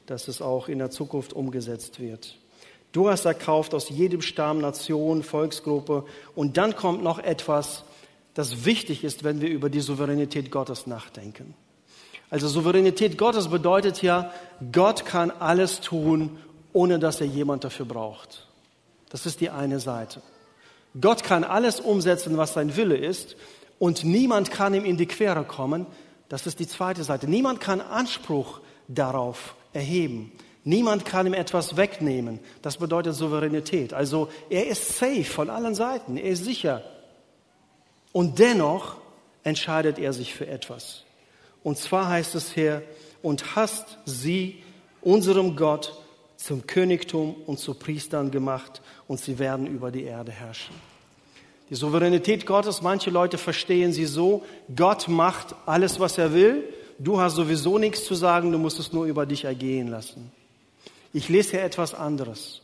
dass 0.07 0.27
es 0.27 0.43
auch 0.43 0.69
in 0.69 0.81
der 0.81 0.91
Zukunft 0.91 1.33
umgesetzt 1.33 2.01
wird. 2.01 2.37
Du 2.95 3.11
hast 3.11 3.25
erkauft 3.25 3.75
aus 3.75 3.89
jedem 3.89 4.23
Stamm, 4.23 4.61
Nation, 4.61 5.25
Volksgruppe. 5.25 6.05
Und 6.37 6.57
dann 6.57 6.77
kommt 6.77 7.03
noch 7.03 7.19
etwas, 7.19 7.83
das 8.35 8.65
wichtig 8.65 9.03
ist, 9.03 9.25
wenn 9.25 9.41
wir 9.41 9.49
über 9.49 9.69
die 9.69 9.81
Souveränität 9.81 10.53
Gottes 10.53 10.87
nachdenken. 10.87 11.55
Also 12.31 12.47
Souveränität 12.47 13.19
Gottes 13.19 13.49
bedeutet 13.49 14.01
ja, 14.01 14.31
Gott 14.71 15.05
kann 15.05 15.33
alles 15.33 15.81
tun, 15.81 16.39
ohne 16.73 17.01
dass 17.01 17.21
er 17.21 17.27
jemand 17.27 17.65
dafür 17.65 17.85
braucht. 17.85 18.47
Das 19.09 19.27
ist 19.27 19.41
die 19.41 19.51
eine 19.51 19.81
Seite. 19.81 20.23
Gott 21.01 21.25
kann 21.25 21.43
alles 21.43 21.81
umsetzen, 21.81 22.37
was 22.37 22.53
sein 22.53 22.77
Wille 22.77 22.97
ist, 22.97 23.35
und 23.81 24.05
niemand 24.05 24.53
kann 24.53 24.73
ihm 24.73 24.85
in 24.85 24.97
die 24.97 25.07
Quere 25.07 25.43
kommen. 25.43 25.87
Das 26.29 26.47
ist 26.47 26.61
die 26.61 26.69
zweite 26.69 27.03
Seite. 27.03 27.29
Niemand 27.29 27.61
kann 27.61 27.81
Anspruch 27.81 28.61
darauf 28.87 29.57
erheben. 29.73 30.31
Niemand 30.65 31.05
kann 31.05 31.27
ihm 31.27 31.35
etwas 31.35 31.77
wegnehmen. 31.77 32.41
Das 32.63 32.79
bedeutet 32.79 33.15
Souveränität. 33.15 33.93
Also 33.93 34.31
er 34.49 34.67
ist 34.67 34.97
safe 34.99 35.25
von 35.25 35.51
allen 35.51 35.75
Seiten, 35.75 36.17
er 36.17 36.31
ist 36.31 36.45
sicher. 36.45 36.83
Und 38.13 38.39
dennoch 38.39 38.97
entscheidet 39.43 39.99
er 39.99 40.13
sich 40.15 40.33
für 40.35 40.47
etwas. 40.47 41.05
Und 41.63 41.79
zwar 41.79 42.09
heißt 42.09 42.35
es 42.35 42.53
hier, 42.53 42.83
und 43.23 43.57
hast 43.57 43.99
sie 44.05 44.63
unserem 45.01 45.57
Gott 45.57 45.95
zum 46.37 46.67
Königtum 46.67 47.35
und 47.47 47.59
zu 47.59 47.75
Priestern 47.75 48.31
gemacht 48.31 48.83
und 49.07 49.21
sie 49.21 49.39
werden 49.39 49.67
über 49.67 49.91
die 49.91 50.05
Erde 50.05 50.33
herrschen. 50.33 50.75
Die 51.71 51.75
Souveränität 51.75 52.45
Gottes, 52.45 52.83
manche 52.83 53.11
Leute 53.11 53.39
verstehen 53.39 53.93
sie 53.93 54.05
so, 54.05 54.45
Gott 54.75 55.09
macht 55.09 55.55
alles, 55.65 55.99
was 56.01 56.19
er 56.19 56.35
will, 56.35 56.65
du 56.99 57.19
hast 57.19 57.37
sowieso 57.37 57.79
nichts 57.79 58.05
zu 58.05 58.15
sagen, 58.15 58.53
du 58.53 58.59
musst 58.59 58.79
es 58.79 58.93
nur 58.93 59.07
über 59.07 59.25
dich 59.25 59.45
ergehen 59.45 59.89
lassen. 59.89 60.31
Ich 61.15 61.29
lese 61.29 61.53
hier 61.53 61.63
etwas 61.63 61.95
anderes. 61.95 62.61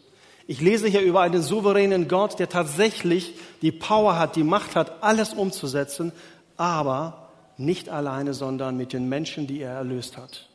Ich 0.48 0.60
lese 0.60 0.88
hier 0.88 1.02
über 1.02 1.20
einen 1.20 1.40
souveränen 1.40 2.08
Gott, 2.08 2.40
der 2.40 2.48
tatsächlich 2.48 3.34
die 3.62 3.70
Power 3.70 4.18
hat, 4.18 4.34
die 4.34 4.42
Macht 4.42 4.74
hat, 4.74 5.04
alles 5.04 5.32
umzusetzen, 5.32 6.10
aber 6.56 7.30
nicht 7.56 7.88
alleine, 7.88 8.34
sondern 8.34 8.76
mit 8.76 8.92
den 8.92 9.08
Menschen, 9.08 9.46
die 9.46 9.60
er 9.60 9.74
erlöst 9.74 10.16
hat. 10.16 10.48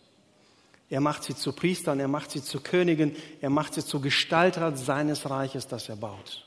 Er 0.89 0.99
macht 0.99 1.23
sie 1.23 1.35
zu 1.35 1.53
Priestern, 1.53 2.01
er 2.01 2.09
macht 2.09 2.31
sie 2.31 2.43
zu 2.43 2.59
Königen, 2.59 3.15
er 3.39 3.49
macht 3.49 3.75
sie 3.75 3.85
zu 3.85 4.01
Gestalter 4.01 4.75
seines 4.75 5.29
Reiches, 5.29 5.65
das 5.67 5.87
er 5.87 5.95
baut. 5.95 6.45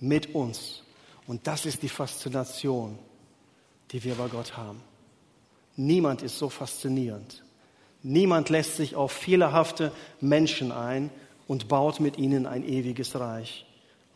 Mit 0.00 0.34
uns. 0.34 0.82
Und 1.26 1.46
das 1.46 1.66
ist 1.66 1.82
die 1.82 1.90
Faszination, 1.90 2.98
die 3.90 4.02
wir 4.02 4.14
bei 4.14 4.28
Gott 4.28 4.56
haben. 4.56 4.80
Niemand 5.76 6.22
ist 6.22 6.38
so 6.38 6.48
faszinierend. 6.48 7.44
Niemand 8.02 8.48
lässt 8.48 8.76
sich 8.76 8.94
auf 8.94 9.12
fehlerhafte 9.12 9.92
Menschen 10.20 10.72
ein 10.72 11.10
und 11.46 11.68
baut 11.68 12.00
mit 12.00 12.18
ihnen 12.18 12.46
ein 12.46 12.66
ewiges 12.66 13.18
Reich, 13.18 13.66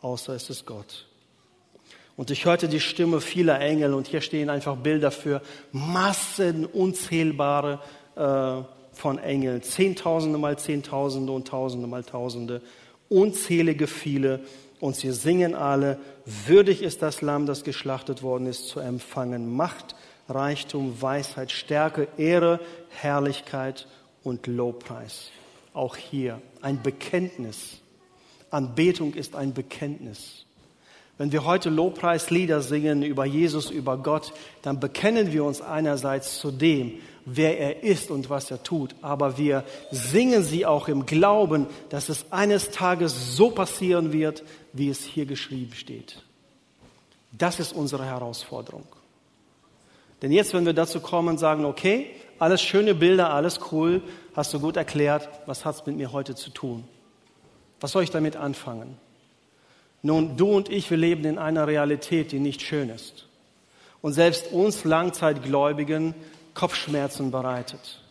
außer 0.01 0.33
es 0.33 0.49
ist 0.49 0.65
Gott. 0.65 1.07
Und 2.15 2.29
ich 2.29 2.45
hörte 2.45 2.67
die 2.67 2.79
Stimme 2.79 3.21
vieler 3.21 3.59
Engel 3.59 3.93
und 3.93 4.07
hier 4.07 4.21
stehen 4.21 4.49
einfach 4.49 4.77
Bilder 4.77 5.11
für 5.11 5.41
Massen 5.71 6.65
unzählbare 6.65 7.79
äh, 8.15 8.61
von 8.95 9.17
Engeln, 9.17 9.63
Zehntausende 9.63 10.37
mal 10.37 10.57
Zehntausende 10.57 11.31
und 11.31 11.47
Tausende 11.47 11.87
mal 11.87 12.03
Tausende, 12.03 12.61
unzählige 13.09 13.87
viele. 13.87 14.41
Und 14.79 14.95
sie 14.95 15.11
singen 15.11 15.55
alle, 15.55 15.97
würdig 16.25 16.83
ist 16.83 17.01
das 17.01 17.21
Lamm, 17.21 17.45
das 17.45 17.63
geschlachtet 17.63 18.21
worden 18.21 18.45
ist, 18.45 18.67
zu 18.67 18.79
empfangen. 18.79 19.55
Macht, 19.55 19.95
Reichtum, 20.29 21.01
Weisheit, 21.01 21.51
Stärke, 21.51 22.07
Ehre, 22.17 22.59
Herrlichkeit 22.89 23.87
und 24.23 24.47
Lobpreis. 24.47 25.31
Auch 25.73 25.95
hier 25.95 26.41
ein 26.61 26.81
Bekenntnis. 26.81 27.79
Anbetung 28.49 29.13
ist 29.13 29.35
ein 29.35 29.53
Bekenntnis. 29.53 30.45
Wenn 31.17 31.31
wir 31.31 31.45
heute 31.45 31.69
Lobpreislieder 31.69 32.61
singen 32.61 33.03
über 33.03 33.25
Jesus, 33.25 33.69
über 33.69 33.97
Gott, 33.97 34.33
dann 34.63 34.79
bekennen 34.79 35.31
wir 35.31 35.43
uns 35.43 35.61
einerseits 35.61 36.39
zu 36.39 36.51
dem, 36.51 36.93
wer 37.25 37.59
er 37.59 37.83
ist 37.83 38.09
und 38.09 38.29
was 38.29 38.49
er 38.49 38.63
tut, 38.63 38.95
aber 39.01 39.37
wir 39.37 39.63
singen 39.91 40.43
sie 40.43 40.65
auch 40.65 40.87
im 40.87 41.05
Glauben, 41.05 41.67
dass 41.89 42.09
es 42.09 42.31
eines 42.31 42.71
Tages 42.71 43.35
so 43.35 43.51
passieren 43.51 44.11
wird, 44.11 44.43
wie 44.73 44.89
es 44.89 45.03
hier 45.03 45.25
geschrieben 45.25 45.73
steht. 45.73 46.21
Das 47.31 47.59
ist 47.59 47.73
unsere 47.73 48.05
Herausforderung. 48.05 48.85
Denn 50.23 50.31
jetzt, 50.31 50.53
wenn 50.53 50.65
wir 50.65 50.73
dazu 50.73 51.01
kommen, 51.01 51.37
sagen, 51.37 51.65
okay, 51.65 52.07
alles 52.39 52.61
schöne 52.61 52.95
Bilder, 52.95 53.33
alles 53.33 53.59
cool, 53.71 54.01
hast 54.33 54.53
du 54.53 54.59
gut 54.59 54.77
erklärt, 54.77 55.29
was 55.45 55.65
hat 55.65 55.75
es 55.75 55.85
mit 55.85 55.97
mir 55.97 56.13
heute 56.13 56.33
zu 56.33 56.49
tun? 56.49 56.85
Was 57.81 57.91
soll 57.91 58.03
ich 58.03 58.09
damit 58.09 58.37
anfangen? 58.37 58.97
Nun, 60.01 60.37
du 60.37 60.49
und 60.49 60.69
ich, 60.69 60.89
wir 60.89 60.97
leben 60.97 61.25
in 61.25 61.37
einer 61.37 61.67
Realität, 61.67 62.31
die 62.31 62.39
nicht 62.39 62.61
schön 62.61 62.89
ist. 62.89 63.27
Und 64.01 64.13
selbst 64.13 64.51
uns 64.51 64.85
Langzeitgläubigen 64.85 66.15
Kopfschmerzen 66.53 67.29
bereitet. 67.29 68.01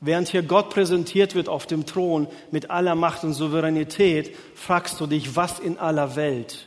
Während 0.00 0.28
hier 0.28 0.42
Gott 0.42 0.68
präsentiert 0.68 1.34
wird 1.34 1.48
auf 1.48 1.66
dem 1.66 1.86
Thron 1.86 2.28
mit 2.50 2.70
aller 2.70 2.94
Macht 2.94 3.24
und 3.24 3.32
Souveränität, 3.32 4.36
fragst 4.54 5.00
du 5.00 5.06
dich, 5.06 5.34
was 5.34 5.58
in 5.60 5.78
aller 5.78 6.14
Welt 6.16 6.66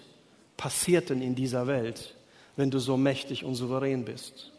passiert 0.57 1.09
denn 1.09 1.21
in 1.21 1.35
dieser 1.35 1.67
Welt, 1.67 2.15
wenn 2.59 2.69
du 2.69 2.79
so 2.79 2.97
mächtig 2.97 3.45
und 3.45 3.55
souverän 3.55 4.03
bist? 4.03 4.51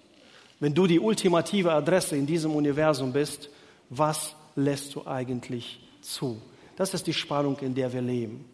Wenn 0.58 0.74
du 0.74 0.86
die 0.86 0.98
ultimative 0.98 1.72
Adresse 1.72 2.16
in 2.16 2.26
diesem 2.26 2.54
Universum 2.56 3.12
bist, 3.12 3.50
was 3.90 4.34
lässt 4.56 4.94
du 4.94 5.06
eigentlich 5.06 5.80
zu? 6.00 6.40
Das 6.76 6.94
ist 6.94 7.06
die 7.06 7.12
Spannung, 7.12 7.58
in 7.58 7.74
der 7.74 7.92
wir 7.92 8.00
leben. 8.00 8.46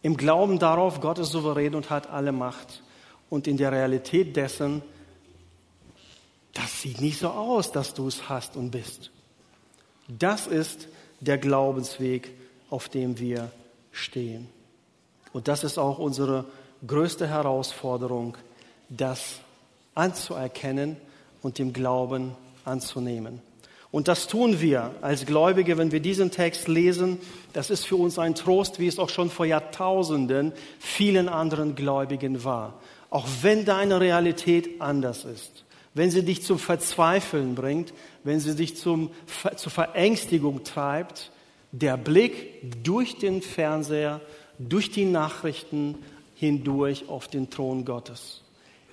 Im 0.00 0.16
Glauben 0.16 0.60
darauf, 0.60 1.00
Gott 1.00 1.18
ist 1.18 1.32
souverän 1.32 1.74
und 1.74 1.90
hat 1.90 2.08
alle 2.08 2.30
Macht. 2.30 2.82
Und 3.28 3.48
in 3.48 3.56
der 3.56 3.72
Realität 3.72 4.36
dessen, 4.36 4.82
das 6.54 6.82
sieht 6.82 7.00
nicht 7.00 7.18
so 7.18 7.30
aus, 7.30 7.72
dass 7.72 7.94
du 7.94 8.06
es 8.06 8.28
hast 8.28 8.56
und 8.56 8.70
bist. 8.70 9.10
Das 10.06 10.46
ist 10.46 10.86
der 11.18 11.38
Glaubensweg, 11.38 12.30
auf 12.70 12.88
dem 12.88 13.18
wir 13.18 13.50
stehen. 13.90 14.48
Und 15.32 15.48
das 15.48 15.64
ist 15.64 15.78
auch 15.78 15.98
unsere 15.98 16.44
größte 16.86 17.26
Herausforderung, 17.26 18.36
das 18.96 19.40
anzuerkennen 19.94 20.96
und 21.42 21.58
dem 21.58 21.72
Glauben 21.72 22.32
anzunehmen. 22.64 23.40
Und 23.90 24.08
das 24.08 24.26
tun 24.26 24.60
wir 24.60 24.94
als 25.02 25.26
Gläubige, 25.26 25.76
wenn 25.76 25.92
wir 25.92 26.00
diesen 26.00 26.30
Text 26.30 26.66
lesen. 26.66 27.18
Das 27.52 27.68
ist 27.68 27.86
für 27.86 27.96
uns 27.96 28.18
ein 28.18 28.34
Trost, 28.34 28.78
wie 28.78 28.86
es 28.86 28.98
auch 28.98 29.10
schon 29.10 29.28
vor 29.28 29.44
Jahrtausenden 29.44 30.52
vielen 30.78 31.28
anderen 31.28 31.74
Gläubigen 31.74 32.42
war. 32.42 32.80
Auch 33.10 33.26
wenn 33.42 33.66
deine 33.66 34.00
Realität 34.00 34.80
anders 34.80 35.24
ist 35.26 35.62
wenn 35.94 36.10
sie 36.10 36.24
dich 36.24 36.42
zum 36.42 36.58
Verzweifeln 36.58 37.54
bringt, 37.54 37.92
wenn 38.24 38.40
sie 38.40 38.54
dich 38.54 38.76
zum, 38.76 39.10
zur 39.56 39.72
Verängstigung 39.72 40.64
treibt, 40.64 41.30
der 41.70 41.96
Blick 41.96 42.82
durch 42.82 43.18
den 43.18 43.42
Fernseher, 43.42 44.20
durch 44.58 44.90
die 44.90 45.04
Nachrichten 45.04 45.96
hindurch 46.36 47.08
auf 47.08 47.28
den 47.28 47.50
Thron 47.50 47.84
Gottes. 47.84 48.42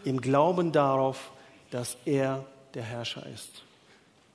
Im 0.04 0.22
Glauben 0.22 0.72
darauf, 0.72 1.32
dass 1.72 1.97
er 2.06 2.45
der 2.74 2.84
Herrscher 2.84 3.26
ist. 3.28 3.64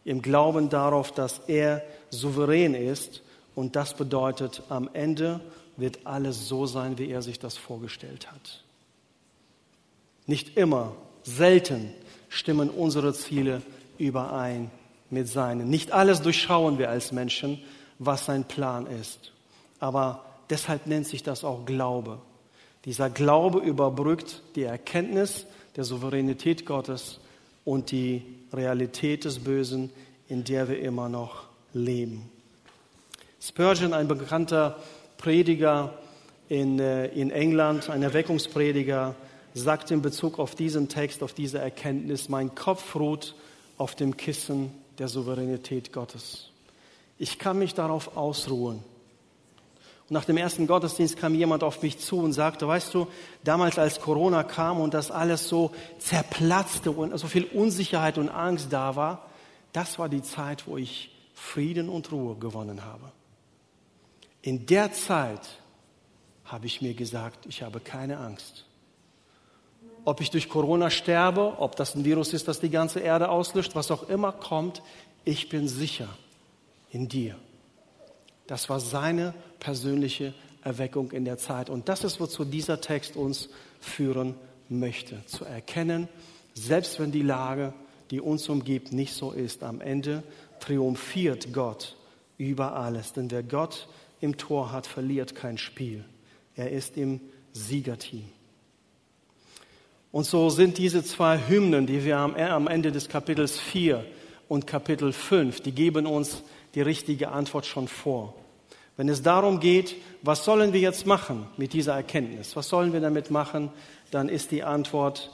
Im 0.04 0.22
Glauben 0.22 0.68
darauf, 0.68 1.12
dass 1.12 1.40
er 1.46 1.82
souverän 2.10 2.74
ist. 2.74 3.22
Und 3.54 3.76
das 3.76 3.94
bedeutet, 3.94 4.62
am 4.68 4.90
Ende 4.92 5.40
wird 5.76 6.06
alles 6.06 6.48
so 6.48 6.66
sein, 6.66 6.98
wie 6.98 7.10
er 7.10 7.22
sich 7.22 7.38
das 7.38 7.56
vorgestellt 7.56 8.30
hat. 8.30 8.62
Nicht 10.26 10.56
immer, 10.56 10.92
selten 11.22 11.92
stimmen 12.28 12.70
unsere 12.70 13.14
Ziele 13.14 13.62
überein 13.98 14.70
mit 15.10 15.28
seinen. 15.28 15.68
Nicht 15.70 15.92
alles 15.92 16.22
durchschauen 16.22 16.78
wir 16.78 16.90
als 16.90 17.12
Menschen, 17.12 17.62
was 17.98 18.26
sein 18.26 18.44
Plan 18.44 18.86
ist. 18.86 19.32
Aber 19.80 20.24
deshalb 20.50 20.86
nennt 20.86 21.06
sich 21.06 21.22
das 21.22 21.44
auch 21.44 21.64
Glaube. 21.64 22.18
Dieser 22.84 23.10
Glaube 23.10 23.60
überbrückt 23.60 24.42
die 24.56 24.64
Erkenntnis 24.64 25.46
der 25.76 25.84
Souveränität 25.84 26.66
Gottes 26.66 27.18
und 27.64 27.90
die 27.90 28.22
Realität 28.52 29.24
des 29.24 29.38
Bösen, 29.38 29.90
in 30.28 30.44
der 30.44 30.68
wir 30.68 30.78
immer 30.80 31.08
noch 31.08 31.44
leben. 31.72 32.30
Spurgeon, 33.40 33.92
ein 33.92 34.08
bekannter 34.08 34.78
Prediger 35.18 35.98
in, 36.48 36.78
äh, 36.78 37.06
in 37.08 37.30
England, 37.30 37.90
ein 37.90 38.02
Erweckungsprediger, 38.02 39.14
sagt 39.54 39.90
in 39.90 40.02
Bezug 40.02 40.38
auf 40.38 40.54
diesen 40.54 40.88
Text, 40.88 41.22
auf 41.22 41.32
diese 41.32 41.58
Erkenntnis, 41.58 42.28
mein 42.28 42.54
Kopf 42.54 42.94
ruht 42.96 43.34
auf 43.78 43.94
dem 43.94 44.16
Kissen 44.16 44.72
der 44.98 45.08
Souveränität 45.08 45.92
Gottes. 45.92 46.50
Ich 47.18 47.38
kann 47.38 47.58
mich 47.58 47.74
darauf 47.74 48.16
ausruhen. 48.16 48.82
Und 50.08 50.12
nach 50.12 50.24
dem 50.24 50.36
ersten 50.36 50.66
Gottesdienst 50.66 51.16
kam 51.16 51.34
jemand 51.34 51.62
auf 51.62 51.82
mich 51.82 51.98
zu 51.98 52.18
und 52.18 52.32
sagte, 52.32 52.68
weißt 52.68 52.92
du, 52.94 53.06
damals 53.42 53.78
als 53.78 54.00
Corona 54.00 54.42
kam 54.42 54.80
und 54.80 54.94
das 54.94 55.10
alles 55.10 55.48
so 55.48 55.70
zerplatzte 55.98 56.90
und 56.90 57.16
so 57.18 57.26
viel 57.26 57.44
Unsicherheit 57.44 58.18
und 58.18 58.28
Angst 58.28 58.68
da 58.70 58.96
war, 58.96 59.26
das 59.72 59.98
war 59.98 60.08
die 60.08 60.22
Zeit, 60.22 60.66
wo 60.66 60.76
ich 60.76 61.10
Frieden 61.34 61.88
und 61.88 62.12
Ruhe 62.12 62.36
gewonnen 62.36 62.84
habe. 62.84 63.10
In 64.42 64.66
der 64.66 64.92
Zeit 64.92 65.40
habe 66.44 66.66
ich 66.66 66.82
mir 66.82 66.94
gesagt, 66.94 67.46
ich 67.46 67.62
habe 67.62 67.80
keine 67.80 68.18
Angst 68.18 68.66
ob 70.04 70.20
ich 70.20 70.30
durch 70.30 70.48
Corona 70.48 70.90
sterbe, 70.90 71.54
ob 71.58 71.76
das 71.76 71.94
ein 71.94 72.04
Virus 72.04 72.32
ist, 72.32 72.48
das 72.48 72.60
die 72.60 72.70
ganze 72.70 73.00
Erde 73.00 73.30
auslöscht, 73.30 73.74
was 73.74 73.90
auch 73.90 74.08
immer 74.08 74.32
kommt, 74.32 74.82
ich 75.24 75.48
bin 75.48 75.68
sicher 75.68 76.08
in 76.90 77.08
dir. 77.08 77.36
Das 78.46 78.68
war 78.68 78.80
seine 78.80 79.34
persönliche 79.60 80.34
Erweckung 80.62 81.12
in 81.12 81.24
der 81.24 81.38
Zeit. 81.38 81.70
Und 81.70 81.88
das 81.88 82.04
ist, 82.04 82.20
wozu 82.20 82.44
dieser 82.44 82.80
Text 82.80 83.16
uns 83.16 83.48
führen 83.80 84.34
möchte. 84.68 85.24
Zu 85.26 85.44
erkennen, 85.44 86.08
selbst 86.54 86.98
wenn 87.00 87.12
die 87.12 87.22
Lage, 87.22 87.72
die 88.10 88.20
uns 88.20 88.48
umgibt, 88.48 88.92
nicht 88.92 89.14
so 89.14 89.32
ist, 89.32 89.62
am 89.62 89.80
Ende 89.80 90.22
triumphiert 90.60 91.52
Gott 91.52 91.96
über 92.38 92.76
alles. 92.76 93.12
Denn 93.12 93.30
wer 93.30 93.42
Gott 93.42 93.88
im 94.20 94.36
Tor 94.36 94.72
hat, 94.72 94.86
verliert 94.86 95.34
kein 95.34 95.58
Spiel. 95.58 96.04
Er 96.56 96.70
ist 96.70 96.96
im 96.96 97.20
Siegerteam. 97.52 98.24
Und 100.12 100.24
so 100.24 100.48
sind 100.48 100.78
diese 100.78 101.02
zwei 101.02 101.38
Hymnen, 101.48 101.86
die 101.86 102.04
wir 102.04 102.18
am 102.18 102.68
Ende 102.68 102.92
des 102.92 103.08
Kapitels 103.08 103.58
4 103.58 104.04
und 104.48 104.66
Kapitel 104.66 105.12
5, 105.12 105.60
die 105.60 105.72
geben 105.72 106.06
uns 106.06 106.42
die 106.74 106.82
richtige 106.82 107.30
Antwort 107.30 107.66
schon 107.66 107.88
vor. 107.88 108.34
Wenn 108.96 109.08
es 109.08 109.22
darum 109.22 109.58
geht, 109.60 109.96
was 110.22 110.44
sollen 110.44 110.72
wir 110.72 110.80
jetzt 110.80 111.06
machen 111.06 111.46
mit 111.56 111.72
dieser 111.72 111.94
Erkenntnis? 111.94 112.54
Was 112.54 112.68
sollen 112.68 112.92
wir 112.92 113.00
damit 113.00 113.30
machen? 113.30 113.70
Dann 114.10 114.28
ist 114.28 114.52
die 114.52 114.62
Antwort, 114.62 115.30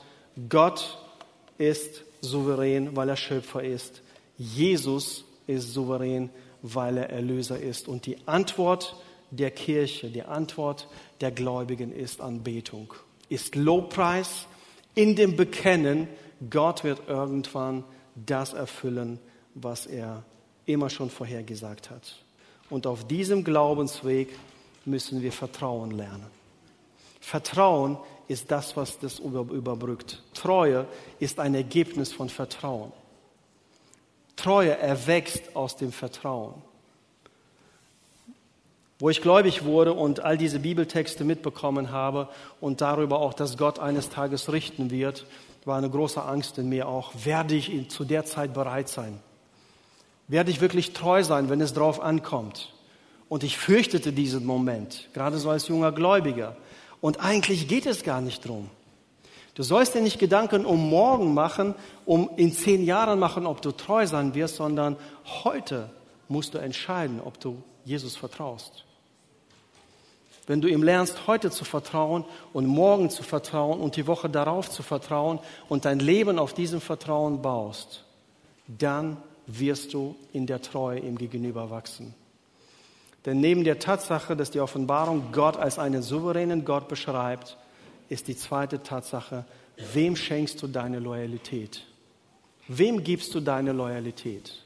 Gott 0.48 0.98
ist 1.58 2.04
souverän, 2.22 2.96
weil 2.96 3.10
er 3.10 3.16
Schöpfer 3.16 3.62
ist. 3.62 4.02
Jesus 4.38 5.24
ist 5.46 5.74
souverän, 5.74 6.30
weil 6.62 6.96
er 6.96 7.10
Erlöser 7.10 7.58
ist. 7.58 7.88
Und 7.88 8.06
die 8.06 8.16
Antwort 8.26 8.96
der 9.30 9.50
Kirche, 9.50 10.08
die 10.08 10.22
Antwort 10.22 10.88
der 11.20 11.30
Gläubigen 11.30 11.92
ist 11.92 12.20
Anbetung, 12.20 12.94
ist 13.28 13.54
Lobpreis 13.54 14.46
in 14.94 15.16
dem 15.16 15.36
Bekennen, 15.36 16.08
Gott 16.48 16.84
wird 16.84 17.02
irgendwann 17.08 17.84
das 18.16 18.54
erfüllen, 18.54 19.18
was 19.54 19.86
er 19.86 20.24
immer 20.72 20.90
schon 20.90 21.10
vorhergesagt 21.10 21.90
hat. 21.90 22.16
Und 22.68 22.86
auf 22.86 23.06
diesem 23.06 23.44
Glaubensweg 23.44 24.28
müssen 24.84 25.22
wir 25.22 25.32
Vertrauen 25.32 25.90
lernen. 25.90 26.26
Vertrauen 27.20 27.98
ist 28.28 28.50
das, 28.50 28.76
was 28.76 28.98
das 28.98 29.18
überbrückt. 29.18 30.22
Treue 30.34 30.86
ist 31.18 31.40
ein 31.40 31.54
Ergebnis 31.54 32.12
von 32.12 32.28
Vertrauen. 32.28 32.92
Treue 34.36 34.76
erwächst 34.78 35.54
aus 35.54 35.76
dem 35.76 35.92
Vertrauen. 35.92 36.54
Wo 39.00 39.10
ich 39.10 39.20
gläubig 39.20 39.64
wurde 39.64 39.94
und 39.94 40.20
all 40.20 40.38
diese 40.38 40.60
Bibeltexte 40.60 41.24
mitbekommen 41.24 41.90
habe 41.90 42.28
und 42.60 42.80
darüber 42.80 43.18
auch, 43.18 43.34
dass 43.34 43.56
Gott 43.58 43.78
eines 43.78 44.10
Tages 44.10 44.52
richten 44.52 44.90
wird, 44.90 45.26
war 45.64 45.76
eine 45.76 45.90
große 45.90 46.22
Angst 46.22 46.58
in 46.58 46.68
mir 46.68 46.88
auch. 46.88 47.12
Werde 47.24 47.54
ich 47.54 47.90
zu 47.90 48.04
der 48.04 48.24
Zeit 48.24 48.54
bereit 48.54 48.88
sein? 48.88 49.20
Werde 50.30 50.52
ich 50.52 50.60
wirklich 50.60 50.92
treu 50.92 51.24
sein, 51.24 51.50
wenn 51.50 51.60
es 51.60 51.74
drauf 51.74 52.00
ankommt? 52.00 52.72
Und 53.28 53.42
ich 53.42 53.58
fürchtete 53.58 54.12
diesen 54.12 54.46
Moment, 54.46 55.08
gerade 55.12 55.38
so 55.38 55.50
als 55.50 55.66
junger 55.66 55.90
Gläubiger. 55.90 56.56
Und 57.00 57.18
eigentlich 57.18 57.66
geht 57.66 57.84
es 57.84 58.04
gar 58.04 58.20
nicht 58.20 58.46
drum. 58.46 58.70
Du 59.54 59.64
sollst 59.64 59.96
dir 59.96 60.00
nicht 60.00 60.20
Gedanken 60.20 60.64
um 60.64 60.88
morgen 60.88 61.34
machen, 61.34 61.74
um 62.06 62.30
in 62.36 62.52
zehn 62.52 62.84
Jahren 62.84 63.18
machen, 63.18 63.44
ob 63.44 63.60
du 63.60 63.72
treu 63.72 64.06
sein 64.06 64.32
wirst, 64.36 64.54
sondern 64.54 64.96
heute 65.42 65.90
musst 66.28 66.54
du 66.54 66.58
entscheiden, 66.58 67.20
ob 67.20 67.40
du 67.40 67.60
Jesus 67.84 68.14
vertraust. 68.14 68.84
Wenn 70.46 70.60
du 70.60 70.68
ihm 70.68 70.84
lernst, 70.84 71.26
heute 71.26 71.50
zu 71.50 71.64
vertrauen 71.64 72.24
und 72.52 72.66
morgen 72.66 73.10
zu 73.10 73.24
vertrauen 73.24 73.80
und 73.80 73.96
die 73.96 74.06
Woche 74.06 74.30
darauf 74.30 74.70
zu 74.70 74.84
vertrauen 74.84 75.40
und 75.68 75.86
dein 75.86 75.98
Leben 75.98 76.38
auf 76.38 76.54
diesem 76.54 76.80
Vertrauen 76.80 77.42
baust, 77.42 78.04
dann 78.68 79.16
wirst 79.58 79.94
du 79.94 80.16
in 80.32 80.46
der 80.46 80.62
Treue 80.62 81.00
ihm 81.00 81.18
gegenüber 81.18 81.70
wachsen. 81.70 82.14
Denn 83.26 83.40
neben 83.40 83.64
der 83.64 83.78
Tatsache, 83.78 84.36
dass 84.36 84.50
die 84.50 84.60
Offenbarung 84.60 85.32
Gott 85.32 85.56
als 85.56 85.78
einen 85.78 86.02
souveränen 86.02 86.64
Gott 86.64 86.88
beschreibt, 86.88 87.56
ist 88.08 88.28
die 88.28 88.36
zweite 88.36 88.82
Tatsache, 88.82 89.44
wem 89.92 90.16
schenkst 90.16 90.62
du 90.62 90.66
deine 90.66 90.98
Loyalität? 90.98 91.86
Wem 92.68 93.02
gibst 93.04 93.34
du 93.34 93.40
deine 93.40 93.72
Loyalität? 93.72 94.62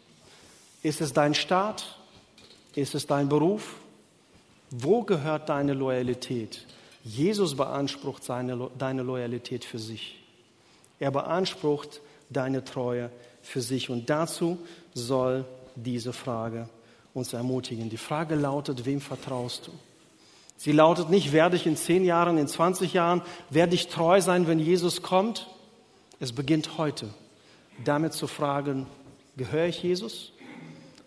Ist 0.83 1.01
es 1.01 1.13
dein 1.13 1.35
Staat? 1.35 1.99
Ist 2.75 2.95
es 2.95 3.07
dein 3.07 3.29
Beruf? 3.29 3.77
Wo 4.71 5.03
gehört 5.03 5.49
deine 5.49 5.73
Loyalität? 5.73 6.67
Jesus 7.03 7.57
beansprucht 7.57 8.25
seine, 8.25 8.71
deine 8.79 9.03
Loyalität 9.03 9.65
für 9.65 9.79
sich. 9.79 10.23
Er 10.99 11.11
beansprucht 11.11 12.01
deine 12.31 12.65
Treue 12.65 13.11
für 13.45 13.61
sich. 13.61 13.91
Und 13.91 14.11
dazu 14.11 14.59
soll 14.95 15.45
diese 15.77 16.13
Frage 16.13 16.69
uns 17.13 17.33
ermutigen. 17.33 17.91
Die 17.91 17.97
Frage 17.97 18.35
lautet, 18.35 18.85
wem 18.87 19.01
vertraust 19.01 19.69
du? 19.69 19.73
Sie 20.57 20.73
lautet 20.73 21.11
nicht, 21.11 21.33
werde 21.33 21.57
ich 21.57 21.67
in 21.67 21.77
zehn 21.77 22.05
Jahren, 22.05 22.39
in 22.39 22.49
20 22.49 22.93
Jahren, 22.93 23.23
werde 23.51 23.75
ich 23.75 23.89
treu 23.89 24.21
sein, 24.21 24.47
wenn 24.47 24.59
Jesus 24.59 25.03
kommt? 25.03 25.49
Es 26.21 26.33
beginnt 26.33 26.79
heute, 26.79 27.11
damit 27.85 28.13
zu 28.13 28.27
fragen, 28.27 28.87
gehöre 29.37 29.67
ich 29.67 29.83
Jesus? 29.83 30.33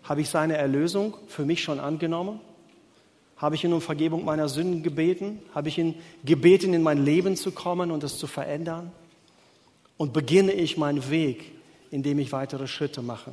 Habe 0.02 0.20
ich 0.20 0.30
seine 0.30 0.56
Erlösung 0.56 1.14
für 1.28 1.44
mich 1.44 1.62
schon 1.62 1.80
angenommen? 1.80 2.40
Habe 3.36 3.54
ich 3.54 3.64
ihn 3.64 3.72
um 3.72 3.80
Vergebung 3.80 4.24
meiner 4.24 4.48
Sünden 4.48 4.82
gebeten? 4.82 5.40
Habe 5.54 5.68
ich 5.68 5.78
ihn 5.78 5.94
gebeten, 6.24 6.74
in 6.74 6.82
mein 6.82 7.04
Leben 7.04 7.36
zu 7.36 7.52
kommen 7.52 7.90
und 7.90 8.04
es 8.04 8.18
zu 8.18 8.26
verändern? 8.26 8.92
Und 9.96 10.12
beginne 10.12 10.52
ich 10.52 10.76
meinen 10.76 11.10
Weg 11.10 11.57
indem 11.90 12.18
ich 12.18 12.32
weitere 12.32 12.66
Schritte 12.66 13.02
mache. 13.02 13.32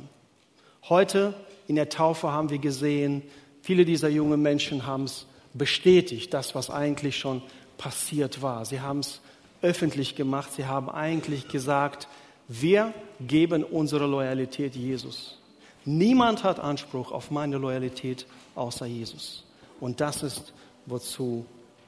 Heute 0.88 1.34
in 1.68 1.76
der 1.76 1.88
Taufe 1.88 2.30
haben 2.30 2.50
wir 2.50 2.58
gesehen, 2.58 3.22
viele 3.62 3.84
dieser 3.84 4.08
jungen 4.08 4.40
Menschen 4.40 4.86
haben 4.86 5.04
es 5.04 5.26
bestätigt, 5.54 6.32
das, 6.32 6.54
was 6.54 6.70
eigentlich 6.70 7.16
schon 7.16 7.42
passiert 7.78 8.42
war. 8.42 8.64
Sie 8.64 8.80
haben 8.80 9.00
es 9.00 9.20
öffentlich 9.62 10.14
gemacht. 10.14 10.52
Sie 10.52 10.66
haben 10.66 10.88
eigentlich 10.88 11.48
gesagt, 11.48 12.08
wir 12.48 12.92
geben 13.20 13.64
unsere 13.64 14.06
Loyalität 14.06 14.76
Jesus. 14.76 15.38
Niemand 15.84 16.44
hat 16.44 16.60
Anspruch 16.60 17.12
auf 17.12 17.30
meine 17.30 17.58
Loyalität 17.58 18.26
außer 18.54 18.86
Jesus. 18.86 19.44
Und 19.80 20.00
das 20.00 20.22
ist, 20.22 20.52
wozu 20.86 21.44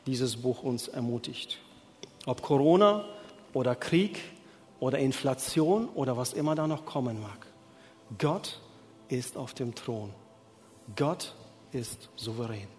dieses 0.06 0.36
Buch 0.36 0.62
uns 0.62 0.88
ermutigt. 0.88 1.58
Ob 2.26 2.42
Corona 2.42 3.04
oder 3.52 3.74
Krieg, 3.74 4.20
oder 4.80 4.98
Inflation 4.98 5.88
oder 5.90 6.16
was 6.16 6.32
immer 6.32 6.54
da 6.54 6.66
noch 6.66 6.84
kommen 6.84 7.20
mag. 7.20 7.46
Gott 8.18 8.60
ist 9.08 9.36
auf 9.36 9.54
dem 9.54 9.74
Thron. 9.74 10.12
Gott 10.96 11.34
ist 11.72 12.08
souverän. 12.16 12.77